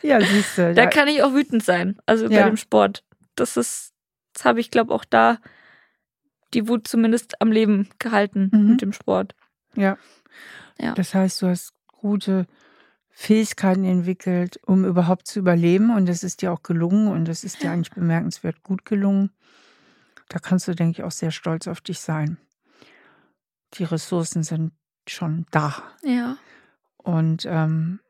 Ja, 0.02 0.20
siehst 0.20 0.56
du. 0.56 0.72
Da 0.74 0.84
ja. 0.84 0.88
kann 0.88 1.08
ich 1.08 1.22
auch 1.22 1.32
wütend 1.32 1.64
sein, 1.64 1.98
also 2.06 2.26
ja. 2.26 2.42
bei 2.42 2.48
dem 2.48 2.56
Sport. 2.56 3.02
Das 3.34 3.56
ist, 3.56 3.92
das 4.32 4.44
habe 4.44 4.60
ich 4.60 4.70
glaube 4.70 4.94
auch 4.94 5.04
da 5.04 5.38
die 6.54 6.68
Wut 6.68 6.86
zumindest 6.86 7.40
am 7.42 7.50
Leben 7.50 7.88
gehalten 7.98 8.50
mhm. 8.52 8.70
mit 8.70 8.82
dem 8.82 8.92
Sport. 8.92 9.34
Ja. 9.74 9.98
ja. 10.78 10.94
Das 10.94 11.14
heißt, 11.14 11.42
du 11.42 11.48
hast 11.48 11.72
gute 11.88 12.46
Fähigkeiten 13.18 13.84
entwickelt, 13.84 14.60
um 14.66 14.84
überhaupt 14.84 15.26
zu 15.26 15.38
überleben. 15.38 15.88
Und 15.96 16.04
das 16.06 16.22
ist 16.22 16.42
dir 16.42 16.52
auch 16.52 16.62
gelungen 16.62 17.08
und 17.08 17.24
das 17.26 17.44
ist 17.44 17.62
dir 17.62 17.70
eigentlich 17.70 17.90
bemerkenswert 17.90 18.62
gut 18.62 18.84
gelungen. 18.84 19.30
Da 20.28 20.38
kannst 20.38 20.68
du, 20.68 20.74
denke 20.74 20.98
ich, 20.98 21.02
auch 21.02 21.10
sehr 21.10 21.30
stolz 21.30 21.66
auf 21.66 21.80
dich 21.80 21.98
sein. 22.00 22.36
Die 23.74 23.84
Ressourcen 23.84 24.42
sind 24.42 24.72
schon 25.08 25.46
da. 25.50 25.82
Ja. 26.02 26.36
Und 26.98 27.46
ähm, 27.48 28.00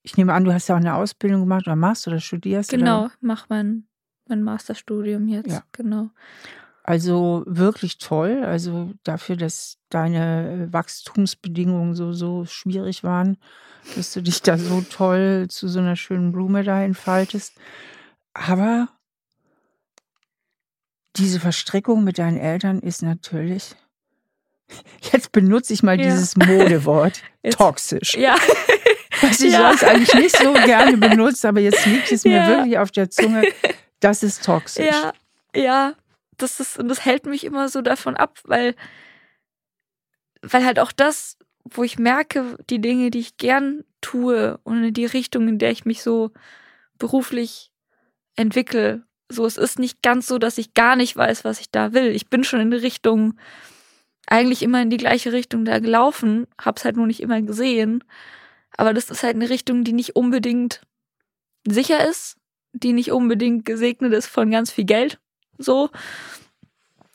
ich 0.00 0.16
nehme 0.16 0.32
an, 0.32 0.44
du 0.44 0.54
hast 0.54 0.68
ja 0.68 0.74
auch 0.74 0.80
eine 0.80 0.94
Ausbildung 0.94 1.40
gemacht 1.40 1.66
oder 1.66 1.76
machst 1.76 2.08
oder 2.08 2.18
studierst. 2.18 2.70
Genau, 2.70 3.04
oder? 3.04 3.12
mach 3.20 3.50
mein 3.50 3.86
mein 4.26 4.42
Masterstudium 4.42 5.28
jetzt, 5.28 5.50
Ja. 5.52 5.62
genau. 5.72 6.08
Also 6.86 7.42
wirklich 7.46 7.96
toll. 7.98 8.44
Also 8.44 8.92
dafür, 9.04 9.36
dass 9.36 9.78
deine 9.88 10.68
Wachstumsbedingungen 10.70 11.94
so, 11.94 12.12
so 12.12 12.44
schwierig 12.44 13.02
waren, 13.02 13.38
dass 13.96 14.12
du 14.12 14.20
dich 14.22 14.42
da 14.42 14.58
so 14.58 14.82
toll 14.82 15.46
zu 15.48 15.66
so 15.68 15.78
einer 15.80 15.96
schönen 15.96 16.30
Blume 16.32 16.62
da 16.62 16.82
entfaltest. 16.82 17.54
Aber 18.34 18.88
diese 21.16 21.40
Verstrickung 21.40 22.04
mit 22.04 22.18
deinen 22.18 22.36
Eltern 22.38 22.80
ist 22.80 23.02
natürlich, 23.02 23.74
jetzt 25.12 25.32
benutze 25.32 25.72
ich 25.72 25.82
mal 25.82 25.98
Ja. 25.98 26.04
dieses 26.04 26.36
Modewort, 26.36 27.22
Jetzt- 27.42 27.56
toxisch. 27.58 28.14
Ja, 28.16 28.36
Was 29.22 29.40
ich 29.40 29.52
Ja. 29.52 29.68
sonst 29.70 29.84
eigentlich 29.84 30.12
nicht 30.14 30.36
so 30.36 30.52
gerne 30.52 30.96
benutze, 30.98 31.48
aber 31.48 31.60
jetzt 31.60 31.86
liegt 31.86 32.10
es 32.12 32.24
mir 32.24 32.36
Ja. 32.36 32.48
wirklich 32.48 32.78
auf 32.78 32.90
der 32.90 33.08
Zunge. 33.10 33.44
Das 34.00 34.22
ist 34.22 34.44
toxisch. 34.44 34.84
ja, 34.84 35.12
ja. 35.54 35.94
Das 36.36 36.60
ist, 36.60 36.78
und 36.78 36.88
das 36.88 37.04
hält 37.04 37.26
mich 37.26 37.44
immer 37.44 37.68
so 37.68 37.82
davon 37.82 38.16
ab, 38.16 38.40
weil, 38.44 38.74
weil 40.42 40.64
halt 40.64 40.78
auch 40.78 40.92
das, 40.92 41.38
wo 41.64 41.82
ich 41.82 41.98
merke, 41.98 42.58
die 42.70 42.80
Dinge, 42.80 43.10
die 43.10 43.20
ich 43.20 43.36
gern 43.36 43.84
tue 44.00 44.58
und 44.64 44.84
in 44.84 44.94
die 44.94 45.06
Richtung, 45.06 45.48
in 45.48 45.58
der 45.58 45.70
ich 45.70 45.84
mich 45.84 46.02
so 46.02 46.32
beruflich 46.98 47.72
entwickle, 48.36 49.06
so, 49.30 49.46
es 49.46 49.56
ist 49.56 49.78
nicht 49.78 50.02
ganz 50.02 50.26
so, 50.26 50.38
dass 50.38 50.58
ich 50.58 50.74
gar 50.74 50.96
nicht 50.96 51.16
weiß, 51.16 51.44
was 51.44 51.60
ich 51.60 51.70
da 51.70 51.92
will. 51.92 52.08
Ich 52.14 52.28
bin 52.28 52.44
schon 52.44 52.60
in 52.60 52.70
die 52.70 52.76
Richtung, 52.76 53.38
eigentlich 54.26 54.62
immer 54.62 54.82
in 54.82 54.90
die 54.90 54.96
gleiche 54.96 55.32
Richtung 55.32 55.64
da 55.64 55.78
gelaufen, 55.78 56.46
hab's 56.60 56.84
halt 56.84 56.96
nur 56.96 57.06
nicht 57.06 57.20
immer 57.20 57.40
gesehen. 57.42 58.04
Aber 58.76 58.92
das 58.92 59.10
ist 59.10 59.22
halt 59.22 59.36
eine 59.36 59.50
Richtung, 59.50 59.84
die 59.84 59.92
nicht 59.92 60.16
unbedingt 60.16 60.82
sicher 61.66 62.06
ist, 62.08 62.36
die 62.72 62.92
nicht 62.92 63.12
unbedingt 63.12 63.64
gesegnet 63.64 64.12
ist 64.12 64.26
von 64.26 64.50
ganz 64.50 64.70
viel 64.70 64.84
Geld. 64.84 65.18
So. 65.58 65.90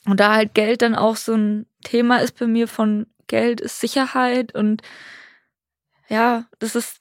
Und 0.05 0.19
da 0.19 0.33
halt 0.33 0.53
Geld 0.53 0.81
dann 0.81 0.95
auch 0.95 1.15
so 1.15 1.33
ein 1.33 1.65
Thema 1.83 2.17
ist 2.17 2.37
bei 2.39 2.47
mir 2.47 2.67
von 2.67 3.05
Geld 3.27 3.61
ist 3.61 3.79
Sicherheit 3.79 4.55
und 4.55 4.81
ja, 6.09 6.45
das 6.57 6.75
ist 6.75 6.99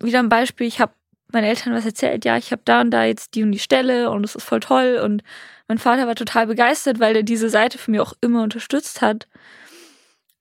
wieder 0.00 0.20
ein 0.20 0.28
Beispiel. 0.28 0.66
Ich 0.66 0.80
habe 0.80 0.92
meinen 1.32 1.44
Eltern 1.44 1.74
was 1.74 1.84
erzählt, 1.84 2.24
ja, 2.24 2.36
ich 2.36 2.52
habe 2.52 2.62
da 2.64 2.80
und 2.80 2.90
da 2.92 3.04
jetzt 3.04 3.34
die 3.34 3.42
und 3.42 3.52
die 3.52 3.58
Stelle 3.58 4.10
und 4.10 4.24
es 4.24 4.36
ist 4.36 4.44
voll 4.44 4.60
toll 4.60 5.00
und 5.02 5.22
mein 5.68 5.78
Vater 5.78 6.06
war 6.06 6.14
total 6.14 6.46
begeistert, 6.46 7.00
weil 7.00 7.16
er 7.16 7.22
diese 7.24 7.50
Seite 7.50 7.78
für 7.78 7.90
mich 7.90 8.00
auch 8.00 8.12
immer 8.20 8.42
unterstützt 8.42 9.02
hat. 9.02 9.26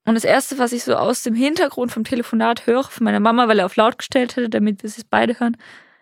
Und 0.05 0.13
das 0.13 0.23
erste, 0.23 0.59
was 0.59 0.71
ich 0.71 0.83
so 0.83 0.95
aus 0.95 1.23
dem 1.23 1.33
Hintergrund 1.33 1.91
vom 1.91 2.03
Telefonat 2.03 2.67
höre 2.67 2.83
von 2.83 3.03
meiner 3.03 3.19
Mama, 3.19 3.47
weil 3.47 3.57
er 3.57 3.65
auf 3.65 3.75
laut 3.75 3.97
gestellt 3.97 4.35
hätte, 4.35 4.49
damit 4.49 4.83
wir 4.83 4.87
es 4.87 5.03
beide 5.03 5.39
hören, 5.39 5.57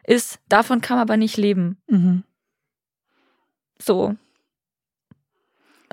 ist, 0.06 0.40
davon 0.50 0.82
kann 0.82 0.98
man 0.98 1.04
aber 1.04 1.16
nicht 1.16 1.38
leben. 1.38 1.78
Mhm. 1.88 2.24
So. 3.82 4.18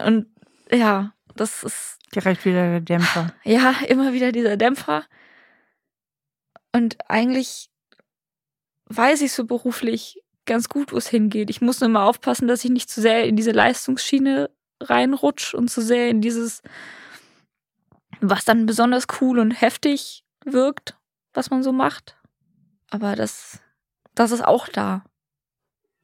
Und 0.05 0.27
ja, 0.71 1.13
das 1.37 1.63
ist 1.63 2.01
Direkt 2.15 2.45
wieder 2.45 2.71
der 2.71 2.81
Dämpfer. 2.81 3.33
ja 3.45 3.75
immer 3.89 4.13
wieder 4.13 4.33
dieser 4.33 4.57
Dämpfer. 4.57 5.05
Und 6.73 6.97
eigentlich 7.09 7.71
weiß 8.87 9.23
ich 9.23 9.33
so 9.33 9.45
beruflich 9.45 10.23
ganz 10.47 10.69
gut, 10.69 10.93
wo 10.93 10.97
es 10.97 11.09
hingeht. 11.09 11.51
Ich 11.51 11.61
muss 11.61 11.81
nur 11.81 11.89
immer 11.89 12.05
aufpassen, 12.05 12.49
dass 12.49 12.65
ich 12.65 12.71
nicht 12.71 12.91
zu 12.91 13.01
sehr 13.01 13.25
in 13.25 13.37
diese 13.37 13.53
Leistungsschiene 13.53 14.51
reinrutsch 14.81 15.55
und 15.55 15.69
zu 15.69 15.81
sehr 15.83 16.09
in 16.09 16.21
dieses, 16.21 16.63
was 18.21 18.45
dann 18.45 18.67
besonders 18.67 19.07
cool 19.21 19.39
und 19.39 19.53
heftig 19.53 20.25
wirkt, 20.45 20.97
was 21.33 21.51
man 21.51 21.63
so 21.63 21.73
macht. 21.73 22.17
Aber 22.91 23.15
das, 23.15 23.61
das 24.17 24.33
ist 24.33 24.45
auch 24.45 24.67
da. 24.67 25.05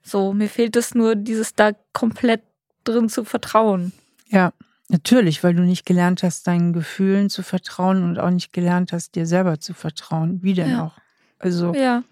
So, 0.02 0.32
mir 0.32 0.48
fehlt 0.48 0.76
es 0.76 0.94
nur, 0.94 1.16
dieses 1.16 1.54
da 1.54 1.72
komplett 1.92 2.42
drin 2.88 3.08
zu 3.08 3.24
vertrauen. 3.24 3.92
Ja, 4.28 4.52
natürlich, 4.88 5.44
weil 5.44 5.54
du 5.54 5.62
nicht 5.62 5.86
gelernt 5.86 6.22
hast, 6.22 6.46
deinen 6.46 6.72
Gefühlen 6.72 7.30
zu 7.30 7.42
vertrauen 7.42 8.02
und 8.02 8.18
auch 8.18 8.30
nicht 8.30 8.52
gelernt 8.52 8.92
hast, 8.92 9.14
dir 9.14 9.26
selber 9.26 9.60
zu 9.60 9.74
vertrauen. 9.74 10.42
Wie 10.42 10.54
denn 10.54 10.70
Ja. 10.70 10.84
auch? 10.84 10.98
Also, 11.38 11.74
Ja, 11.74 12.02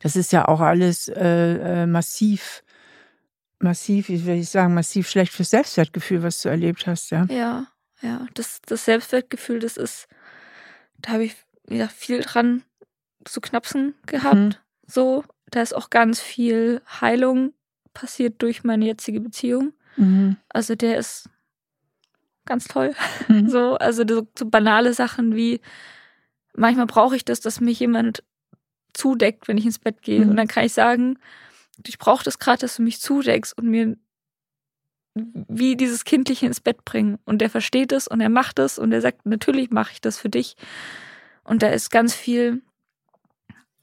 das 0.00 0.16
ist 0.16 0.32
ja 0.32 0.46
auch 0.46 0.60
alles 0.60 1.08
äh, 1.08 1.82
äh, 1.82 1.86
massiv, 1.86 2.62
massiv, 3.58 4.08
wie 4.08 4.24
will 4.26 4.36
ich 4.36 4.50
sagen, 4.50 4.74
massiv 4.74 5.08
schlecht 5.08 5.32
fürs 5.32 5.50
Selbstwertgefühl, 5.50 6.22
was 6.22 6.42
du 6.42 6.48
erlebt 6.48 6.86
hast, 6.86 7.10
ja. 7.10 7.26
Ja, 7.30 7.66
ja, 8.02 8.26
das, 8.34 8.60
das 8.66 8.84
Selbstwertgefühl, 8.84 9.60
das 9.60 9.76
ist, 9.76 10.08
da 10.98 11.12
habe 11.12 11.24
ich 11.24 11.36
wieder 11.66 11.88
viel 11.88 12.20
dran 12.20 12.62
zu 13.24 13.40
knapsen 13.40 13.94
gehabt. 14.06 14.34
Mhm. 14.36 14.54
So, 14.86 15.24
da 15.50 15.62
ist 15.62 15.74
auch 15.74 15.88
ganz 15.88 16.20
viel 16.20 16.82
Heilung 17.00 17.54
passiert 17.94 18.42
durch 18.42 18.64
meine 18.64 18.84
jetzige 18.84 19.20
Beziehung. 19.20 19.72
Mhm. 19.96 20.36
Also 20.48 20.74
der 20.74 20.98
ist 20.98 21.30
ganz 22.44 22.66
toll. 22.66 22.94
Mhm. 23.28 23.48
So, 23.48 23.76
also 23.76 24.04
so, 24.06 24.26
so 24.38 24.46
banale 24.46 24.92
Sachen 24.92 25.34
wie 25.34 25.60
manchmal 26.56 26.86
brauche 26.86 27.16
ich 27.16 27.24
das, 27.24 27.40
dass 27.40 27.60
mich 27.60 27.80
jemand 27.80 28.22
zudeckt, 28.92 29.48
wenn 29.48 29.58
ich 29.58 29.66
ins 29.66 29.78
Bett 29.78 30.02
gehe. 30.02 30.24
Mhm. 30.24 30.30
Und 30.30 30.36
dann 30.36 30.48
kann 30.48 30.64
ich 30.64 30.72
sagen, 30.72 31.18
ich 31.86 31.98
brauche 31.98 32.24
das 32.24 32.38
gerade, 32.38 32.60
dass 32.60 32.76
du 32.76 32.82
mich 32.82 33.00
zudeckst 33.00 33.56
und 33.56 33.68
mir 33.68 33.96
wie 35.14 35.76
dieses 35.76 36.04
Kindliche 36.04 36.46
ins 36.46 36.60
Bett 36.60 36.84
bringen. 36.84 37.18
Und 37.24 37.38
der 37.38 37.50
versteht 37.50 37.92
es 37.92 38.08
und 38.08 38.20
er 38.20 38.30
macht 38.30 38.58
es 38.58 38.78
und 38.78 38.92
er 38.92 39.00
sagt, 39.00 39.26
natürlich 39.26 39.70
mache 39.70 39.92
ich 39.92 40.00
das 40.00 40.18
für 40.18 40.28
dich. 40.28 40.56
Und 41.44 41.62
da 41.62 41.68
ist 41.68 41.90
ganz 41.90 42.14
viel 42.14 42.62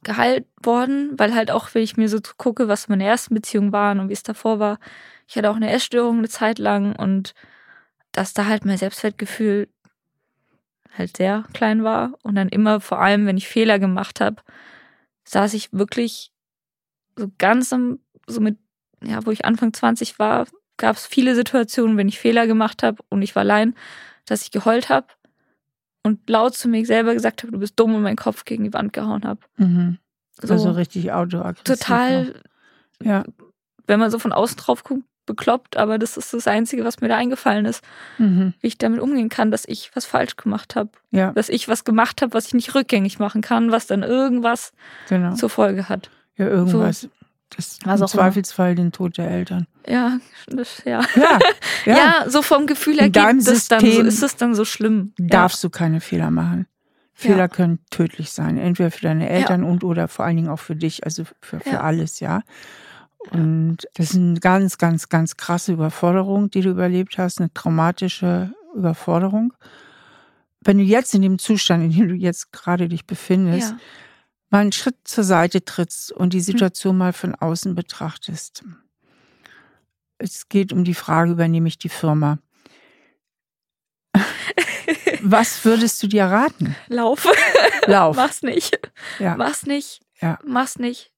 geheilt 0.04 0.48
worden, 0.64 1.18
weil 1.18 1.36
halt 1.36 1.52
auch, 1.52 1.74
wenn 1.74 1.84
ich 1.84 1.98
mir 1.98 2.10
so 2.10 2.20
gucke, 2.38 2.68
was 2.68 2.88
meine 2.88 3.06
ersten 3.06 3.36
Beziehungen 3.36 3.72
waren 3.72 4.00
und 4.00 4.10
wie 4.10 4.14
es 4.14 4.24
davor 4.24 4.60
war, 4.60 4.80
ich 5.28 5.36
hatte 5.36 5.50
auch 5.50 5.56
eine 5.56 5.72
Essstörung 5.72 6.18
eine 6.18 6.30
Zeit 6.30 6.60
lang 6.60 6.96
und 6.96 7.34
dass 8.12 8.34
da 8.34 8.46
halt 8.46 8.66
mein 8.66 8.78
Selbstwertgefühl 8.78 9.70
halt 10.98 11.16
sehr 11.18 11.46
klein 11.54 11.84
war 11.84 12.14
und 12.24 12.36
dann 12.36 12.50
immer, 12.50 12.82
vor 12.82 13.00
allem, 13.00 13.26
wenn 13.26 13.38
ich 13.38 13.48
Fehler 13.48 13.80
gemacht 13.80 14.20
habe, 14.20 14.42
saß 15.24 15.54
ich 15.54 15.72
wirklich 15.72 16.32
so 17.18 17.32
ganz 17.38 17.72
am, 17.72 18.00
so 18.28 18.42
mit, 18.42 18.58
ja, 19.04 19.26
wo 19.26 19.32
ich 19.32 19.46
Anfang 19.46 19.74
20 19.74 20.20
war, 20.20 20.48
gab 20.78 20.98
es 20.98 21.06
viele 21.06 21.36
Situationen, 21.36 21.98
wenn 21.98 22.10
ich 22.10 22.20
Fehler 22.20 22.48
gemacht 22.48 22.84
habe 22.84 23.02
und 23.10 23.22
ich 23.22 23.36
war 23.36 23.42
allein, 23.42 23.76
dass 24.26 24.42
ich 24.42 24.52
geheult 24.52 24.90
habe 24.90 25.08
und 26.04 26.30
laut 26.30 26.56
zu 26.56 26.68
mir 26.68 26.86
selber 26.86 27.14
gesagt 27.14 27.44
habe, 27.44 27.52
du 27.52 27.60
bist 27.60 27.80
dumm 27.80 27.94
und 27.96 28.02
meinen 28.02 28.16
Kopf 28.16 28.46
gegen 28.46 28.64
die 28.64 28.74
Wand 28.74 28.94
gehauen 28.94 29.24
habe. 29.24 29.42
Mhm. 29.58 29.98
So 30.42 30.54
Also 30.54 30.72
richtig 30.72 31.12
autoaggressiv. 31.12 31.64
total, 31.80 32.26
noch. 33.00 33.06
Ja. 33.08 33.24
wenn 33.88 34.00
man 34.00 34.10
so 34.12 34.18
von 34.20 34.32
außen 34.32 34.58
drauf 34.58 34.84
guckt, 34.84 35.04
bekloppt, 35.28 35.78
aber 35.78 36.00
das 36.00 36.18
ist 36.18 36.34
das 36.34 36.48
Einzige, 36.48 36.84
was 36.84 37.00
mir 37.00 37.08
da 37.08 37.16
eingefallen 37.16 37.66
ist, 37.66 37.84
Mhm. 38.18 38.54
wie 38.60 38.68
ich 38.68 38.78
damit 38.80 39.00
umgehen 39.00 39.30
kann, 39.30 39.52
dass 39.52 39.66
ich 39.68 39.92
was 39.96 40.06
falsch 40.06 40.36
gemacht 40.36 40.76
habe. 40.76 40.90
Ja, 41.12 41.32
Dass 41.34 41.48
ich 41.50 41.68
was 41.68 41.84
gemacht 41.84 42.22
habe, 42.24 42.34
was 42.34 42.48
ich 42.48 42.54
nicht 42.56 42.74
rückgängig 42.74 43.20
machen 43.20 43.42
kann, 43.42 43.72
was 43.72 43.86
dann 43.86 44.02
irgendwas 44.02 44.74
genau. 45.10 45.36
zur 45.36 45.50
Folge 45.50 45.88
hat. 45.90 46.10
Ja, 46.38 46.48
irgendwas. 46.48 47.08
Das 47.56 47.80
Was 47.84 48.00
im 48.00 48.06
auch 48.06 48.14
immer. 48.14 48.24
Zweifelsfall 48.24 48.76
den 48.76 48.92
Tod 48.92 49.18
der 49.18 49.30
Eltern. 49.30 49.68
Ja, 49.88 50.20
das, 50.48 50.84
ja. 50.86 51.02
Ja, 51.16 51.40
Ja. 51.86 51.96
ja. 51.98 52.30
so 52.30 52.42
vom 52.42 52.66
Gefühl 52.68 52.96
her 52.98 53.06
In 53.08 53.12
geht 53.12 53.48
das 53.48 53.68
dann 53.68 53.82
so, 53.92 54.02
ist 54.02 54.24
es 54.24 54.36
dann 54.38 54.56
so 54.56 54.66
schlimm. 54.66 55.14
darfst 55.18 55.64
du 55.64 55.70
keine 55.70 56.02
Fehler 56.02 56.32
machen. 56.32 56.68
Fehler 57.14 57.50
können 57.50 57.80
tödlich 57.92 58.32
sein, 58.32 58.58
entweder 58.58 58.90
für 58.90 59.02
deine 59.02 59.30
Eltern 59.30 59.64
und 59.64 59.84
oder 59.84 60.08
vor 60.08 60.26
allen 60.26 60.38
Dingen 60.38 60.50
auch 60.50 60.60
für 60.60 60.76
dich, 60.76 61.04
also 61.04 61.24
für, 61.40 61.60
für 61.60 61.70
Ja. 61.74 61.82
alles, 61.82 62.20
ja. 62.20 62.42
Und 63.30 63.78
das 63.94 64.12
ist 64.12 64.16
eine 64.16 64.40
ganz, 64.40 64.80
ganz, 64.80 65.08
ganz 65.10 65.38
krasse 65.38 65.74
Überforderung, 65.74 66.50
die 66.50 66.62
du 66.62 66.70
überlebt 66.72 67.20
hast, 67.20 67.40
eine 67.40 67.54
traumatische 67.54 68.52
Überforderung. 68.76 69.54
Wenn 70.62 70.80
du 70.80 70.84
jetzt 70.84 71.14
in 71.14 71.22
dem 71.22 71.38
Zustand, 71.38 71.84
in 71.84 71.92
dem 71.92 72.08
du 72.10 72.16
jetzt 72.16 72.52
gerade 72.52 72.88
dich 72.90 73.02
Ja. 73.02 73.06
befindest, 73.08 73.72
ja. 73.72 73.78
Mal 74.52 74.60
einen 74.60 74.72
Schritt 74.72 74.98
zur 75.06 75.24
Seite 75.24 75.66
trittst 75.66 76.12
und 76.12 76.34
die 76.34 76.42
Situation 76.42 76.98
mal 76.98 77.14
von 77.14 77.34
außen 77.34 77.74
betrachtest. 77.74 78.64
Es 80.18 80.50
geht 80.50 80.72
um 80.72 80.84
die 80.84 80.94
Frage, 80.94 81.32
übernehme 81.32 81.68
ich 81.68 81.80
die 81.80 81.90
Firma? 81.90 82.38
Was 85.22 85.66
würdest 85.66 86.04
du 86.04 86.08
dir 86.08 86.26
raten? 86.26 86.76
Lauf. 86.88 87.28
Lauf. 87.88 88.16
Mach's 88.16 88.44
nicht. 88.44 88.80
Ja. 89.20 89.36
Mach's 89.36 89.66
nicht. 89.66 90.02
Ja. 90.20 90.38
Mach's 90.46 90.78
nicht. 90.78 91.12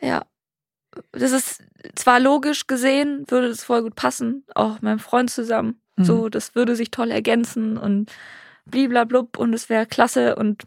Ja. 0.00 0.24
Das 1.12 1.32
ist 1.32 1.62
zwar 1.94 2.18
logisch 2.20 2.66
gesehen, 2.66 3.24
würde 3.28 3.48
das 3.48 3.64
voll 3.64 3.82
gut 3.82 3.94
passen, 3.94 4.44
auch 4.54 4.74
mit 4.74 4.82
meinem 4.82 4.98
Freund 4.98 5.30
zusammen. 5.30 5.80
Mhm. 5.96 6.04
So, 6.04 6.28
das 6.28 6.54
würde 6.54 6.76
sich 6.76 6.90
toll 6.90 7.10
ergänzen 7.10 7.76
und 7.78 8.10
bliblablub 8.66 9.38
und 9.38 9.54
es 9.54 9.68
wäre 9.68 9.86
klasse 9.86 10.36
und 10.36 10.64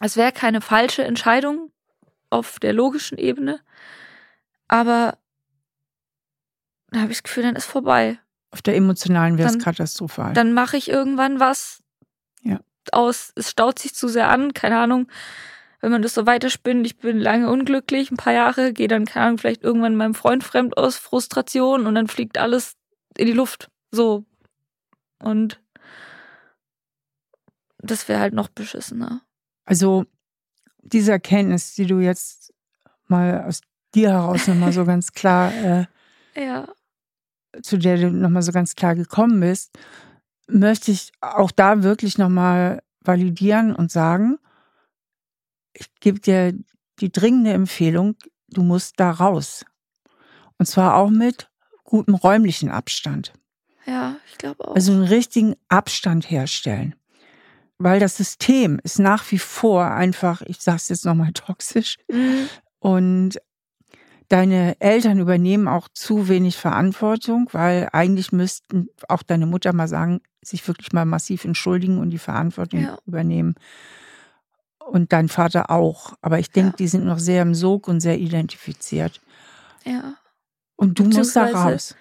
es 0.00 0.16
wäre 0.16 0.32
keine 0.32 0.60
falsche 0.60 1.04
Entscheidung 1.04 1.70
auf 2.30 2.58
der 2.60 2.72
logischen 2.72 3.18
Ebene. 3.18 3.60
Aber 4.68 5.18
da 6.90 7.00
habe 7.00 7.12
ich 7.12 7.18
das 7.18 7.22
Gefühl, 7.24 7.42
dann 7.44 7.56
ist 7.56 7.66
vorbei. 7.66 8.18
Auf 8.50 8.62
der 8.62 8.76
emotionalen 8.76 9.38
wäre 9.38 9.48
es 9.48 9.58
katastrophal. 9.58 10.32
Dann 10.34 10.52
mache 10.52 10.76
ich 10.76 10.88
irgendwann 10.88 11.40
was 11.40 11.82
Ja. 12.42 12.60
aus, 12.92 13.32
es 13.34 13.50
staut 13.50 13.78
sich 13.78 13.94
zu 13.94 14.08
sehr 14.08 14.28
an, 14.30 14.54
keine 14.54 14.78
Ahnung. 14.78 15.08
wenn 15.80 15.92
man 15.92 16.02
das 16.02 16.14
so 16.14 16.26
weiterspinnt, 16.26 16.84
ich 16.86 16.98
bin 16.98 17.20
lange 17.20 17.48
unglücklich, 17.48 18.10
ein 18.10 18.16
paar 18.16 18.32
Jahre, 18.32 18.72
gehe 18.72 18.88
dann, 18.88 19.04
keine 19.04 19.26
Ahnung, 19.26 19.38
vielleicht 19.38 19.62
irgendwann 19.62 19.94
meinem 19.94 20.16
Freund 20.16 20.42
fremd 20.42 20.76
aus 20.76 20.96
Frustration 20.96 21.86
und 21.86 21.94
dann 21.94 22.08
fliegt 22.08 22.36
alles 22.36 22.74
in 23.16 23.26
die 23.26 23.32
Luft. 23.32 23.70
So. 23.92 24.24
Und 25.22 25.60
das 27.78 28.08
wäre 28.08 28.18
halt 28.20 28.34
noch 28.34 28.48
beschissener. 28.48 29.20
Also 29.68 30.06
diese 30.82 31.12
Erkenntnis, 31.12 31.74
die 31.74 31.84
du 31.84 31.98
jetzt 32.00 32.54
mal 33.06 33.44
aus 33.44 33.60
dir 33.94 34.12
heraus 34.12 34.46
nochmal 34.48 34.72
so 34.72 34.84
ganz 34.86 35.12
klar, 35.12 35.52
äh, 35.54 35.86
Ja. 36.34 36.68
zu 37.62 37.76
der 37.76 37.98
du 37.98 38.10
nochmal 38.10 38.42
so 38.42 38.52
ganz 38.52 38.74
klar 38.74 38.94
gekommen 38.94 39.40
bist, 39.40 39.78
möchte 40.48 40.90
ich 40.90 41.12
auch 41.20 41.50
da 41.50 41.82
wirklich 41.82 42.16
nochmal 42.16 42.82
validieren 43.00 43.74
und 43.74 43.92
sagen, 43.92 44.38
ich 45.74 45.86
gebe 46.00 46.18
dir 46.18 46.54
die 47.00 47.12
dringende 47.12 47.52
Empfehlung, 47.52 48.16
du 48.48 48.62
musst 48.62 48.98
da 48.98 49.10
raus. 49.10 49.66
Und 50.56 50.66
zwar 50.66 50.96
auch 50.96 51.10
mit 51.10 51.50
gutem 51.84 52.14
räumlichen 52.14 52.70
Abstand. 52.70 53.32
Ja, 53.86 54.16
ich 54.30 54.38
glaube 54.38 54.66
auch. 54.66 54.74
Also 54.74 54.92
einen 54.92 55.04
richtigen 55.04 55.54
Abstand 55.68 56.30
herstellen. 56.30 56.94
Weil 57.78 58.00
das 58.00 58.16
System 58.16 58.80
ist 58.82 58.98
nach 58.98 59.30
wie 59.30 59.38
vor 59.38 59.84
einfach, 59.90 60.42
ich 60.42 60.60
sage 60.60 60.76
es 60.78 60.88
jetzt 60.88 61.04
nochmal 61.04 61.32
toxisch, 61.32 61.96
Mhm. 62.10 62.48
und 62.80 63.38
deine 64.28 64.78
Eltern 64.80 65.18
übernehmen 65.20 65.68
auch 65.68 65.88
zu 65.88 66.28
wenig 66.28 66.56
Verantwortung, 66.56 67.48
weil 67.52 67.88
eigentlich 67.92 68.30
müssten 68.32 68.88
auch 69.08 69.22
deine 69.22 69.46
Mutter 69.46 69.72
mal 69.72 69.88
sagen, 69.88 70.20
sich 70.42 70.66
wirklich 70.68 70.92
mal 70.92 71.04
massiv 71.06 71.44
entschuldigen 71.44 71.98
und 71.98 72.10
die 72.10 72.18
Verantwortung 72.18 72.80
Ja. 72.80 72.98
übernehmen. 73.06 73.54
Und 74.84 75.12
dein 75.12 75.28
Vater 75.28 75.70
auch. 75.70 76.14
Aber 76.20 76.38
ich 76.38 76.50
denke, 76.50 76.70
Ja. 76.70 76.76
die 76.76 76.88
sind 76.88 77.04
noch 77.04 77.18
sehr 77.18 77.42
im 77.42 77.54
Sog 77.54 77.88
und 77.88 78.00
sehr 78.00 78.18
identifiziert. 78.18 79.20
Ja. 79.84 80.14
Und 80.76 80.98
du 80.98 81.04
musst 81.04 81.36
da 81.36 81.46
raus. 81.46 81.94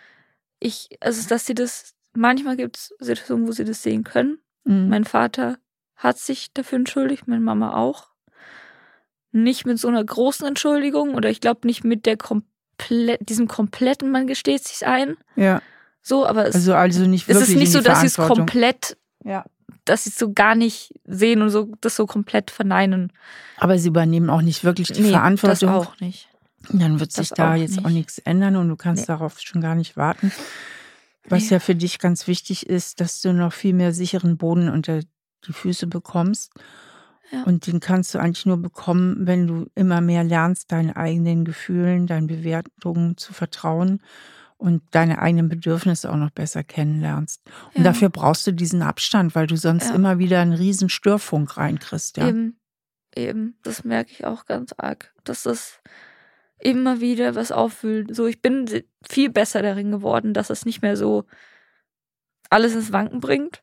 Ich, 0.60 0.90
also, 1.02 1.28
dass 1.30 1.46
sie 1.46 1.54
das, 1.54 1.94
manchmal 2.14 2.56
gibt 2.58 2.78
es 2.78 2.94
Situationen, 3.00 3.48
wo 3.48 3.52
sie 3.52 3.66
das 3.66 3.84
sehen 3.84 4.04
können. 4.04 4.40
Mhm. 4.66 4.90
Mein 4.90 5.06
Vater 5.06 5.58
hat 5.98 6.18
sich 6.20 6.54
dafür 6.54 6.78
entschuldigt, 6.80 7.28
meine 7.28 7.42
Mama 7.42 7.76
auch. 7.76 8.08
Nicht 9.32 9.66
mit 9.66 9.78
so 9.80 9.88
einer 9.88 10.04
großen 10.04 10.48
Entschuldigung 10.48 11.14
oder 11.14 11.30
ich 11.30 11.42
glaube 11.42 11.68
nicht 11.68 11.84
mit 11.84 12.06
der 12.06 12.18
komplett, 12.18 13.28
diesem 13.30 13.48
kompletten, 13.48 14.10
man 14.12 14.26
gesteht 14.28 14.64
sich 14.64 14.86
ein. 14.88 15.18
Ja, 15.36 15.62
So, 16.02 16.26
aber 16.26 16.48
es, 16.48 16.56
also, 16.56 16.74
also 16.76 17.06
nicht 17.06 17.28
es 17.28 17.42
ist 17.42 17.56
nicht 17.56 17.72
so, 17.72 17.82
dass 17.82 18.00
sie 18.02 18.08
es 18.08 18.16
komplett, 18.16 18.98
Ja. 19.24 19.44
dass 19.86 20.06
sie 20.06 20.12
es 20.12 20.18
so 20.18 20.32
gar 20.34 20.56
nicht 20.56 20.94
sehen 21.06 21.42
und 21.42 21.50
so 21.50 21.72
das 21.82 21.96
so 21.98 22.06
komplett 22.06 22.50
verneinen. 22.52 23.12
Aber 23.58 23.78
sie 23.78 23.90
übernehmen 23.90 24.30
auch 24.30 24.42
nicht 24.42 24.64
wirklich 24.64 24.92
die 24.94 25.02
Nee, 25.02 25.10
Verantwortung. 25.12 25.70
Das 25.70 25.88
auch 25.88 26.00
nicht. 26.00 26.30
Dann 26.72 27.00
wird 27.00 27.12
sich 27.12 27.30
Das 27.30 27.38
da 27.38 27.52
auch 27.54 27.58
jetzt 27.58 27.80
auch 27.80 27.84
nicht. 27.86 27.94
nichts 27.94 28.18
ändern 28.20 28.56
und 28.56 28.70
du 28.70 28.76
kannst 28.76 29.04
Nee. 29.04 29.08
darauf 29.08 29.40
schon 29.40 29.62
gar 29.62 29.76
nicht 29.76 29.98
warten. 29.98 30.32
Was 31.30 31.44
Nee. 31.44 31.50
ja 31.50 31.60
für 31.60 31.76
dich 31.76 32.00
ganz 32.00 32.28
wichtig 32.28 32.68
ist, 32.68 33.02
dass 33.02 33.22
du 33.22 33.34
noch 33.34 33.52
viel 33.54 33.74
mehr 33.74 33.92
sicheren 33.94 34.38
Boden 34.38 34.70
unter 34.70 35.02
die 35.46 35.54
Füße 35.54 35.88
bekommst. 35.88 36.54
Ja. 37.32 37.44
Und 37.44 37.68
den 37.68 37.80
kannst 37.80 38.14
du 38.14 38.20
eigentlich 38.20 38.46
nur 38.46 38.58
bekommen, 38.58 39.28
wenn 39.28 39.48
du 39.48 39.68
immer 39.76 40.00
mehr 40.00 40.24
lernst, 40.24 40.72
deinen 40.72 40.96
eigenen 40.96 41.44
Gefühlen, 41.44 42.08
deinen 42.08 42.28
Bewertungen 42.28 43.18
zu 43.18 43.34
vertrauen 43.34 44.02
und 44.58 44.82
deine 44.92 45.20
eigenen 45.22 45.50
Bedürfnisse 45.50 46.10
auch 46.12 46.16
noch 46.16 46.32
besser 46.32 46.64
kennenlernst. 46.64 47.42
Und 47.76 47.80
Ja. 47.80 47.84
dafür 47.84 48.10
brauchst 48.10 48.48
du 48.48 48.54
diesen 48.54 48.82
Abstand, 48.82 49.36
weil 49.36 49.46
du 49.46 49.58
sonst 49.58 49.90
Ja. 49.90 49.96
immer 49.96 50.20
wieder 50.20 50.40
einen 50.40 50.54
riesen 50.54 50.90
Störfunk 50.90 51.58
reinkriegst. 51.58 52.18
Ja. 52.18 52.30
Eben, 52.30 52.60
eben, 53.16 53.58
das 53.62 53.84
merke 53.84 54.12
ich 54.12 54.26
auch 54.26 54.46
ganz 54.46 54.74
arg, 54.78 55.14
dass 55.26 55.44
das 55.44 55.82
immer 56.60 57.02
wieder 57.02 57.36
was 57.36 57.52
aufwühlt. 57.52 58.16
So, 58.16 58.26
ich 58.26 58.42
bin 58.42 58.68
viel 59.08 59.30
besser 59.30 59.62
darin 59.62 59.92
geworden, 59.92 60.34
dass 60.34 60.50
es 60.50 60.66
nicht 60.66 60.82
mehr 60.82 60.96
so 60.96 61.26
alles 62.50 62.74
ins 62.74 62.92
Wanken 62.94 63.20
bringt. 63.20 63.62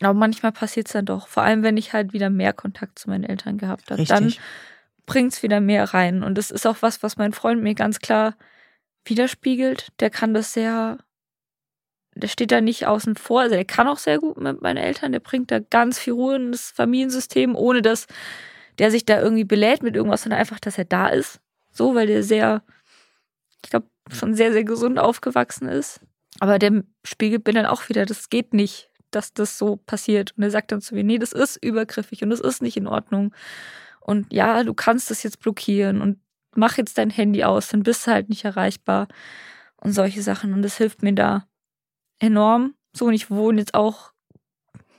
Aber 0.00 0.14
manchmal 0.14 0.52
passiert 0.52 0.86
es 0.86 0.92
dann 0.92 1.04
doch. 1.04 1.26
Vor 1.28 1.42
allem, 1.42 1.62
wenn 1.62 1.76
ich 1.76 1.92
halt 1.92 2.12
wieder 2.12 2.30
mehr 2.30 2.52
Kontakt 2.52 2.98
zu 2.98 3.10
meinen 3.10 3.24
Eltern 3.24 3.58
gehabt 3.58 3.90
habe. 3.90 4.04
Dann 4.04 4.34
bringt 5.06 5.32
es 5.32 5.42
wieder 5.42 5.60
mehr 5.60 5.92
rein. 5.92 6.22
Und 6.22 6.38
das 6.38 6.50
ist 6.50 6.66
auch 6.66 6.76
was, 6.80 7.02
was 7.02 7.16
mein 7.16 7.32
Freund 7.32 7.62
mir 7.62 7.74
ganz 7.74 7.98
klar 7.98 8.36
widerspiegelt. 9.04 9.88
Der 9.98 10.10
kann 10.10 10.34
das 10.34 10.52
sehr, 10.52 10.98
der 12.14 12.28
steht 12.28 12.52
da 12.52 12.60
nicht 12.60 12.86
außen 12.86 13.16
vor. 13.16 13.40
Also 13.40 13.56
der 13.56 13.64
kann 13.64 13.88
auch 13.88 13.98
sehr 13.98 14.18
gut 14.18 14.36
mit 14.38 14.62
meinen 14.62 14.76
Eltern. 14.76 15.12
Der 15.12 15.20
bringt 15.20 15.50
da 15.50 15.58
ganz 15.58 15.98
viel 15.98 16.12
Ruhe 16.12 16.36
in 16.36 16.52
das 16.52 16.70
Familiensystem, 16.70 17.56
ohne 17.56 17.82
dass 17.82 18.06
der 18.78 18.90
sich 18.90 19.04
da 19.04 19.20
irgendwie 19.20 19.44
belädt 19.44 19.82
mit 19.82 19.96
irgendwas, 19.96 20.22
sondern 20.22 20.40
einfach, 20.40 20.60
dass 20.60 20.78
er 20.78 20.84
da 20.84 21.08
ist. 21.08 21.40
So, 21.72 21.94
weil 21.94 22.06
der 22.06 22.22
sehr, 22.22 22.62
ich 23.62 23.70
glaube, 23.70 23.88
schon 24.10 24.34
sehr, 24.34 24.52
sehr 24.52 24.64
gesund 24.64 24.98
aufgewachsen 24.98 25.68
ist. 25.68 26.00
Aber 26.38 26.58
der 26.58 26.84
spiegelt 27.04 27.46
mir 27.46 27.52
dann 27.52 27.66
auch 27.66 27.88
wieder, 27.88 28.06
das 28.06 28.30
geht 28.30 28.54
nicht, 28.54 28.89
dass 29.10 29.32
das 29.32 29.58
so 29.58 29.76
passiert. 29.76 30.32
Und 30.36 30.42
er 30.42 30.50
sagt 30.50 30.72
dann 30.72 30.80
zu 30.80 30.94
mir, 30.94 31.04
nee, 31.04 31.18
das 31.18 31.32
ist 31.32 31.62
übergriffig 31.62 32.22
und 32.22 32.30
das 32.30 32.40
ist 32.40 32.62
nicht 32.62 32.76
in 32.76 32.86
Ordnung. 32.86 33.34
Und 34.00 34.32
ja, 34.32 34.64
du 34.64 34.74
kannst 34.74 35.10
das 35.10 35.22
jetzt 35.22 35.40
blockieren 35.40 36.00
und 36.00 36.20
mach 36.54 36.76
jetzt 36.78 36.98
dein 36.98 37.10
Handy 37.10 37.44
aus, 37.44 37.68
dann 37.68 37.82
bist 37.82 38.06
du 38.06 38.12
halt 38.12 38.28
nicht 38.28 38.44
erreichbar 38.44 39.08
und 39.76 39.92
solche 39.92 40.22
Sachen. 40.22 40.52
Und 40.52 40.62
das 40.62 40.76
hilft 40.76 41.02
mir 41.02 41.14
da 41.14 41.46
enorm. 42.18 42.74
So, 42.92 43.06
und 43.06 43.14
ich 43.14 43.30
wohne 43.30 43.60
jetzt 43.60 43.74
auch, 43.74 44.12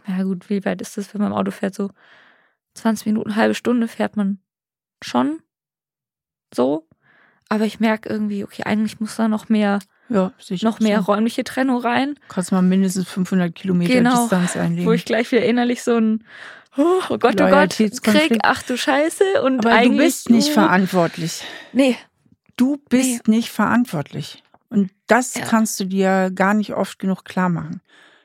ja 0.08 0.24
gut, 0.24 0.50
wie 0.50 0.64
weit 0.66 0.82
ist 0.82 0.98
das, 0.98 1.14
wenn 1.14 1.22
man 1.22 1.32
im 1.32 1.38
Auto 1.38 1.52
fährt? 1.52 1.76
So 1.76 1.92
20 2.76 3.06
Minuten, 3.08 3.36
halbe 3.36 3.56
Stunde 3.56 3.88
fährt 3.88 4.16
man 4.16 4.40
schon 5.04 5.42
so. 6.54 6.88
Aber 7.50 7.66
ich 7.66 7.80
merke 7.80 8.08
irgendwie, 8.08 8.44
okay, 8.44 8.64
eigentlich 8.64 9.00
muss 9.00 9.18
da 9.18 9.28
noch 9.28 9.50
mehr, 9.50 9.80
Ja, 10.14 10.32
sicher. 10.40 10.68
noch 10.68 10.80
mehr 10.80 11.00
So. 11.04 11.12
räumliche 11.12 11.44
Trennung 11.44 11.80
rein, 11.82 12.16
Kannst 12.28 12.52
mal 12.52 12.62
mindestens 12.62 13.08
500 13.08 13.54
Kilometer 13.56 13.94
Genau, 13.94 14.22
Distanz 14.22 14.58
einlegen. 14.58 14.86
wo 14.88 14.92
ich 14.94 15.06
gleich 15.06 15.32
wieder 15.32 15.44
innerlich 15.46 15.84
so 15.84 15.96
ein 15.98 16.24
Oh 16.78 17.18
Gott, 17.18 17.40
oh 17.42 17.50
Gott. 17.50 17.76
Krieg, 17.78 18.38
ach 18.44 18.64
du 18.64 18.78
Scheiße. 18.78 19.42
Und 19.44 19.66
Aber 19.66 19.82
du 19.84 19.98
bist 19.98 20.30
nicht 20.30 20.52
uh, 20.52 20.54
verantwortlich. 20.54 21.44
Nee, 21.74 21.98
Du 22.58 22.78
bist 22.90 23.28
nicht 23.28 23.50
verantwortlich. 23.50 24.44
Und 24.70 24.92
das 25.08 25.34
Ja. 25.36 25.42
kannst 25.46 25.80
du 25.80 25.86
dir 25.86 26.32
gar 26.34 26.54
nicht 26.54 26.74
oft 26.74 26.98
genug 27.00 27.26
klar 27.26 27.50
machen. 27.50 27.82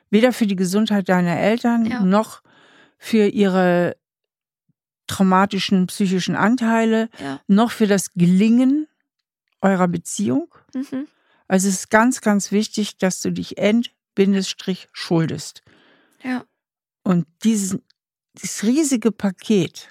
Weder 0.09 0.31
für 0.31 0.47
die 0.47 0.55
Gesundheit 0.55 1.09
deiner 1.09 1.37
Eltern 1.39 1.85
Ja. 1.87 1.99
noch 2.01 2.41
für 2.97 3.27
ihre 3.27 3.97
traumatischen 5.07 5.87
psychischen 5.87 6.35
Anteile, 6.35 7.09
ja. 7.21 7.39
noch 7.47 7.71
für 7.71 7.87
das 7.87 8.13
Gelingen 8.13 8.87
eurer 9.61 9.87
Beziehung. 9.87 10.47
Mhm. 10.73 11.07
Also 11.47 11.67
es 11.69 11.75
ist 11.75 11.89
ganz, 11.89 12.21
ganz 12.21 12.51
wichtig, 12.51 12.97
dass 12.97 13.21
du 13.21 13.31
dich 13.31 13.57
end-Bindestrich 13.57 14.89
schuldest. 14.91 15.63
Ja. 16.23 16.45
Und 17.03 17.25
dieses, 17.43 17.79
dieses 18.35 18.63
riesige 18.63 19.11
Paket, 19.11 19.89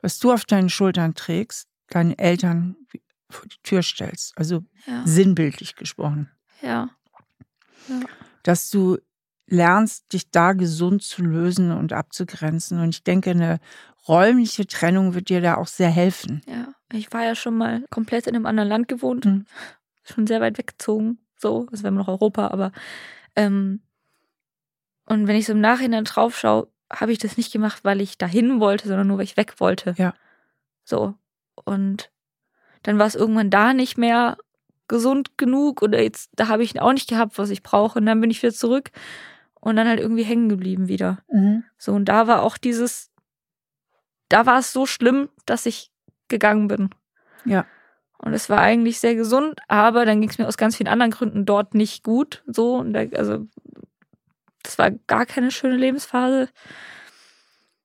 was 0.00 0.18
du 0.18 0.32
auf 0.32 0.44
deinen 0.44 0.68
Schultern 0.70 1.14
trägst, 1.14 1.68
deinen 1.88 2.16
Eltern 2.18 2.76
vor 3.28 3.46
die 3.46 3.58
Tür 3.62 3.82
stellst, 3.82 4.36
also 4.36 4.64
Ja. 4.86 5.06
sinnbildlich 5.06 5.74
gesprochen, 5.76 6.30
Ja. 6.62 6.90
dass 8.42 8.70
du 8.70 8.98
lernst, 9.46 10.12
dich 10.12 10.30
da 10.30 10.52
gesund 10.52 11.02
zu 11.02 11.22
lösen 11.22 11.72
und 11.72 11.92
abzugrenzen. 11.92 12.78
Und 12.80 12.90
ich 12.90 13.02
denke, 13.02 13.30
eine 13.30 13.58
räumliche 14.06 14.66
Trennung 14.66 15.14
wird 15.14 15.28
dir 15.28 15.40
da 15.40 15.56
auch 15.56 15.66
sehr 15.66 15.90
helfen. 15.90 16.42
Ja. 16.46 16.68
Ich 16.92 17.12
war 17.12 17.24
ja 17.24 17.34
schon 17.34 17.56
mal 17.56 17.84
komplett 17.90 18.26
in 18.26 18.34
einem 18.34 18.46
anderen 18.46 18.68
Land 18.68 18.88
gewohnt. 18.88 19.24
Mhm. 19.24 19.46
Schon 20.12 20.26
sehr 20.26 20.40
weit 20.40 20.58
weggezogen. 20.58 21.18
So, 21.36 21.66
also 21.70 21.84
wenn 21.84 21.94
man 21.94 22.02
noch 22.02 22.08
Europa, 22.08 22.48
aber 22.48 22.72
ähm, 23.36 23.80
und 25.06 25.26
wenn 25.26 25.36
ich 25.36 25.46
so 25.46 25.52
im 25.52 25.60
Nachhinein 25.60 26.04
drauf 26.04 26.38
schaue, 26.38 26.68
habe 26.92 27.12
ich 27.12 27.18
das 27.18 27.36
nicht 27.36 27.52
gemacht, 27.52 27.84
weil 27.84 28.00
ich 28.00 28.18
dahin 28.18 28.60
wollte, 28.60 28.88
sondern 28.88 29.06
nur, 29.06 29.18
weil 29.18 29.24
ich 29.24 29.36
weg 29.36 29.54
wollte. 29.58 29.94
Ja. 29.96 30.14
So. 30.84 31.14
Und 31.64 32.10
dann 32.82 32.98
war 32.98 33.06
es 33.06 33.14
irgendwann 33.14 33.50
da 33.50 33.72
nicht 33.72 33.98
mehr 33.98 34.36
gesund 34.88 35.38
genug 35.38 35.82
oder 35.82 36.02
jetzt, 36.02 36.30
da 36.34 36.48
habe 36.48 36.62
ich 36.62 36.80
auch 36.80 36.92
nicht 36.92 37.08
gehabt, 37.08 37.38
was 37.38 37.50
ich 37.50 37.62
brauche. 37.62 37.98
Und 37.98 38.06
dann 38.06 38.20
bin 38.20 38.30
ich 38.30 38.42
wieder 38.42 38.52
zurück 38.52 38.90
und 39.60 39.76
dann 39.76 39.88
halt 39.88 40.00
irgendwie 40.00 40.24
hängen 40.24 40.48
geblieben 40.48 40.88
wieder. 40.88 41.18
So, 41.78 41.92
und 41.92 42.06
da 42.06 42.26
war 42.26 42.42
auch 42.42 42.56
dieses, 42.56 43.10
da 44.28 44.46
war 44.46 44.58
es 44.58 44.72
so 44.72 44.86
schlimm, 44.86 45.28
dass 45.46 45.66
ich 45.66 45.90
gegangen 46.28 46.68
bin. 46.68 46.90
Ja. 47.44 47.66
Und 48.22 48.34
es 48.34 48.50
war 48.50 48.58
eigentlich 48.60 49.00
sehr 49.00 49.14
gesund, 49.14 49.60
aber 49.66 50.04
dann 50.04 50.20
ging 50.20 50.28
es 50.28 50.38
mir 50.38 50.46
aus 50.46 50.58
ganz 50.58 50.76
vielen 50.76 50.88
anderen 50.88 51.10
Gründen 51.10 51.46
dort 51.46 51.74
nicht 51.74 52.04
gut. 52.04 52.42
So, 52.46 52.76
und 52.76 52.92
da, 52.92 53.00
also, 53.16 53.46
das 54.62 54.78
war 54.78 54.90
gar 54.90 55.24
keine 55.24 55.50
schöne 55.50 55.76
Lebensphase. 55.76 56.48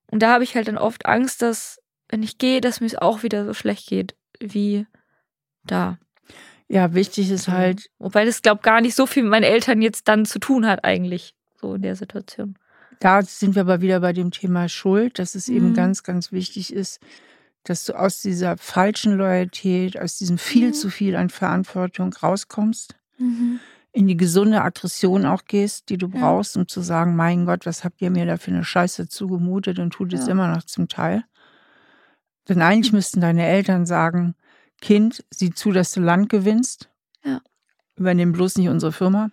Und 0.07 0.21
da 0.21 0.33
habe 0.33 0.43
ich 0.43 0.55
halt 0.55 0.67
dann 0.67 0.77
oft 0.77 1.05
Angst, 1.05 1.41
dass, 1.41 1.79
wenn 2.09 2.21
ich 2.21 2.37
gehe, 2.37 2.59
dass 2.61 2.81
mir 2.81 2.87
es 2.87 2.97
auch 2.97 3.23
wieder 3.23 3.45
so 3.45 3.53
schlecht 3.53 3.87
geht 3.87 4.15
wie 4.39 4.85
da. 5.63 5.97
Ja, 6.67 6.93
wichtig 6.93 7.31
ist 7.31 7.47
halt, 7.47 7.89
Wobei 7.99 8.25
das, 8.25 8.41
glaube 8.41 8.61
gar 8.61 8.81
nicht 8.81 8.95
so 8.95 9.05
viel 9.05 9.23
mit 9.23 9.31
meinen 9.31 9.43
Eltern 9.43 9.81
jetzt 9.81 10.07
dann 10.07 10.25
zu 10.25 10.39
tun 10.39 10.65
hat, 10.65 10.83
eigentlich, 10.83 11.35
so 11.61 11.75
in 11.75 11.81
der 11.81 11.95
Situation. 11.95 12.57
Da 12.99 13.21
sind 13.21 13.55
wir 13.55 13.61
aber 13.61 13.81
wieder 13.81 13.99
bei 13.99 14.13
dem 14.13 14.31
Thema 14.31 14.67
Schuld, 14.67 15.19
dass 15.19 15.35
es 15.35 15.47
eben 15.47 15.69
Mhm. 15.69 15.73
ganz, 15.73 16.03
ganz 16.03 16.31
wichtig 16.31 16.73
ist, 16.73 16.99
dass 17.65 17.83
du 17.85 17.93
aus 17.93 18.21
dieser 18.21 18.57
falschen 18.57 19.13
Loyalität, 19.17 19.99
aus 19.99 20.17
diesem 20.17 20.37
viel 20.37 20.69
Mhm. 20.69 20.73
zu 20.73 20.89
viel 20.89 21.15
an 21.15 21.29
Verantwortung 21.29 22.13
rauskommst, 22.13 22.95
Mhm. 23.17 23.59
in 23.91 24.07
die 24.07 24.17
gesunde 24.17 24.61
Aggression 24.61 25.25
auch 25.25 25.45
gehst, 25.45 25.89
die 25.89 25.97
du 25.97 26.07
Ja. 26.07 26.19
brauchst, 26.19 26.55
um 26.57 26.67
zu 26.67 26.81
sagen, 26.81 27.15
mein 27.15 27.45
Gott, 27.45 27.65
was 27.65 27.83
habt 27.83 28.01
ihr 28.01 28.09
mir 28.11 28.25
da 28.25 28.37
für 28.37 28.51
eine 28.51 28.63
Scheiße 28.63 29.07
zugemutet 29.09 29.79
und 29.79 29.91
tut 29.91 30.13
es 30.13 30.25
Ja. 30.27 30.31
immer 30.31 30.47
noch 30.47 30.63
zum 30.63 30.87
Teil. 30.87 31.23
Denn 32.47 32.61
eigentlich 32.61 32.93
müssten 32.93 33.21
deine 33.21 33.45
Eltern 33.45 33.85
sagen, 33.85 34.35
Kind, 34.81 35.23
sieh 35.31 35.51
zu, 35.51 35.71
dass 35.71 35.91
du 35.93 36.01
Land 36.01 36.29
gewinnst. 36.29 36.89
Ja. 37.23 37.41
Übernehmen 37.95 38.33
bloß 38.33 38.57
nicht 38.57 38.69
unsere 38.69 38.91
Firma. 38.91 39.31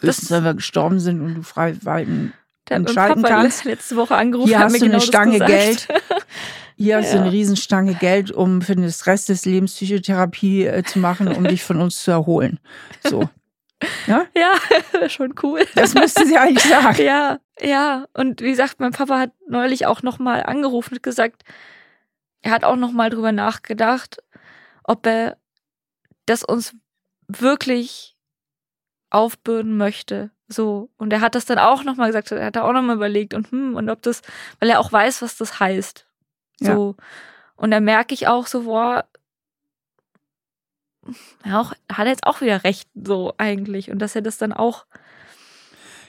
Höchstens, 0.00 0.30
wenn 0.30 0.44
wir 0.44 0.54
gestorben 0.54 1.00
sind 1.00 1.22
und 1.22 1.34
du 1.36 1.42
frei 1.42 1.76
walten 1.82 2.34
Der 2.68 2.76
entscheiden 2.78 3.22
Papa 3.22 3.42
kannst. 3.42 3.64
letzte 3.64 3.96
Woche 3.96 4.16
angerufen, 4.16 4.48
Hier 4.48 4.58
hast 4.58 4.72
du 4.72 4.76
eine 4.76 4.84
genau 4.86 4.98
das 4.98 5.06
Stange. 5.06 5.38
Geld. 5.38 5.88
Hier 6.78 6.98
hast 6.98 7.12
du 7.12 7.16
Ja. 7.16 7.22
eine 7.22 7.32
Riesenstange 7.32 7.94
Geld, 7.94 8.30
um 8.30 8.62
für 8.62 8.76
den 8.76 8.84
Rest 8.84 9.28
des 9.28 9.44
Lebens 9.44 9.74
Psychotherapie 9.74 10.64
äh, 10.64 10.84
zu 10.84 11.00
machen, 11.00 11.26
um 11.28 11.42
dich 11.48 11.62
von 11.64 11.80
uns 11.80 12.02
zu 12.02 12.12
erholen. 12.12 12.60
So. 13.04 13.28
Ja, 14.06 14.24
schon 15.08 15.34
cool. 15.42 15.64
Das 15.74 15.94
müsste 15.94 16.24
sie 16.26 16.36
eigentlich 16.38 16.64
sagen. 16.64 17.02
Ja, 17.02 17.38
ja. 17.60 18.06
Und 18.12 18.40
wie 18.40 18.50
gesagt, 18.50 18.80
mein 18.80 18.92
Papa 18.92 19.18
hat 19.18 19.32
neulich 19.48 19.86
auch 19.86 20.02
nochmal 20.02 20.42
angerufen 20.44 20.94
und 20.94 21.02
gesagt, 21.02 21.42
er 22.42 22.52
hat 22.52 22.64
auch 22.64 22.76
nochmal 22.76 23.10
drüber 23.10 23.32
nachgedacht, 23.32 24.18
ob 24.84 25.06
er 25.06 25.36
das 26.26 26.44
uns 26.44 26.74
wirklich 27.28 28.16
aufbürden 29.10 29.76
möchte. 29.76 30.30
So. 30.48 30.90
Und 30.96 31.12
er 31.12 31.20
hat 31.20 31.34
das 31.34 31.44
dann 31.44 31.58
auch 31.58 31.84
nochmal 31.84 32.08
gesagt, 32.08 32.30
er 32.32 32.46
hat 32.46 32.56
da 32.56 32.62
auch 32.62 32.72
nochmal 32.72 32.96
überlegt 32.96 33.34
und 33.34 33.50
hm, 33.50 33.74
und 33.76 33.90
ob 33.90 34.02
das, 34.02 34.22
weil 34.60 34.70
er 34.70 34.80
auch 34.80 34.92
weiß, 34.92 35.22
was 35.22 35.36
das 35.36 35.60
heißt. 35.60 36.07
So. 36.60 36.96
Und 37.56 37.70
da 37.70 37.80
merke 37.80 38.14
ich 38.14 38.28
auch 38.28 38.46
so, 38.46 38.64
boah, 38.64 39.04
ja, 41.44 41.60
auch, 41.60 41.72
hat 41.90 42.06
er 42.06 42.08
jetzt 42.08 42.26
auch 42.26 42.40
wieder 42.40 42.64
recht, 42.64 42.88
so 42.94 43.32
eigentlich. 43.38 43.90
Und 43.90 43.98
dass 44.00 44.14
er 44.14 44.22
das 44.22 44.38
dann 44.38 44.52
auch 44.52 44.86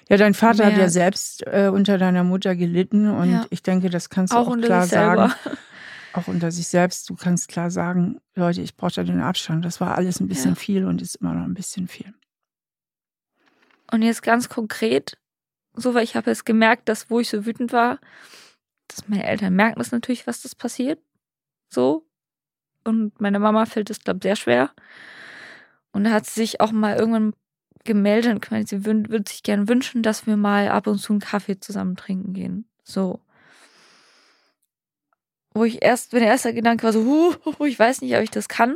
Ja, 0.09 0.17
dein 0.17 0.33
Vater 0.33 0.65
hat 0.65 0.77
ja 0.77 0.89
selbst 0.89 1.45
äh, 1.45 1.69
unter 1.71 1.97
deiner 1.97 2.23
Mutter 2.23 2.55
gelitten 2.55 3.09
und 3.09 3.31
Ja. 3.31 3.45
ich 3.49 3.61
denke, 3.63 3.89
das 3.89 4.09
kannst 4.09 4.33
du 4.33 4.37
auch 4.37 4.47
auch, 4.47 4.57
klar 4.57 4.87
sagen. 4.87 5.31
Auch 6.11 6.27
unter 6.27 6.49
sich 6.49 6.67
selbst. 6.67 7.07
Du 7.07 7.15
kannst 7.15 7.49
klar 7.49 7.69
sagen, 7.69 8.19
Leute, 8.33 8.61
ich 8.61 8.75
brauche 8.75 8.93
da 8.93 9.03
den 9.03 9.21
Abstand. 9.21 9.63
Das 9.63 9.79
war 9.79 9.95
alles 9.95 10.19
ein 10.19 10.27
bisschen 10.27 10.55
Ja. 10.55 10.59
viel 10.59 10.85
und 10.85 11.03
ist 11.03 11.17
immer 11.17 11.35
noch 11.35 11.43
ein 11.45 11.53
bisschen 11.53 11.87
viel. 11.87 12.15
Und 13.91 14.01
jetzt 14.01 14.23
ganz 14.23 14.49
konkret, 14.49 15.19
so 15.75 15.93
weil 15.93 16.03
ich 16.03 16.15
habe 16.15 16.31
jetzt 16.31 16.47
gemerkt, 16.47 16.89
dass 16.89 17.11
wo 17.11 17.19
ich 17.19 17.29
so 17.29 17.45
wütend 17.45 17.73
war, 17.73 17.99
dass 18.89 19.07
meine 19.07 19.25
Eltern 19.25 19.55
merken 19.55 19.79
das 19.79 19.91
natürlich, 19.91 20.27
was 20.27 20.41
das 20.41 20.55
passiert. 20.55 20.99
So. 21.69 22.05
Und 22.83 23.19
meine 23.21 23.39
Mama 23.39 23.65
fällt 23.65 23.89
es, 23.89 23.99
glaube 23.99 24.17
ich, 24.17 24.23
sehr 24.23 24.35
schwer. 24.35 24.71
Und 25.91 26.03
da 26.03 26.11
hat 26.11 26.25
sie 26.25 26.41
sich 26.41 26.61
auch 26.61 26.71
mal 26.71 26.97
irgendwann 26.97 27.33
gemeldet 27.85 28.33
und 28.33 28.41
gemeint, 28.41 28.69
sie 28.69 28.85
würde 28.85 29.09
würd 29.09 29.29
sich 29.29 29.43
gern 29.43 29.67
wünschen, 29.67 30.03
dass 30.03 30.27
wir 30.27 30.37
mal 30.37 30.69
ab 30.69 30.87
und 30.87 30.99
zu 30.99 31.13
einen 31.13 31.21
Kaffee 31.21 31.59
zusammen 31.59 31.95
trinken 31.95 32.33
gehen. 32.33 32.69
So. 32.83 33.21
Wo 35.53 35.63
ich 35.63 35.81
erst, 35.81 36.13
mein 36.13 36.23
erster 36.23 36.53
Gedanke 36.53 36.83
war 36.83 36.93
so, 36.93 37.05
huh, 37.05 37.65
ich 37.65 37.79
weiß 37.79 38.01
nicht, 38.01 38.15
ob 38.15 38.21
ich 38.21 38.31
das 38.31 38.47
kann, 38.47 38.75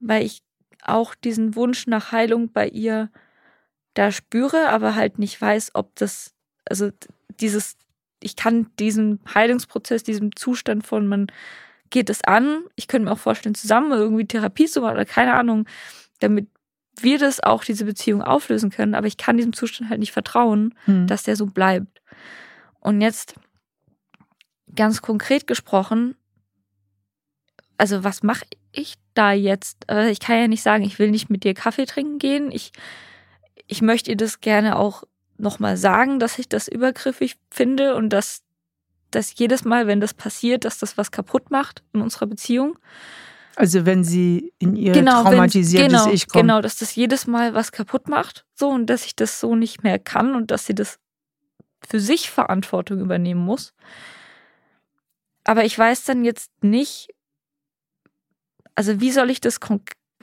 weil 0.00 0.24
ich 0.24 0.42
auch 0.82 1.14
diesen 1.14 1.54
Wunsch 1.54 1.86
nach 1.86 2.12
Heilung 2.12 2.52
bei 2.52 2.68
ihr 2.68 3.10
da 3.94 4.12
spüre, 4.12 4.68
aber 4.68 4.94
halt 4.94 5.18
nicht 5.18 5.40
weiß, 5.40 5.74
ob 5.74 5.94
das, 5.96 6.34
also 6.64 6.90
dieses, 7.40 7.76
ich 8.20 8.36
kann 8.36 8.70
diesen 8.78 9.20
Heilungsprozess, 9.34 10.02
diesem 10.02 10.34
Zustand 10.34 10.86
von, 10.86 11.06
man 11.06 11.26
geht 11.90 12.10
es 12.10 12.22
an, 12.24 12.64
ich 12.76 12.88
könnte 12.88 13.06
mir 13.06 13.12
auch 13.12 13.18
vorstellen, 13.18 13.54
zusammen 13.54 13.92
irgendwie 13.92 14.26
Therapie 14.26 14.66
zu 14.66 14.80
machen 14.80 14.94
oder 14.94 15.04
keine 15.04 15.34
Ahnung, 15.34 15.66
damit 16.20 16.48
wir 17.00 17.18
das 17.18 17.40
auch, 17.40 17.64
diese 17.64 17.84
Beziehung 17.84 18.22
auflösen 18.22 18.70
können, 18.70 18.94
aber 18.94 19.06
ich 19.06 19.16
kann 19.16 19.36
diesem 19.36 19.52
Zustand 19.52 19.88
halt 19.88 20.00
nicht 20.00 20.12
vertrauen, 20.12 20.74
Hm. 20.84 21.06
dass 21.06 21.22
der 21.22 21.36
so 21.36 21.46
bleibt. 21.46 22.02
Und 22.80 23.00
jetzt 23.00 23.34
ganz 24.74 25.00
konkret 25.00 25.46
gesprochen, 25.46 26.16
also 27.76 28.02
was 28.02 28.22
mache 28.24 28.44
ich 28.72 28.94
da 29.14 29.32
jetzt? 29.32 29.84
Äh, 29.88 30.10
Ich 30.10 30.18
kann 30.20 30.36
ja 30.38 30.48
nicht 30.48 30.62
sagen, 30.62 30.82
ich 30.84 30.98
will 30.98 31.10
nicht 31.10 31.30
mit 31.30 31.44
dir 31.44 31.54
Kaffee 31.54 31.86
trinken 31.86 32.18
gehen. 32.18 32.50
Ich, 32.50 32.72
ich 33.66 33.80
möchte 33.82 34.10
ihr 34.10 34.16
das 34.16 34.40
gerne 34.40 34.76
auch 34.76 35.04
nochmal 35.38 35.76
sagen, 35.76 36.18
dass 36.18 36.38
ich 36.38 36.48
das 36.48 36.68
übergriffig 36.68 37.36
finde 37.50 37.94
und 37.94 38.10
dass, 38.10 38.42
dass 39.10 39.38
jedes 39.38 39.64
Mal, 39.64 39.86
wenn 39.86 40.00
das 40.00 40.14
passiert, 40.14 40.64
dass 40.64 40.78
das 40.78 40.98
was 40.98 41.10
kaputt 41.10 41.50
macht 41.50 41.82
in 41.92 42.00
unserer 42.00 42.26
Beziehung. 42.26 42.78
Also 43.56 43.86
wenn 43.86 44.04
sie 44.04 44.52
in 44.58 44.76
ihr 44.76 44.94
wenn- 44.94 45.06
traumatisiertes 45.06 45.88
genau, 45.88 46.10
Ich 46.12 46.28
kommt. 46.28 46.42
Genau, 46.42 46.60
dass 46.60 46.76
das 46.76 46.94
jedes 46.94 47.26
Mal 47.26 47.54
was 47.54 47.72
kaputt 47.72 48.08
macht. 48.08 48.44
So 48.54 48.68
und 48.68 48.86
dass 48.86 49.04
ich 49.04 49.16
das 49.16 49.40
so 49.40 49.56
nicht 49.56 49.82
mehr 49.82 49.98
kann 49.98 50.34
und 50.34 50.50
dass 50.50 50.66
sie 50.66 50.74
das 50.74 50.98
für 51.86 52.00
sich 52.00 52.30
Verantwortung 52.30 53.00
übernehmen 53.00 53.40
muss. 53.40 53.72
Aber 55.44 55.64
ich 55.64 55.78
weiß 55.78 56.04
dann 56.04 56.24
jetzt 56.24 56.50
nicht, 56.62 57.08
also 58.74 59.00
wie 59.00 59.10
soll 59.10 59.30
ich 59.30 59.40
das 59.40 59.58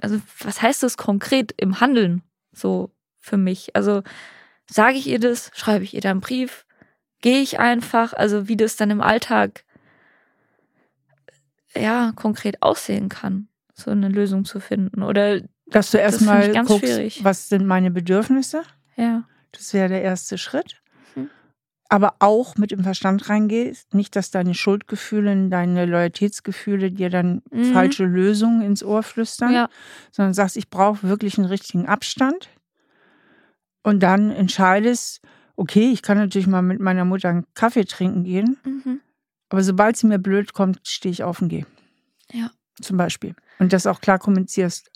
also 0.02 0.22
was 0.40 0.62
heißt 0.62 0.84
das 0.84 0.98
konkret 0.98 1.54
im 1.58 1.80
Handeln 1.80 2.22
so 2.54 2.92
für 3.20 3.38
mich? 3.38 3.76
Also 3.76 4.04
sage 4.70 4.98
ich 4.98 5.08
ihr 5.08 5.20
das, 5.20 5.52
schreibe 5.54 5.84
ich 5.84 5.94
ihr 5.94 6.02
da 6.02 6.12
einen 6.12 6.22
Brief, 6.22 6.66
gehe 7.22 7.42
ich 7.42 7.60
einfach, 7.60 8.14
also 8.14 8.48
wie 8.48 8.58
das 8.58 8.76
dann 8.76 8.92
im 8.92 9.02
Alltag 9.02 9.64
ja 11.76 12.12
konkret 12.16 12.62
aussehen 12.62 13.10
kann, 13.10 13.48
so 13.74 13.92
eine 13.92 14.10
Lösung 14.10 14.46
zu 14.46 14.60
finden 14.60 15.04
oder 15.04 15.42
Dass 15.68 15.92
du 15.92 15.98
erstmal 15.98 16.52
guckst, 16.54 16.80
schwierig. 16.80 17.24
was 17.24 17.50
sind 17.50 17.66
meine 17.66 17.92
Bedürfnisse? 17.92 18.64
ja, 18.96 19.28
Das 19.52 19.74
wäre 19.74 19.90
der 19.90 20.02
erste 20.02 20.38
Schritt. 20.38 20.82
Mhm. 21.16 21.30
Aber 21.90 22.16
auch 22.20 22.56
mit 22.56 22.72
dem 22.72 22.84
Verstand 22.84 23.30
reingehst. 23.30 23.94
Nicht, 23.94 24.16
dass 24.16 24.32
deine 24.32 24.54
Schuldgefühle, 24.54 25.50
deine 25.50 25.86
Loyalitätsgefühle 25.86 26.92
dir 26.92 27.10
dann 27.10 27.42
Mhm. 27.52 27.66
falsche 27.66 28.06
Lösungen 28.06 28.62
ins 28.62 28.84
Ohr 28.84 29.04
flüstern, 29.04 29.54
ja, 29.54 29.70
sondern 30.12 30.34
sagst, 30.34 30.58
ich 30.58 30.70
brauche 30.70 31.04
wirklich 31.08 31.38
einen 31.38 31.48
richtigen 31.48 31.88
Abstand. 31.88 32.50
Und 33.86 34.00
dann 34.02 34.32
entscheidest, 34.32 35.22
okay, 35.56 35.92
ich 35.92 36.02
kann 36.02 36.18
natürlich 36.18 36.48
mal 36.48 36.64
mit 36.64 36.80
meiner 36.80 37.06
Mutter 37.06 37.30
einen 37.30 37.46
Kaffee 37.54 37.86
trinken 37.86 38.24
gehen, 38.24 38.58
mhm. 38.66 39.00
aber 39.50 39.62
sobald 39.64 39.96
sie 39.96 40.08
mir 40.08 40.18
blöd 40.18 40.54
kommt, 40.54 40.80
stehe 40.88 41.12
ich 41.12 41.24
auf 41.24 41.40
und 41.42 41.50
gehe. 41.50 41.68
Ja. 42.32 42.50
Zum 42.82 42.98
Beispiel. 42.98 43.36
Und 43.60 43.72
das 43.74 43.86
auch 43.86 44.02
klar 44.02 44.18
kommunizierst. 44.18 44.90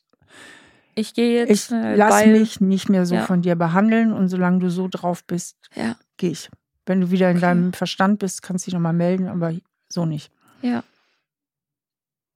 ich 0.95 1.13
gehe 1.13 1.43
Ich 1.43 1.49
jetzt 1.49 1.71
äh, 1.71 1.95
lasse 1.95 2.25
weil- 2.25 2.39
mich 2.39 2.59
nicht 2.61 2.89
mehr 2.89 3.05
so 3.05 3.13
Ja. 3.15 3.25
von 3.25 3.43
dir 3.43 3.55
behandeln 3.55 4.11
und 4.11 4.27
solange 4.27 4.57
du 4.59 4.71
so 4.71 4.87
drauf 4.87 5.23
bist, 5.23 5.55
ja, 5.75 5.95
gehe 6.17 6.31
ich. 6.31 6.49
Wenn 6.87 6.99
du 6.99 7.11
wieder 7.11 7.29
in 7.29 7.37
Okay. 7.37 7.45
deinem 7.45 7.73
Verstand 7.73 8.17
bist, 8.17 8.41
kannst 8.41 8.65
du 8.65 8.71
dich 8.71 8.73
nochmal 8.73 8.93
melden, 8.93 9.27
aber 9.27 9.53
so 9.87 10.07
nicht. 10.07 10.31
ja, 10.63 10.83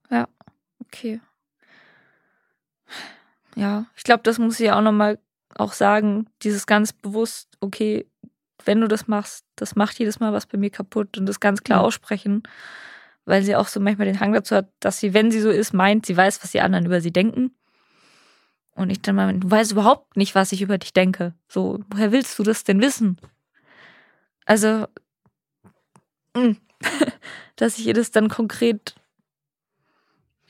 ja, 0.08 0.28
okay. 0.78 1.20
Ja, 3.56 3.86
ich 3.96 4.04
glaube, 4.04 4.22
das 4.22 4.38
muss 4.38 4.60
ich 4.60 4.70
auch 4.70 4.80
nochmal 4.80 5.18
auch 5.56 5.72
sagen, 5.72 6.26
dieses 6.42 6.66
ganz 6.66 6.92
bewusst, 6.92 7.48
okay, 7.60 8.06
wenn 8.64 8.80
du 8.80 8.88
das 8.88 9.08
machst, 9.08 9.44
das 9.56 9.76
macht 9.76 9.98
jedes 9.98 10.20
Mal 10.20 10.32
was 10.32 10.46
bei 10.46 10.58
mir 10.58 10.70
kaputt 10.70 11.18
und 11.18 11.26
das 11.26 11.40
ganz 11.40 11.62
klar 11.62 11.82
aussprechen, 11.82 12.42
weil 13.24 13.42
sie 13.42 13.56
auch 13.56 13.68
so 13.68 13.80
manchmal 13.80 14.06
den 14.06 14.20
Hang 14.20 14.32
dazu 14.32 14.56
hat, 14.56 14.68
dass 14.80 15.00
sie, 15.00 15.14
wenn 15.14 15.30
sie 15.30 15.40
so 15.40 15.50
ist, 15.50 15.72
meint, 15.72 16.06
sie 16.06 16.16
weiß, 16.16 16.42
was 16.42 16.52
die 16.52 16.60
anderen 16.60 16.86
über 16.86 17.00
sie 17.00 17.12
denken. 17.12 17.54
Und 18.74 18.90
ich 18.90 19.02
dann 19.02 19.14
mal, 19.14 19.32
du 19.38 19.50
weißt 19.50 19.72
überhaupt 19.72 20.16
nicht, 20.16 20.34
was 20.34 20.52
ich 20.52 20.62
über 20.62 20.78
dich 20.78 20.92
denke. 20.92 21.34
So, 21.48 21.80
woher 21.90 22.10
willst 22.10 22.38
du 22.38 22.42
das 22.42 22.64
denn 22.64 22.80
wissen? 22.80 23.18
Also, 24.46 24.86
mh, 26.36 26.56
dass 27.56 27.78
ich 27.78 27.86
ihr 27.86 27.94
das 27.94 28.10
dann 28.10 28.28
konkret 28.28 28.94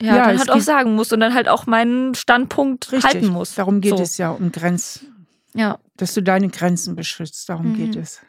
ja, 0.01 0.15
Ja, 0.17 0.25
dann 0.27 0.39
halt 0.39 0.51
auch 0.51 0.59
sagen 0.59 0.95
muss 0.95 1.11
und 1.13 1.19
dann 1.19 1.33
halt 1.33 1.47
auch 1.47 1.65
meinen 1.67 2.15
Standpunkt 2.15 2.91
halten 3.03 3.27
muss. 3.27 3.55
Darum 3.55 3.81
geht 3.81 3.97
so. 3.97 4.03
es 4.03 4.17
ja 4.17 4.29
um 4.31 4.51
Grenzen, 4.51 5.27
Ja, 5.53 5.79
dass 5.97 6.13
du 6.13 6.21
deine 6.21 6.49
Grenzen 6.49 6.95
beschützt. 6.95 7.47
Darum 7.49 7.71
Mhm. 7.71 7.75
geht 7.77 7.95
es. 7.95 8.21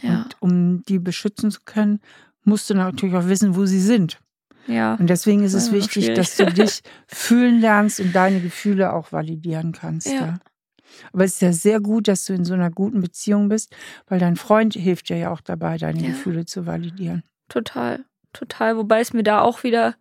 ja, 0.00 0.22
Und 0.22 0.36
um 0.40 0.82
die 0.84 0.98
beschützen 1.00 1.50
zu 1.50 1.60
können, 1.64 2.00
musst 2.44 2.70
du 2.70 2.74
natürlich 2.74 3.14
auch 3.16 3.26
wissen, 3.26 3.56
wo 3.56 3.66
sie 3.66 3.80
sind. 3.80 4.18
ja. 4.66 4.94
Und 4.94 5.08
deswegen 5.08 5.42
ist 5.42 5.54
es 5.54 5.68
Ja, 5.68 5.72
wichtig, 5.74 6.14
dass 6.14 6.36
du 6.36 6.44
dich 6.52 6.82
fühlen 7.08 7.60
lernst 7.60 8.00
und 8.00 8.12
deine 8.14 8.40
Gefühle 8.40 8.92
auch 8.92 9.10
validieren 9.12 9.72
kannst. 9.72 10.06
Ja. 10.06 10.12
Ja. 10.14 10.38
Aber 11.12 11.24
es 11.24 11.34
ist 11.34 11.42
ja 11.42 11.52
sehr 11.52 11.80
gut, 11.80 12.08
dass 12.08 12.24
du 12.24 12.32
in 12.32 12.44
so 12.44 12.54
einer 12.54 12.70
guten 12.70 13.00
Beziehung 13.00 13.48
bist, 13.50 13.74
weil 14.06 14.18
dein 14.20 14.36
Freund 14.36 14.74
hilft 14.74 15.08
dir 15.10 15.16
ja 15.18 15.30
auch 15.30 15.40
dabei, 15.42 15.76
deine 15.78 16.00
Ja. 16.00 16.08
Gefühle 16.08 16.46
zu 16.46 16.64
validieren. 16.66 17.22
Total, 17.48 18.04
total. 18.32 18.76
Wobei 18.76 19.00
es 19.00 19.12
mir 19.12 19.22
da 19.22 19.40
auch 19.42 19.62
wieder 19.64 19.94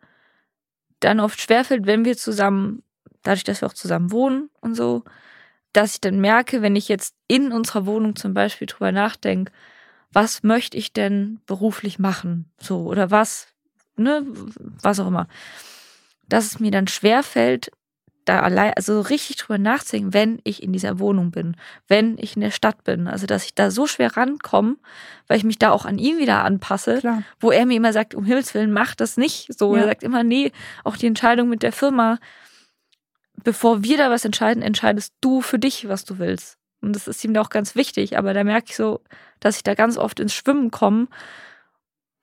dann 1.00 1.20
oft 1.20 1.40
schwerfällt, 1.40 1.86
wenn 1.86 2.06
wir 2.06 2.18
zusammen, 2.18 2.84
dadurch, 3.24 3.44
dass 3.44 3.62
wir 3.62 3.68
auch 3.68 3.74
zusammen 3.74 4.12
wohnen 4.12 4.50
und 4.62 4.76
so, 4.76 5.04
dass 5.74 5.94
ich 5.94 6.02
dann 6.02 6.20
merke, 6.20 6.62
wenn 6.62 6.76
ich 6.76 6.88
jetzt 6.88 7.14
in 7.28 7.52
unserer 7.52 7.86
Wohnung 7.86 8.16
zum 8.16 8.34
Beispiel 8.34 8.68
drüber 8.68 8.92
nachdenke, 8.92 9.52
was 10.12 10.44
möchte 10.44 10.78
ich 10.78 10.94
denn 10.94 11.40
beruflich 11.46 12.00
machen? 12.00 12.50
So, 12.60 12.86
oder 12.86 13.12
was, 13.12 13.48
ne, 13.96 14.26
was 14.82 15.00
auch 15.00 15.08
immer. 15.08 15.28
Dass 16.28 16.46
es 16.46 16.60
mir 16.60 16.72
dann 16.72 16.88
schwerfällt, 16.88 17.72
da 18.28 18.42
allein, 18.42 18.74
also 18.76 19.02
richtig 19.02 19.38
drüber 19.38 19.58
nachzudenken, 19.58 20.14
wenn 20.14 20.40
ich 20.44 20.62
in 20.62 20.74
dieser 20.74 21.00
Wohnung 21.00 21.32
bin, 21.32 21.56
wenn 21.88 22.18
ich 22.18 22.36
in 22.36 22.42
der 22.42 22.52
Stadt 22.52 22.84
bin. 22.84 23.08
Also, 23.08 23.26
dass 23.26 23.46
ich 23.46 23.56
da 23.56 23.72
so 23.72 23.88
schwer 23.88 24.18
rankomme, 24.18 24.78
weil 25.28 25.38
ich 25.38 25.44
mich 25.44 25.60
da 25.60 25.72
auch 25.72 25.86
an 25.86 25.98
ihn 25.98 26.18
wieder 26.18 26.44
anpasse, 26.44 27.00
Klar. 27.00 27.24
wo 27.40 27.52
er 27.52 27.66
mir 27.66 27.78
immer 27.78 27.94
sagt, 27.94 28.16
um 28.16 28.26
Himmels 28.26 28.54
Willen, 28.54 28.72
mach 28.72 28.96
das 28.96 29.18
nicht 29.18 29.58
so. 29.58 29.76
Ja. 29.76 29.82
Er 29.82 29.88
sagt 29.88 30.04
immer, 30.04 30.24
nee, 30.24 30.52
auch 30.84 30.98
die 30.98 31.08
Entscheidung 31.08 31.50
mit 31.50 31.64
der 31.64 31.72
Firma, 31.72 32.20
bevor 33.44 33.84
wir 33.84 33.98
da 33.98 34.10
was 34.10 34.26
entscheiden, 34.26 34.64
entscheidest 34.64 35.14
du 35.22 35.42
für 35.42 35.60
dich, 35.60 35.88
was 35.88 36.06
du 36.06 36.20
willst. 36.20 36.58
Und 36.82 36.96
das 36.96 37.08
ist 37.08 37.24
ihm 37.24 37.34
da 37.34 37.42
auch 37.42 37.50
ganz 37.50 37.76
wichtig. 37.76 38.18
Aber 38.18 38.34
da 38.34 38.44
merke 38.44 38.68
ich 38.70 38.76
so, 38.76 39.02
dass 39.40 39.58
ich 39.58 39.64
da 39.64 39.74
ganz 39.74 39.98
oft 39.98 40.20
ins 40.20 40.34
Schwimmen 40.34 40.72
komme 40.72 41.08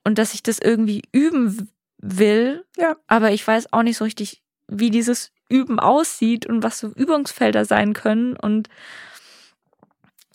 und 0.05 0.19
dass 0.19 0.35
ich 0.35 0.43
das 0.43 0.59
irgendwie 0.59 1.03
üben 1.13 1.71
will. 1.99 2.65
Ja. 2.77 2.97
Aber 3.07 3.33
ich 3.33 3.47
weiß 3.47 3.73
auch 3.73 3.83
nicht 3.83 3.97
so 3.97 4.05
richtig, 4.05 4.43
wie 4.69 4.91
dieses 4.91 5.33
Üben 5.49 5.79
aussieht 5.79 6.47
und 6.47 6.63
was 6.63 6.79
so 6.79 6.89
Übungsfelder 6.89 7.65
sein 7.65 7.93
können. 7.93 8.37
Und 8.37 8.69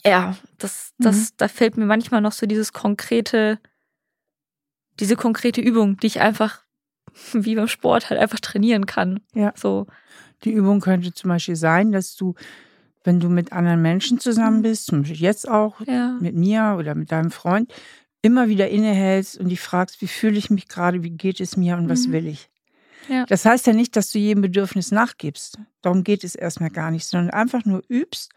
ja, 0.05 0.35
das, 0.57 0.93
das, 0.99 1.15
Mhm. 1.17 1.27
da 1.37 1.47
fällt 1.47 1.77
mir 1.77 1.85
manchmal 1.85 2.21
noch 2.21 2.31
so 2.31 2.45
dieses 2.45 2.73
konkrete, 2.73 3.59
diese 4.99 5.15
konkrete 5.15 5.61
Übung, 5.61 5.97
die 5.97 6.07
ich 6.07 6.21
einfach 6.21 6.61
wie 7.33 7.55
beim 7.55 7.67
Sport 7.67 8.09
halt 8.09 8.19
einfach 8.19 8.39
trainieren 8.39 8.85
kann. 8.85 9.21
Ja. 9.33 9.53
So. 9.55 9.87
Die 10.43 10.51
Übung 10.51 10.79
könnte 10.79 11.13
zum 11.13 11.29
Beispiel 11.29 11.55
sein, 11.55 11.91
dass 11.91 12.15
du, 12.15 12.35
wenn 13.03 13.19
du 13.19 13.29
mit 13.29 13.51
anderen 13.51 13.81
Menschen 13.81 14.19
zusammen 14.19 14.59
Mhm. 14.59 14.63
bist, 14.63 14.85
zum 14.85 15.01
Beispiel 15.01 15.19
jetzt 15.19 15.49
auch 15.49 15.81
Ja. 15.85 16.17
mit 16.21 16.35
mir 16.35 16.75
oder 16.77 16.95
mit 16.95 17.11
deinem 17.11 17.31
Freund, 17.31 17.73
immer 18.21 18.47
wieder 18.49 18.69
innehältst 18.69 19.37
und 19.37 19.49
dich 19.49 19.59
fragst, 19.61 20.01
wie 20.01 20.07
fühle 20.07 20.37
ich 20.37 20.49
mich 20.49 20.67
gerade, 20.67 21.03
wie 21.03 21.09
geht 21.11 21.39
es 21.39 21.57
mir 21.57 21.77
und 21.77 21.89
was 21.89 22.07
Mhm. 22.07 22.11
will 22.11 22.27
ich. 22.27 22.49
Ja. 23.09 23.25
Das 23.25 23.43
heißt 23.45 23.67
ja 23.67 23.73
nicht, 23.73 23.95
dass 23.95 24.11
du 24.11 24.19
jedem 24.19 24.41
Bedürfnis 24.41 24.91
nachgibst. 24.91 25.57
Darum 25.81 26.03
geht 26.03 26.23
es 26.23 26.35
erstmal 26.35 26.69
gar 26.69 26.91
nicht, 26.91 27.05
sondern 27.07 27.31
einfach 27.31 27.65
nur 27.65 27.81
übst, 27.89 28.31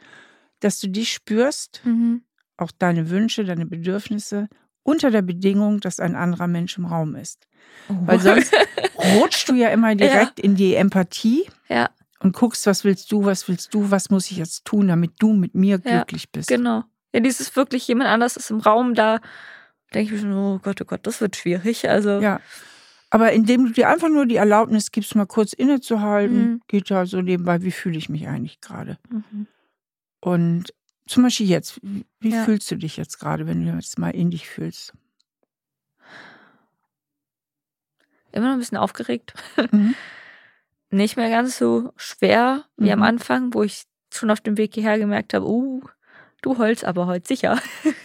dass 0.61 0.81
du 0.81 0.89
dich 0.89 1.13
spürst, 1.13 1.81
Mhm. 1.85 2.23
auch 2.57 2.71
deine 2.79 3.11
Wünsche, 3.11 3.45
deine 3.45 3.67
Bedürfnisse, 3.67 4.49
unter 4.83 5.11
der 5.11 5.23
Bedingung, 5.23 5.81
dass 5.81 6.01
ein 6.01 6.17
anderer 6.17 6.47
Mensch 6.49 6.77
im 6.79 6.87
Raum 6.87 7.15
ist. 7.15 7.47
Weil 7.89 8.19
sonst 8.21 8.53
rutschst 9.17 9.49
du 9.49 9.55
ja 9.55 9.69
immer 9.69 9.95
direkt 9.95 10.41
in 10.41 10.57
die 10.57 10.75
Empathie 10.75 11.45
ja, 11.69 11.91
und 12.21 12.35
guckst, 12.35 12.67
was 12.67 12.83
willst 12.85 13.13
du, 13.13 13.25
was 13.25 13.47
willst 13.49 13.73
du, 13.75 13.91
was 13.91 14.11
muss 14.11 14.31
ich 14.31 14.37
jetzt 14.39 14.65
tun, 14.65 14.89
damit 14.89 15.13
du 15.19 15.33
mit 15.33 15.55
mir 15.55 15.81
Ja, 15.85 15.99
glücklich 15.99 16.31
bist. 16.31 16.49
genau. 16.49 16.85
Ja, 17.15 17.21
dieses 17.21 17.55
wirklich 17.57 17.87
jemand 17.89 18.09
anders 18.11 18.37
ist 18.37 18.51
im 18.51 18.61
Raum, 18.61 18.95
da 18.95 19.21
denke 19.95 20.15
ich 20.15 20.23
mir 20.23 20.29
schon, 20.31 20.37
oh 20.39 20.59
Gott, 20.63 20.81
oh 20.81 20.85
Gott, 20.87 21.07
das 21.07 21.21
wird 21.21 21.37
schwierig. 21.37 21.89
Also, 21.91 22.21
Ja. 22.21 22.41
Aber 23.15 23.31
indem 23.33 23.67
du 23.67 23.73
dir 23.73 23.91
einfach 23.91 24.09
nur 24.09 24.25
die 24.25 24.37
Erlaubnis 24.37 24.91
gibst, 24.91 25.15
mal 25.15 25.27
kurz 25.27 25.53
innezuhalten, 25.53 26.53
Mhm. 26.53 26.63
geht 26.67 26.89
ja 26.89 27.05
so 27.05 27.21
nebenbei, 27.21 27.61
wie 27.63 27.71
fühle 27.71 27.99
ich 27.99 28.09
mich 28.09 28.27
eigentlich 28.27 28.63
gerade? 28.63 28.99
Mhm. 29.11 29.47
Und 30.21 30.73
zum 31.07 31.23
Beispiel 31.25 31.47
jetzt, 31.47 31.79
wie 31.83 32.31
Ja. 32.31 32.43
fühlst 32.45 32.71
du 32.71 32.77
dich 32.77 32.97
jetzt 32.97 33.19
gerade, 33.19 33.47
wenn 33.47 33.67
du 33.67 33.73
jetzt 33.75 33.99
mal 33.99 34.11
in 34.11 34.31
dich 34.31 34.49
fühlst? 34.49 34.95
immer 38.35 38.47
noch 38.47 38.55
ein 38.55 38.61
bisschen 38.61 38.79
aufgeregt. 38.79 39.35
Mhm. 39.73 39.95
Nicht 40.91 41.19
mehr 41.19 41.29
ganz 41.29 41.59
so 41.59 41.93
schwer 41.97 42.65
wie 42.79 42.91
am 42.91 43.01
Mhm. 43.01 43.05
Anfang, 43.05 43.53
wo 43.53 43.63
ich 43.63 43.83
schon 44.11 44.31
auf 44.31 44.41
dem 44.41 44.57
Weg 44.57 44.73
hierher 44.73 44.99
gemerkt 44.99 45.35
habe, 45.35 45.47
uh, 45.47 45.83
du 46.41 46.57
holst 46.57 46.87
aber 46.87 47.05
heute 47.07 47.29
sicher. 47.29 47.61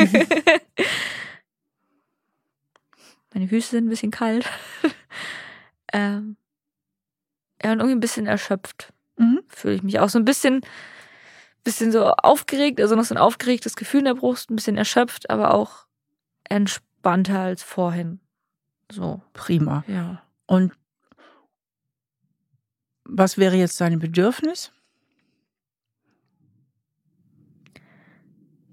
Meine 3.34 3.48
Füße 3.48 3.70
sind 3.72 3.86
ein 3.86 3.90
bisschen 3.90 4.12
kalt. 4.12 4.46
ähm, 5.94 6.38
ja, 7.64 7.72
und 7.72 7.80
irgendwie 7.80 7.96
ein 7.96 8.00
bisschen 8.02 8.28
erschöpft 8.28 8.94
Mhm. 9.18 9.42
fühle 9.48 9.74
ich 9.74 9.84
mich 9.84 10.00
auch. 10.00 10.10
So 10.10 10.20
ein 10.20 10.26
bisschen, 10.26 10.62
bisschen 11.64 11.92
so 11.92 12.06
aufgeregt, 12.12 12.80
also 12.80 12.96
noch 12.96 13.04
so 13.04 13.16
ein 13.16 13.20
aufgeregtes 13.20 13.76
Gefühl 13.76 14.02
in 14.02 14.06
der 14.06 14.14
Brust, 14.14 14.50
ein 14.52 14.56
bisschen 14.56 14.78
erschöpft, 14.78 15.30
aber 15.30 15.54
auch 15.54 15.88
entspannter 16.44 17.40
als 17.40 17.64
vorhin. 17.64 18.20
So, 18.92 19.22
Prima. 19.34 19.84
ja. 19.88 20.22
Und 20.46 20.72
was 23.04 23.38
wäre 23.38 23.56
jetzt 23.56 23.82
dein 23.82 24.00
Bedürfnis? 24.00 24.72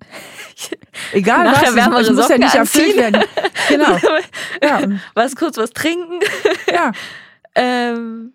Egal 1.13 1.45
Nachher 1.45 1.69
was, 1.69 1.77
wärmere 1.77 2.01
es 2.01 2.11
muss 2.11 2.19
ja 2.19 2.25
Socken 2.25 2.41
nicht 2.41 2.55
erfüllt 2.55 2.97
werden. 2.97 3.23
Genau. 3.69 3.99
Ja, 4.63 4.81
was 5.15 5.37
kurz 5.37 5.57
was 5.57 5.71
trinken. 5.71 6.21
ja. 6.73 6.93
Ähm, 7.57 8.33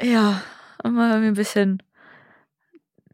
ja, 0.00 0.40
und 0.84 0.94
mal 0.94 1.20
ein 1.20 1.34
bisschen 1.34 1.82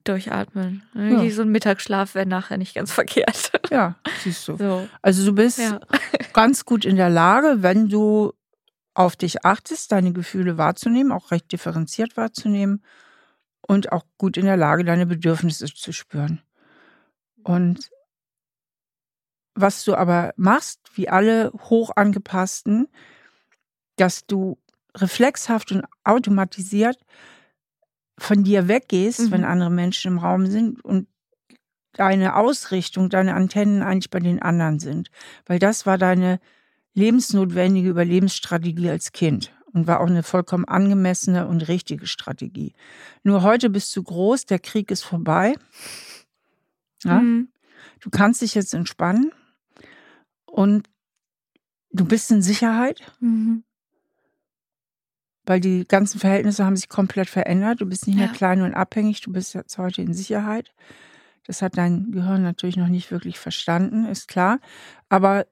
durchatmen. 0.05 0.83
Ja. 0.95 1.31
So 1.31 1.41
ein 1.41 1.49
Mittagsschlaf 1.49 2.15
wäre 2.15 2.27
nachher 2.27 2.59
nicht 2.59 2.75
ganz 2.75 2.93
verkehrt. 2.93 3.53
Ja, 3.71 3.97
siehst 4.23 4.47
du. 4.49 4.59
So, 4.59 4.87
Also 5.01 5.25
du 5.25 5.33
bist 5.33 5.59
ja. 5.59 5.81
ganz 6.35 6.67
gut 6.67 6.85
in 6.85 6.97
der 6.97 7.09
Lage, 7.09 7.63
wenn 7.63 7.89
du 7.89 8.35
auf 8.95 9.17
dich 9.17 9.45
achtest, 9.45 9.93
deine 9.93 10.13
Gefühle 10.13 10.59
wahrzunehmen, 10.59 11.13
auch 11.13 11.31
recht 11.31 11.51
differenziert 11.53 12.17
wahrzunehmen 12.17 12.85
und 13.63 13.93
auch 13.93 14.05
gut 14.19 14.37
in 14.37 14.45
der 14.45 14.57
Lage, 14.57 14.85
deine 14.85 15.07
Bedürfnisse 15.07 15.67
zu 15.67 15.93
spüren. 15.93 16.43
Und 17.45 17.91
was 19.55 19.85
du 19.85 19.95
aber 19.95 20.33
machst, 20.37 20.81
wie 20.95 21.09
alle 21.09 21.53
hoch 21.69 21.91
angepassten, 21.95 22.89
dass 23.97 24.27
du 24.27 24.59
reflexhaft 24.97 25.73
und 25.73 25.85
automatisiert 26.05 26.99
von 28.19 28.45
dir 28.45 28.69
weggehst, 28.69 29.21
Mhm. 29.21 29.31
wenn 29.31 29.45
andere 29.45 29.71
Menschen 29.71 30.13
im 30.13 30.19
Raum 30.19 30.47
sind 30.47 30.85
und 30.85 31.09
deine 31.93 32.37
Ausrichtung, 32.37 33.11
deine 33.11 33.35
Antennen 33.35 33.83
eigentlich 33.83 34.11
bei 34.11 34.21
den 34.21 34.41
anderen 34.41 34.79
sind. 34.79 35.11
Weil 35.47 35.59
das 35.59 35.85
war 35.85 35.99
deine 35.99 36.41
lebensnotwendige 36.95 37.89
Überlebensstrategie 37.91 38.89
als 38.91 39.13
Kind 39.13 39.53
und 39.73 39.87
war 39.87 40.01
auch 40.01 40.07
eine 40.07 40.23
vollkommen 40.23 40.67
angemessene 40.67 41.47
und 41.47 41.69
richtige 41.69 42.07
Strategie. 42.07 42.75
Nur 43.23 43.43
heute 43.43 43.71
bist 43.71 43.95
du 43.97 44.03
groß, 44.03 44.47
der 44.47 44.59
Krieg 44.59 44.91
ist 44.91 45.03
vorbei. 45.03 45.55
Ja? 47.05 47.21
Mhm. 47.21 47.49
Du 48.01 48.11
kannst 48.11 48.43
dich 48.43 48.55
jetzt 48.55 48.75
entspannen 48.75 49.33
und 50.47 50.89
du 51.91 52.05
bist 52.05 52.31
in 52.31 52.43
Sicherheit, 52.43 53.01
Mhm. 53.21 53.65
weil 55.45 55.61
die 55.61 55.85
ganzen 55.87 56.21
Verhältnisse 56.21 56.65
haben 56.65 56.77
sich 56.77 56.89
komplett 56.89 57.29
verändert. 57.29 57.81
Du 57.81 57.87
bist 57.87 58.07
nicht 58.07 58.17
mehr 58.17 58.27
Ja. 58.29 58.33
klein 58.33 58.63
und 58.63 58.75
abhängig, 58.75 59.21
du 59.23 59.33
bist 59.33 59.55
jetzt 59.55 59.77
heute 59.79 60.03
in 60.03 60.15
Sicherheit. 60.15 60.73
Das 61.47 61.63
hat 61.63 61.77
dein 61.77 62.13
Gehirn 62.13 62.43
natürlich 62.43 62.77
noch 62.77 62.87
nicht 62.89 63.11
wirklich 63.11 63.39
verstanden, 63.39 64.05
ist 64.07 64.29
klar. 64.29 64.61
Aber 65.09 65.47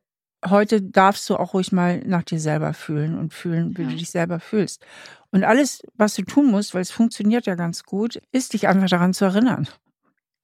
heute 0.48 0.80
darfst 0.80 1.28
du 1.28 1.36
auch 1.36 1.52
ruhig 1.54 1.72
mal 1.72 1.98
nach 2.06 2.22
dir 2.22 2.38
selber 2.38 2.72
fühlen 2.72 3.18
und 3.18 3.34
fühlen, 3.34 3.76
wie 3.76 3.82
Ja. 3.82 3.88
du 3.90 3.96
dich 3.96 4.10
selber 4.10 4.38
fühlst. 4.38 4.86
Und 5.32 5.42
alles, 5.44 5.82
was 5.94 6.14
du 6.14 6.22
tun 6.22 6.46
musst, 6.46 6.72
weil 6.74 6.82
es 6.82 6.92
funktioniert 6.92 7.46
ja 7.46 7.56
ganz 7.56 7.82
gut, 7.82 8.22
ist 8.30 8.52
dich 8.52 8.68
einfach 8.68 8.88
daran 8.88 9.12
zu 9.12 9.24
erinnern. 9.24 9.66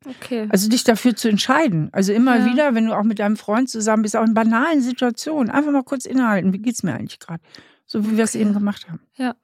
Okay. 0.04 0.46
Also 0.50 0.68
dich 0.68 0.84
dafür 0.84 1.16
zu 1.16 1.28
entscheiden. 1.28 1.88
Also 1.92 2.12
immer 2.12 2.38
Ja. 2.38 2.46
wieder, 2.52 2.74
wenn 2.74 2.86
du 2.86 2.96
auch 2.96 3.02
mit 3.02 3.18
deinem 3.18 3.36
Freund 3.36 3.68
zusammen 3.68 4.02
bist, 4.02 4.16
auch 4.16 4.24
in 4.24 4.34
banalen 4.34 4.80
Situationen, 4.82 5.50
einfach 5.50 5.72
mal 5.72 5.82
kurz 5.82 6.04
innehalten. 6.06 6.52
Wie 6.52 6.58
geht's 6.58 6.82
mir 6.82 6.94
eigentlich 6.94 7.18
gerade? 7.18 7.42
So 7.86 8.04
wie 8.06 8.16
wir 8.16 8.24
es 8.24 8.34
Okay. 8.34 8.42
eben 8.42 8.52
gemacht 8.52 8.88
haben. 8.88 9.00
Ja. 9.16 9.34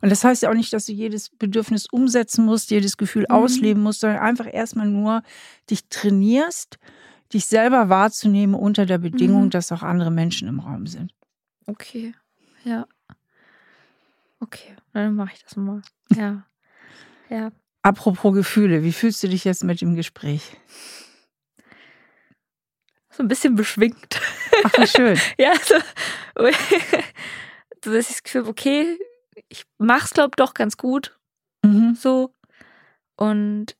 Und 0.00 0.10
das 0.10 0.22
heißt 0.24 0.42
ja 0.42 0.50
auch 0.50 0.54
nicht, 0.54 0.72
dass 0.72 0.86
du 0.86 0.92
jedes 0.92 1.30
Bedürfnis 1.30 1.86
umsetzen 1.86 2.44
musst, 2.44 2.70
jedes 2.70 2.96
Gefühl 2.96 3.26
Mhm. 3.28 3.34
ausleben 3.34 3.82
musst, 3.82 4.00
sondern 4.00 4.20
einfach 4.20 4.46
erstmal 4.52 4.88
nur 4.88 5.22
dich 5.70 5.88
trainierst, 5.88 6.78
dich 7.32 7.46
selber 7.46 7.88
wahrzunehmen 7.88 8.54
unter 8.54 8.86
der 8.86 8.98
Bedingung, 8.98 9.44
Mhm. 9.46 9.50
dass 9.50 9.70
auch 9.72 9.82
andere 9.82 10.10
Menschen 10.10 10.48
im 10.48 10.60
Raum 10.60 10.86
sind. 10.86 11.12
Okay. 11.66 12.14
Ja. 12.64 12.86
Okay, 14.40 14.76
dann 14.92 15.14
mache 15.16 15.32
ich 15.34 15.42
das 15.42 15.56
mal. 15.56 15.82
Ja. 16.14 16.44
Ja. 17.28 17.50
Apropos 17.82 18.34
Gefühle, 18.34 18.82
wie 18.82 18.92
fühlst 18.92 19.22
du 19.22 19.28
dich 19.28 19.44
jetzt 19.44 19.64
mit 19.64 19.80
dem 19.80 19.94
Gespräch? 19.94 20.56
So 23.10 23.22
ein 23.22 23.28
bisschen 23.28 23.54
beschwingt. 23.54 24.20
Ach, 24.64 24.72
wie 24.78 24.86
schön. 24.86 25.18
Ja, 25.38 25.52
so, 25.64 25.74
so 27.84 27.92
dass 27.92 28.08
ich 28.10 28.16
das 28.16 28.22
Gefühl 28.22 28.42
habe, 28.42 28.50
okay, 28.50 28.98
ich 29.48 29.64
mach's, 29.78 30.12
glaub 30.12 30.36
doch 30.36 30.54
ganz 30.54 30.76
gut. 30.76 31.18
Mhm. 31.64 31.94
So. 31.94 32.34
Und 33.16 33.76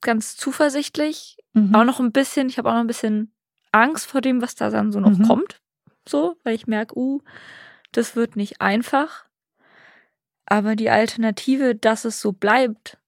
ganz 0.00 0.36
zuversichtlich. 0.36 1.36
Mhm. 1.54 1.74
Auch 1.74 1.84
noch 1.84 2.00
ein 2.00 2.12
bisschen, 2.12 2.48
ich 2.48 2.58
habe 2.58 2.68
auch 2.68 2.74
noch 2.74 2.80
ein 2.80 2.86
bisschen 2.86 3.32
Angst 3.72 4.06
vor 4.06 4.20
dem, 4.20 4.40
was 4.42 4.54
da 4.54 4.70
dann 4.70 4.92
so 4.92 5.00
noch 5.00 5.16
Mhm. 5.18 5.26
kommt. 5.26 5.60
So, 6.08 6.36
weil 6.44 6.54
ich 6.54 6.66
merke, 6.66 6.96
uh, 6.96 7.20
das 7.92 8.14
wird 8.14 8.36
nicht 8.36 8.60
einfach. 8.60 9.25
Aber 10.46 10.76
die 10.76 10.90
Alternative, 10.90 11.74
dass 11.74 12.04
es 12.04 12.20
so 12.20 12.32
bleibt, 12.32 12.98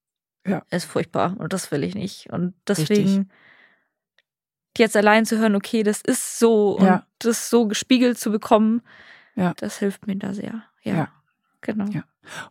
Ja. 0.47 0.63
ist 0.71 0.85
furchtbar. 0.87 1.37
Und 1.39 1.53
das 1.53 1.71
will 1.71 1.85
ich 1.85 1.95
nicht. 1.95 2.31
Und 2.31 2.55
deswegen 2.67 3.31
jetzt 4.77 4.97
allein 4.97 5.27
zu 5.27 5.39
hören, 5.39 5.57
okay, 5.57 5.83
das 5.83 6.01
ist 6.01 6.39
so 6.39 6.77
und 6.79 6.85
Ja. 6.87 7.07
das 7.19 7.51
so 7.51 7.67
gespiegelt 7.67 8.19
zu 8.19 8.31
bekommen, 8.31 8.83
Ja. 9.35 9.53
das 9.57 9.79
hilft 9.79 10.07
mir 10.07 10.17
da 10.17 10.33
sehr. 10.35 10.63
Ja, 10.83 11.09
genau. 11.61 11.87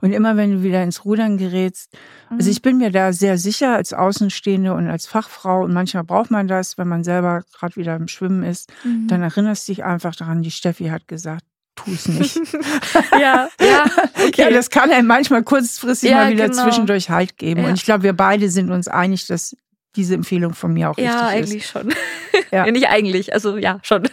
Und 0.01 0.11
immer 0.11 0.35
wenn 0.37 0.51
du 0.51 0.63
wieder 0.63 0.83
ins 0.83 1.05
Rudern 1.05 1.37
gerätst, 1.37 1.95
also 2.29 2.45
Mhm. 2.47 2.51
ich 2.51 2.61
bin 2.63 2.77
mir 2.79 2.91
da 2.91 3.13
sehr 3.13 3.37
sicher 3.37 3.75
als 3.75 3.93
Außenstehende 3.93 4.73
und 4.73 4.87
als 4.89 5.05
Fachfrau 5.07 5.63
und 5.63 5.73
manchmal 5.73 6.03
braucht 6.03 6.31
man 6.31 6.47
das, 6.47 6.77
wenn 6.77 6.87
man 6.87 7.03
selber 7.03 7.43
gerade 7.53 7.75
wieder 7.75 7.95
im 7.95 8.07
Schwimmen 8.07 8.43
ist, 8.43 8.71
Mhm. 8.83 9.07
dann 9.07 9.21
erinnerst 9.21 9.67
du 9.67 9.71
dich 9.73 9.83
einfach 9.85 10.15
daran, 10.15 10.41
die 10.41 10.51
Steffi 10.51 10.85
hat 10.87 11.07
gesagt, 11.07 11.45
es 11.93 12.07
nicht. 12.07 12.35
ja, 13.11 13.49
ja, 13.59 13.85
okay. 14.15 14.41
Ja, 14.43 14.49
das 14.49 14.69
kann 14.69 14.91
einem 14.91 15.07
manchmal 15.07 15.43
kurzfristig 15.43 16.11
Ja, 16.11 16.17
mal 16.17 16.31
wieder 16.31 16.49
genau. 16.49 16.63
zwischendurch 16.63 17.09
Halt 17.09 17.37
geben. 17.37 17.61
Ja. 17.61 17.69
Und 17.69 17.75
ich 17.75 17.85
glaube, 17.85 18.03
wir 18.03 18.13
beide 18.13 18.49
sind 18.49 18.71
uns 18.71 18.87
einig, 18.87 19.27
dass 19.27 19.55
diese 19.95 20.13
Empfehlung 20.13 20.53
von 20.53 20.73
mir 20.73 20.91
auch 20.91 20.97
ja, 20.97 21.27
richtig 21.29 21.63
ist. 21.63 21.75
eigentlich 21.75 21.93
schon. 21.93 21.93
Ja. 22.51 22.65
Ja. 22.65 22.71
Nicht 22.71 22.87
eigentlich, 22.87 23.33
also 23.33 23.57
ja, 23.57 23.79
schon. 23.81 24.07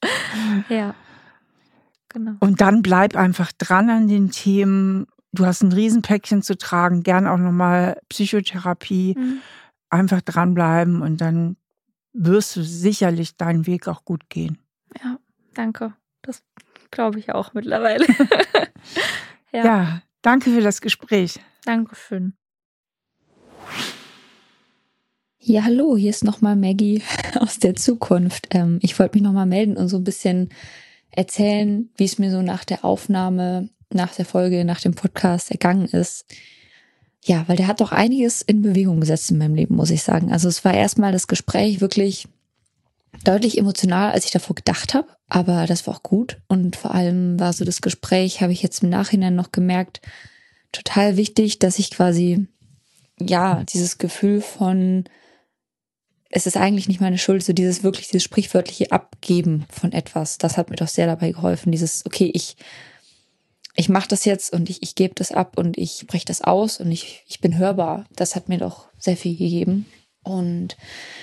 ja. 0.70 0.94
Genau. 2.08 2.32
Und 2.40 2.60
dann 2.60 2.80
bleib 2.80 3.16
einfach 3.16 3.52
dran 3.52 3.90
an 3.90 4.08
den 4.08 4.30
Themen. 4.30 5.06
Du 5.32 5.44
hast 5.44 5.62
ein 5.62 5.72
Riesenpäckchen 5.72 6.42
zu 6.42 6.56
tragen, 6.56 7.02
gern 7.02 7.26
auch 7.26 7.36
nochmal 7.36 8.00
Psychotherapie. 8.08 9.14
Mhm. 9.18 9.38
Einfach 9.90 10.22
dranbleiben 10.22 11.02
und 11.02 11.20
dann 11.20 11.56
wirst 12.14 12.56
du 12.56 12.62
sicherlich 12.62 13.36
deinen 13.36 13.66
Weg 13.66 13.88
auch 13.88 14.04
gut 14.04 14.30
gehen. 14.30 14.58
Ja, 15.02 15.18
danke. 15.54 15.92
Das 16.22 16.42
glaube 16.90 17.18
ich 17.18 17.32
auch 17.32 17.54
mittlerweile. 17.54 18.06
Ja. 19.52 19.64
ja, 19.64 20.02
danke 20.20 20.50
für 20.50 20.60
das 20.60 20.82
Gespräch. 20.82 21.40
Dankeschön. 21.64 22.34
Ja, 25.38 25.62
hallo, 25.64 25.96
hier 25.96 26.10
ist 26.10 26.24
nochmal 26.24 26.56
Maggie 26.56 27.02
aus 27.40 27.58
der 27.58 27.74
Zukunft. 27.74 28.48
Ähm, 28.50 28.80
ich 28.82 28.98
wollte 28.98 29.16
mich 29.16 29.22
nochmal 29.22 29.46
melden 29.46 29.76
und 29.76 29.88
so 29.88 29.96
ein 29.96 30.04
bisschen 30.04 30.50
erzählen, 31.10 31.88
wie 31.96 32.04
es 32.04 32.18
mir 32.18 32.30
so 32.30 32.42
nach 32.42 32.64
der 32.64 32.84
Aufnahme, 32.84 33.70
nach 33.92 34.12
der 34.14 34.24
Folge, 34.24 34.64
nach 34.64 34.80
dem 34.80 34.94
Podcast 34.94 35.50
ergangen 35.50 35.86
ist. 35.86 36.26
Ja, 37.24 37.44
weil 37.46 37.56
der 37.56 37.68
hat 37.68 37.80
doch 37.80 37.92
einiges 37.92 38.42
in 38.42 38.60
Bewegung 38.60 39.00
gesetzt 39.00 39.30
in 39.30 39.38
meinem 39.38 39.54
Leben, 39.54 39.76
muss 39.76 39.90
ich 39.90 40.02
sagen. 40.02 40.32
Also 40.32 40.48
es 40.48 40.64
war 40.64 40.74
erstmal 40.74 41.12
das 41.12 41.28
Gespräch 41.28 41.80
wirklich 41.80 42.28
deutlich 43.24 43.58
emotional, 43.58 44.12
als 44.12 44.24
ich 44.24 44.30
davor 44.30 44.54
gedacht 44.54 44.94
habe, 44.94 45.08
aber 45.28 45.66
das 45.66 45.86
war 45.86 45.96
auch 45.96 46.02
gut. 46.02 46.38
Und 46.48 46.76
vor 46.76 46.94
allem 46.94 47.38
war 47.38 47.52
so 47.52 47.64
das 47.64 47.80
Gespräch, 47.80 48.40
habe 48.40 48.52
ich 48.52 48.62
jetzt 48.62 48.82
im 48.82 48.90
Nachhinein 48.90 49.34
noch 49.34 49.52
gemerkt, 49.52 50.00
total 50.72 51.16
wichtig, 51.16 51.58
dass 51.58 51.78
ich 51.78 51.90
quasi, 51.90 52.46
ja, 53.18 53.64
dieses 53.64 53.98
Gefühl 53.98 54.40
von, 54.40 55.04
es 56.30 56.46
ist 56.46 56.56
eigentlich 56.56 56.88
nicht 56.88 57.00
meine 57.00 57.18
Schuld, 57.18 57.44
so 57.44 57.52
dieses 57.52 57.82
wirklich, 57.82 58.08
dieses 58.08 58.24
sprichwörtliche 58.24 58.92
Abgeben 58.92 59.64
von 59.70 59.92
etwas, 59.92 60.38
das 60.38 60.56
hat 60.56 60.70
mir 60.70 60.76
doch 60.76 60.88
sehr 60.88 61.06
dabei 61.06 61.32
geholfen. 61.32 61.72
Dieses, 61.72 62.04
okay, 62.04 62.30
ich, 62.34 62.56
ich 63.74 63.88
mache 63.88 64.08
das 64.08 64.24
jetzt 64.24 64.52
und 64.52 64.68
ich, 64.68 64.82
ich 64.82 64.94
gebe 64.94 65.14
das 65.14 65.32
ab 65.32 65.58
und 65.58 65.78
ich 65.78 65.98
spreche 66.00 66.26
das 66.26 66.42
aus 66.42 66.78
und 66.80 66.90
ich, 66.90 67.24
ich 67.28 67.40
bin 67.40 67.56
hörbar. 67.56 68.06
Das 68.14 68.34
hat 68.36 68.48
mir 68.48 68.58
doch 68.58 68.88
sehr 68.98 69.16
viel 69.16 69.36
gegeben. 69.36 69.86
Und 70.26 70.76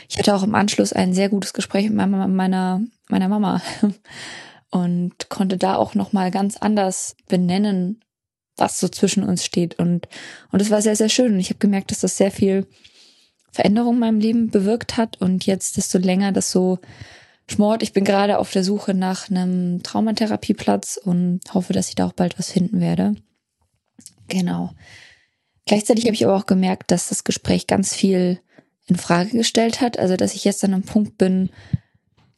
ich 0.07 0.17
hatte 0.17 0.33
auch 0.33 0.43
im 0.43 0.55
Anschluss 0.55 0.93
ein 0.93 1.13
sehr 1.13 1.27
gutes 1.27 1.51
Gespräch 1.51 1.89
mit 1.89 1.95
meiner, 1.95 2.27
meiner, 2.29 2.81
meiner 3.09 3.27
Mama 3.27 3.61
und 4.71 5.29
konnte 5.29 5.57
da 5.57 5.75
auch 5.75 5.93
nochmal 5.93 6.31
ganz 6.31 6.55
anders 6.55 7.17
benennen, 7.27 7.99
was 8.55 8.79
so 8.79 8.87
zwischen 8.87 9.23
uns 9.23 9.43
steht. 9.43 9.77
Und, 9.77 10.07
und 10.53 10.61
es 10.61 10.71
war 10.71 10.81
sehr, 10.81 10.95
sehr 10.95 11.09
schön. 11.09 11.33
Und 11.33 11.39
ich 11.41 11.49
habe 11.49 11.59
gemerkt, 11.59 11.91
dass 11.91 11.99
das 11.99 12.15
sehr 12.15 12.31
viel 12.31 12.65
Veränderung 13.51 13.95
in 13.95 13.99
meinem 13.99 14.19
Leben 14.21 14.49
bewirkt 14.49 14.95
hat. 14.95 15.19
Und 15.19 15.45
jetzt, 15.45 15.75
desto 15.75 15.97
länger 15.97 16.31
das 16.31 16.49
so 16.49 16.79
schmort, 17.51 17.83
ich 17.83 17.91
bin 17.91 18.05
gerade 18.05 18.39
auf 18.39 18.51
der 18.51 18.63
Suche 18.63 18.93
nach 18.93 19.29
einem 19.29 19.83
Traumatherapieplatz 19.83 20.95
und 20.95 21.41
hoffe, 21.53 21.73
dass 21.73 21.89
ich 21.89 21.95
da 21.95 22.07
auch 22.07 22.13
bald 22.13 22.39
was 22.39 22.51
finden 22.51 22.79
werde. 22.79 23.15
Genau. 24.29 24.71
Gleichzeitig 25.65 26.05
habe 26.05 26.15
ich 26.15 26.23
aber 26.23 26.37
auch 26.37 26.45
gemerkt, 26.45 26.89
dass 26.89 27.09
das 27.09 27.25
Gespräch 27.25 27.67
ganz 27.67 27.93
viel 27.93 28.39
in 28.87 28.95
Frage 28.95 29.37
gestellt 29.37 29.81
hat. 29.81 29.97
Also, 29.97 30.15
dass 30.15 30.35
ich 30.35 30.43
jetzt 30.43 30.63
an 30.63 30.73
einem 30.73 30.83
Punkt 30.83 31.17
bin, 31.17 31.49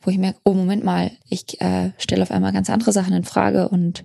wo 0.01 0.11
ich 0.11 0.17
merke, 0.17 0.39
oh, 0.43 0.53
Moment 0.53 0.83
mal, 0.83 1.11
ich 1.29 1.59
äh, 1.61 1.91
stelle 1.97 2.23
auf 2.23 2.31
einmal 2.31 2.53
ganz 2.53 2.69
andere 2.69 2.91
Sachen 2.91 3.13
in 3.13 3.23
Frage 3.23 3.69
und 3.69 4.03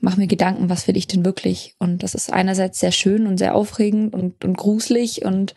mache 0.00 0.20
mir 0.20 0.26
Gedanken, 0.26 0.68
was 0.68 0.86
will 0.86 0.96
ich 0.96 1.06
denn 1.06 1.24
wirklich? 1.24 1.74
Und 1.78 2.02
das 2.02 2.14
ist 2.14 2.32
einerseits 2.32 2.78
sehr 2.78 2.92
schön 2.92 3.26
und 3.26 3.38
sehr 3.38 3.54
aufregend 3.54 4.14
und, 4.14 4.44
und 4.44 4.56
gruselig 4.56 5.24
und 5.24 5.54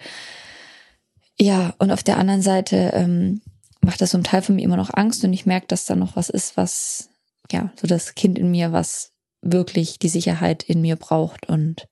ja, 1.40 1.76
und 1.78 1.92
auf 1.92 2.02
der 2.02 2.18
anderen 2.18 2.42
Seite 2.42 2.92
ähm, 2.94 3.42
macht 3.82 4.02
das 4.02 4.12
so 4.12 4.18
ein 4.18 4.24
Teil 4.24 4.42
von 4.42 4.56
mir 4.56 4.64
immer 4.64 4.78
noch 4.78 4.94
Angst 4.94 5.24
und 5.24 5.34
ich 5.34 5.46
merke, 5.46 5.68
dass 5.68 5.86
da 5.86 5.96
noch 5.96 6.16
was 6.16 6.30
ist, 6.30 6.58
was, 6.58 7.10
ja, 7.52 7.72
so 7.80 7.86
das 7.88 8.16
Kind 8.16 8.40
in 8.40 8.50
mir, 8.50 8.72
was 8.72 9.12
wirklich 9.42 10.00
die 10.00 10.10
Sicherheit 10.10 10.64
in 10.64 10.82
mir 10.82 10.96
braucht. 10.96 11.48
Und 11.48 11.88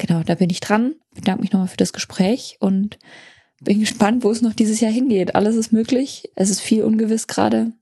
genau, 0.00 0.22
da 0.22 0.34
bin 0.34 0.50
ich 0.50 0.60
dran. 0.60 0.94
Bedanke 1.14 1.42
mich 1.42 1.52
nochmal 1.52 1.68
für 1.68 1.76
das 1.76 1.92
Gespräch 1.92 2.56
und 2.60 2.98
bin 3.60 3.80
gespannt, 3.80 4.24
wo 4.24 4.30
es 4.30 4.42
noch 4.42 4.54
dieses 4.54 4.80
Jahr 4.80 4.92
hingeht. 4.92 5.34
Alles 5.34 5.56
ist 5.56 5.72
möglich. 5.72 6.30
Es 6.34 6.50
ist 6.50 6.60
viel 6.60 6.84
ungewiss 6.84 7.26
gerade. 7.26 7.72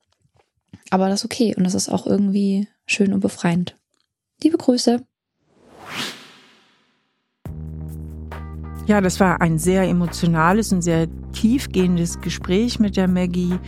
Aber 0.91 1.09
das 1.09 1.21
ist 1.21 1.25
okay 1.25 1.55
und 1.57 1.65
das 1.65 1.75
ist 1.75 1.89
auch 1.89 2.07
irgendwie 2.07 2.69
schön 2.87 3.13
und 3.13 3.21
befreiend. 3.21 3.77
Liebe 4.43 4.57
Grüße. 4.57 5.05
Ja, 8.87 9.03
das 9.03 9.21
war 9.21 9.43
ein 9.43 9.59
sehr 9.59 9.83
emotionales 9.83 10.73
und 10.73 10.81
sehr 10.81 11.09
tiefgehendes 11.33 12.21
Gespräch 12.23 12.81
mit 12.81 12.97
der 12.97 13.07
Maggie. 13.07 13.59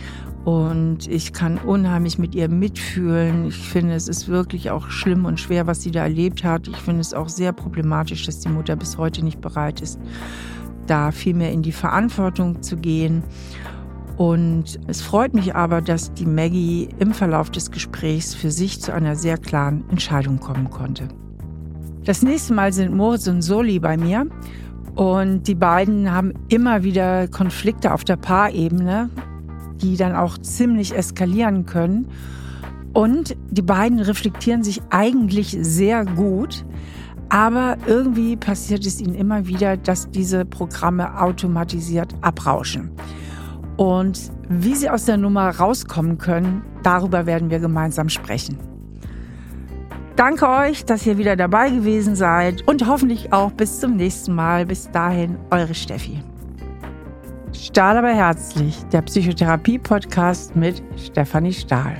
Und 0.43 1.07
ich 1.07 1.33
kann 1.33 1.59
unheimlich 1.59 2.17
mit 2.17 2.33
ihr 2.33 2.49
mitfühlen. 2.49 3.45
Ich 3.47 3.57
finde, 3.57 3.93
es 3.93 4.07
ist 4.07 4.27
wirklich 4.27 4.71
auch 4.71 4.89
schlimm 4.89 5.25
und 5.25 5.39
schwer, 5.39 5.67
was 5.67 5.81
sie 5.81 5.91
da 5.91 6.01
erlebt 6.01 6.43
hat. 6.43 6.67
Ich 6.67 6.77
finde 6.77 7.01
es 7.01 7.13
auch 7.13 7.29
sehr 7.29 7.53
problematisch, 7.53 8.25
dass 8.25 8.39
die 8.39 8.49
Mutter 8.49 8.75
bis 8.75 8.97
heute 8.97 9.23
nicht 9.23 9.39
bereit 9.39 9.81
ist, 9.81 9.99
da 10.87 11.11
viel 11.11 11.35
mehr 11.35 11.51
in 11.51 11.61
die 11.61 11.71
Verantwortung 11.71 12.63
zu 12.63 12.77
gehen. 12.77 13.23
Und 14.17 14.79
es 14.87 15.01
freut 15.01 15.33
mich 15.33 15.55
aber, 15.55 15.81
dass 15.81 16.13
die 16.13 16.25
Maggie 16.25 16.89
im 16.99 17.13
Verlauf 17.13 17.51
des 17.51 17.69
Gesprächs 17.69 18.33
für 18.33 18.51
sich 18.51 18.81
zu 18.81 18.93
einer 18.93 19.15
sehr 19.15 19.37
klaren 19.37 19.83
Entscheidung 19.89 20.39
kommen 20.39 20.69
konnte. 20.69 21.07
Das 22.03 22.23
nächste 22.23 22.53
Mal 22.55 22.73
sind 22.73 22.95
Moritz 22.95 23.27
und 23.27 23.43
Soli 23.43 23.79
bei 23.79 23.95
mir. 23.95 24.25
Und 24.95 25.47
die 25.47 25.55
beiden 25.55 26.11
haben 26.11 26.33
immer 26.49 26.83
wieder 26.83 27.27
Konflikte 27.27 27.93
auf 27.93 28.03
der 28.03 28.17
Paarebene, 28.17 29.09
die 29.81 29.97
dann 29.97 30.15
auch 30.15 30.37
ziemlich 30.37 30.95
eskalieren 30.95 31.65
können. 31.65 32.07
Und 32.93 33.35
die 33.49 33.61
beiden 33.61 33.99
reflektieren 33.99 34.63
sich 34.63 34.81
eigentlich 34.89 35.57
sehr 35.59 36.05
gut. 36.05 36.65
Aber 37.29 37.77
irgendwie 37.85 38.35
passiert 38.35 38.85
es 38.85 38.99
ihnen 38.99 39.15
immer 39.15 39.47
wieder, 39.47 39.77
dass 39.77 40.11
diese 40.11 40.43
Programme 40.43 41.21
automatisiert 41.21 42.13
abrauschen. 42.21 42.91
Und 43.77 44.31
wie 44.49 44.75
sie 44.75 44.89
aus 44.89 45.05
der 45.05 45.15
Nummer 45.15 45.49
rauskommen 45.49 46.17
können, 46.17 46.61
darüber 46.83 47.25
werden 47.25 47.49
wir 47.49 47.59
gemeinsam 47.59 48.09
sprechen. 48.09 48.57
Danke 50.17 50.47
euch, 50.49 50.83
dass 50.83 51.05
ihr 51.05 51.17
wieder 51.17 51.35
dabei 51.37 51.69
gewesen 51.69 52.15
seid 52.15 52.67
und 52.67 52.85
hoffentlich 52.85 53.31
auch 53.31 53.51
bis 53.51 53.79
zum 53.79 53.95
nächsten 53.95 54.35
Mal. 54.35 54.65
Bis 54.65 54.91
dahin, 54.91 55.37
eure 55.49 55.73
Steffi. 55.73 56.21
Stahl 57.61 57.95
aber 57.95 58.09
herzlich, 58.09 58.75
der 58.91 59.03
Psychotherapie-Podcast 59.03 60.55
mit 60.55 60.81
Stefanie 60.97 61.53
Stahl. 61.53 61.95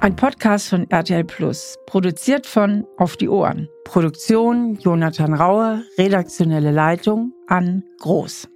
Ein 0.00 0.16
Podcast 0.16 0.70
von 0.70 0.90
RTL 0.90 1.22
Plus, 1.22 1.76
produziert 1.86 2.48
von 2.48 2.84
Auf 2.96 3.16
die 3.16 3.28
Ohren. 3.28 3.68
Produktion 3.84 4.76
Jonathan 4.80 5.34
Rauer, 5.34 5.82
redaktionelle 5.98 6.72
Leitung 6.72 7.32
an 7.46 7.84
Groß. 8.00 8.48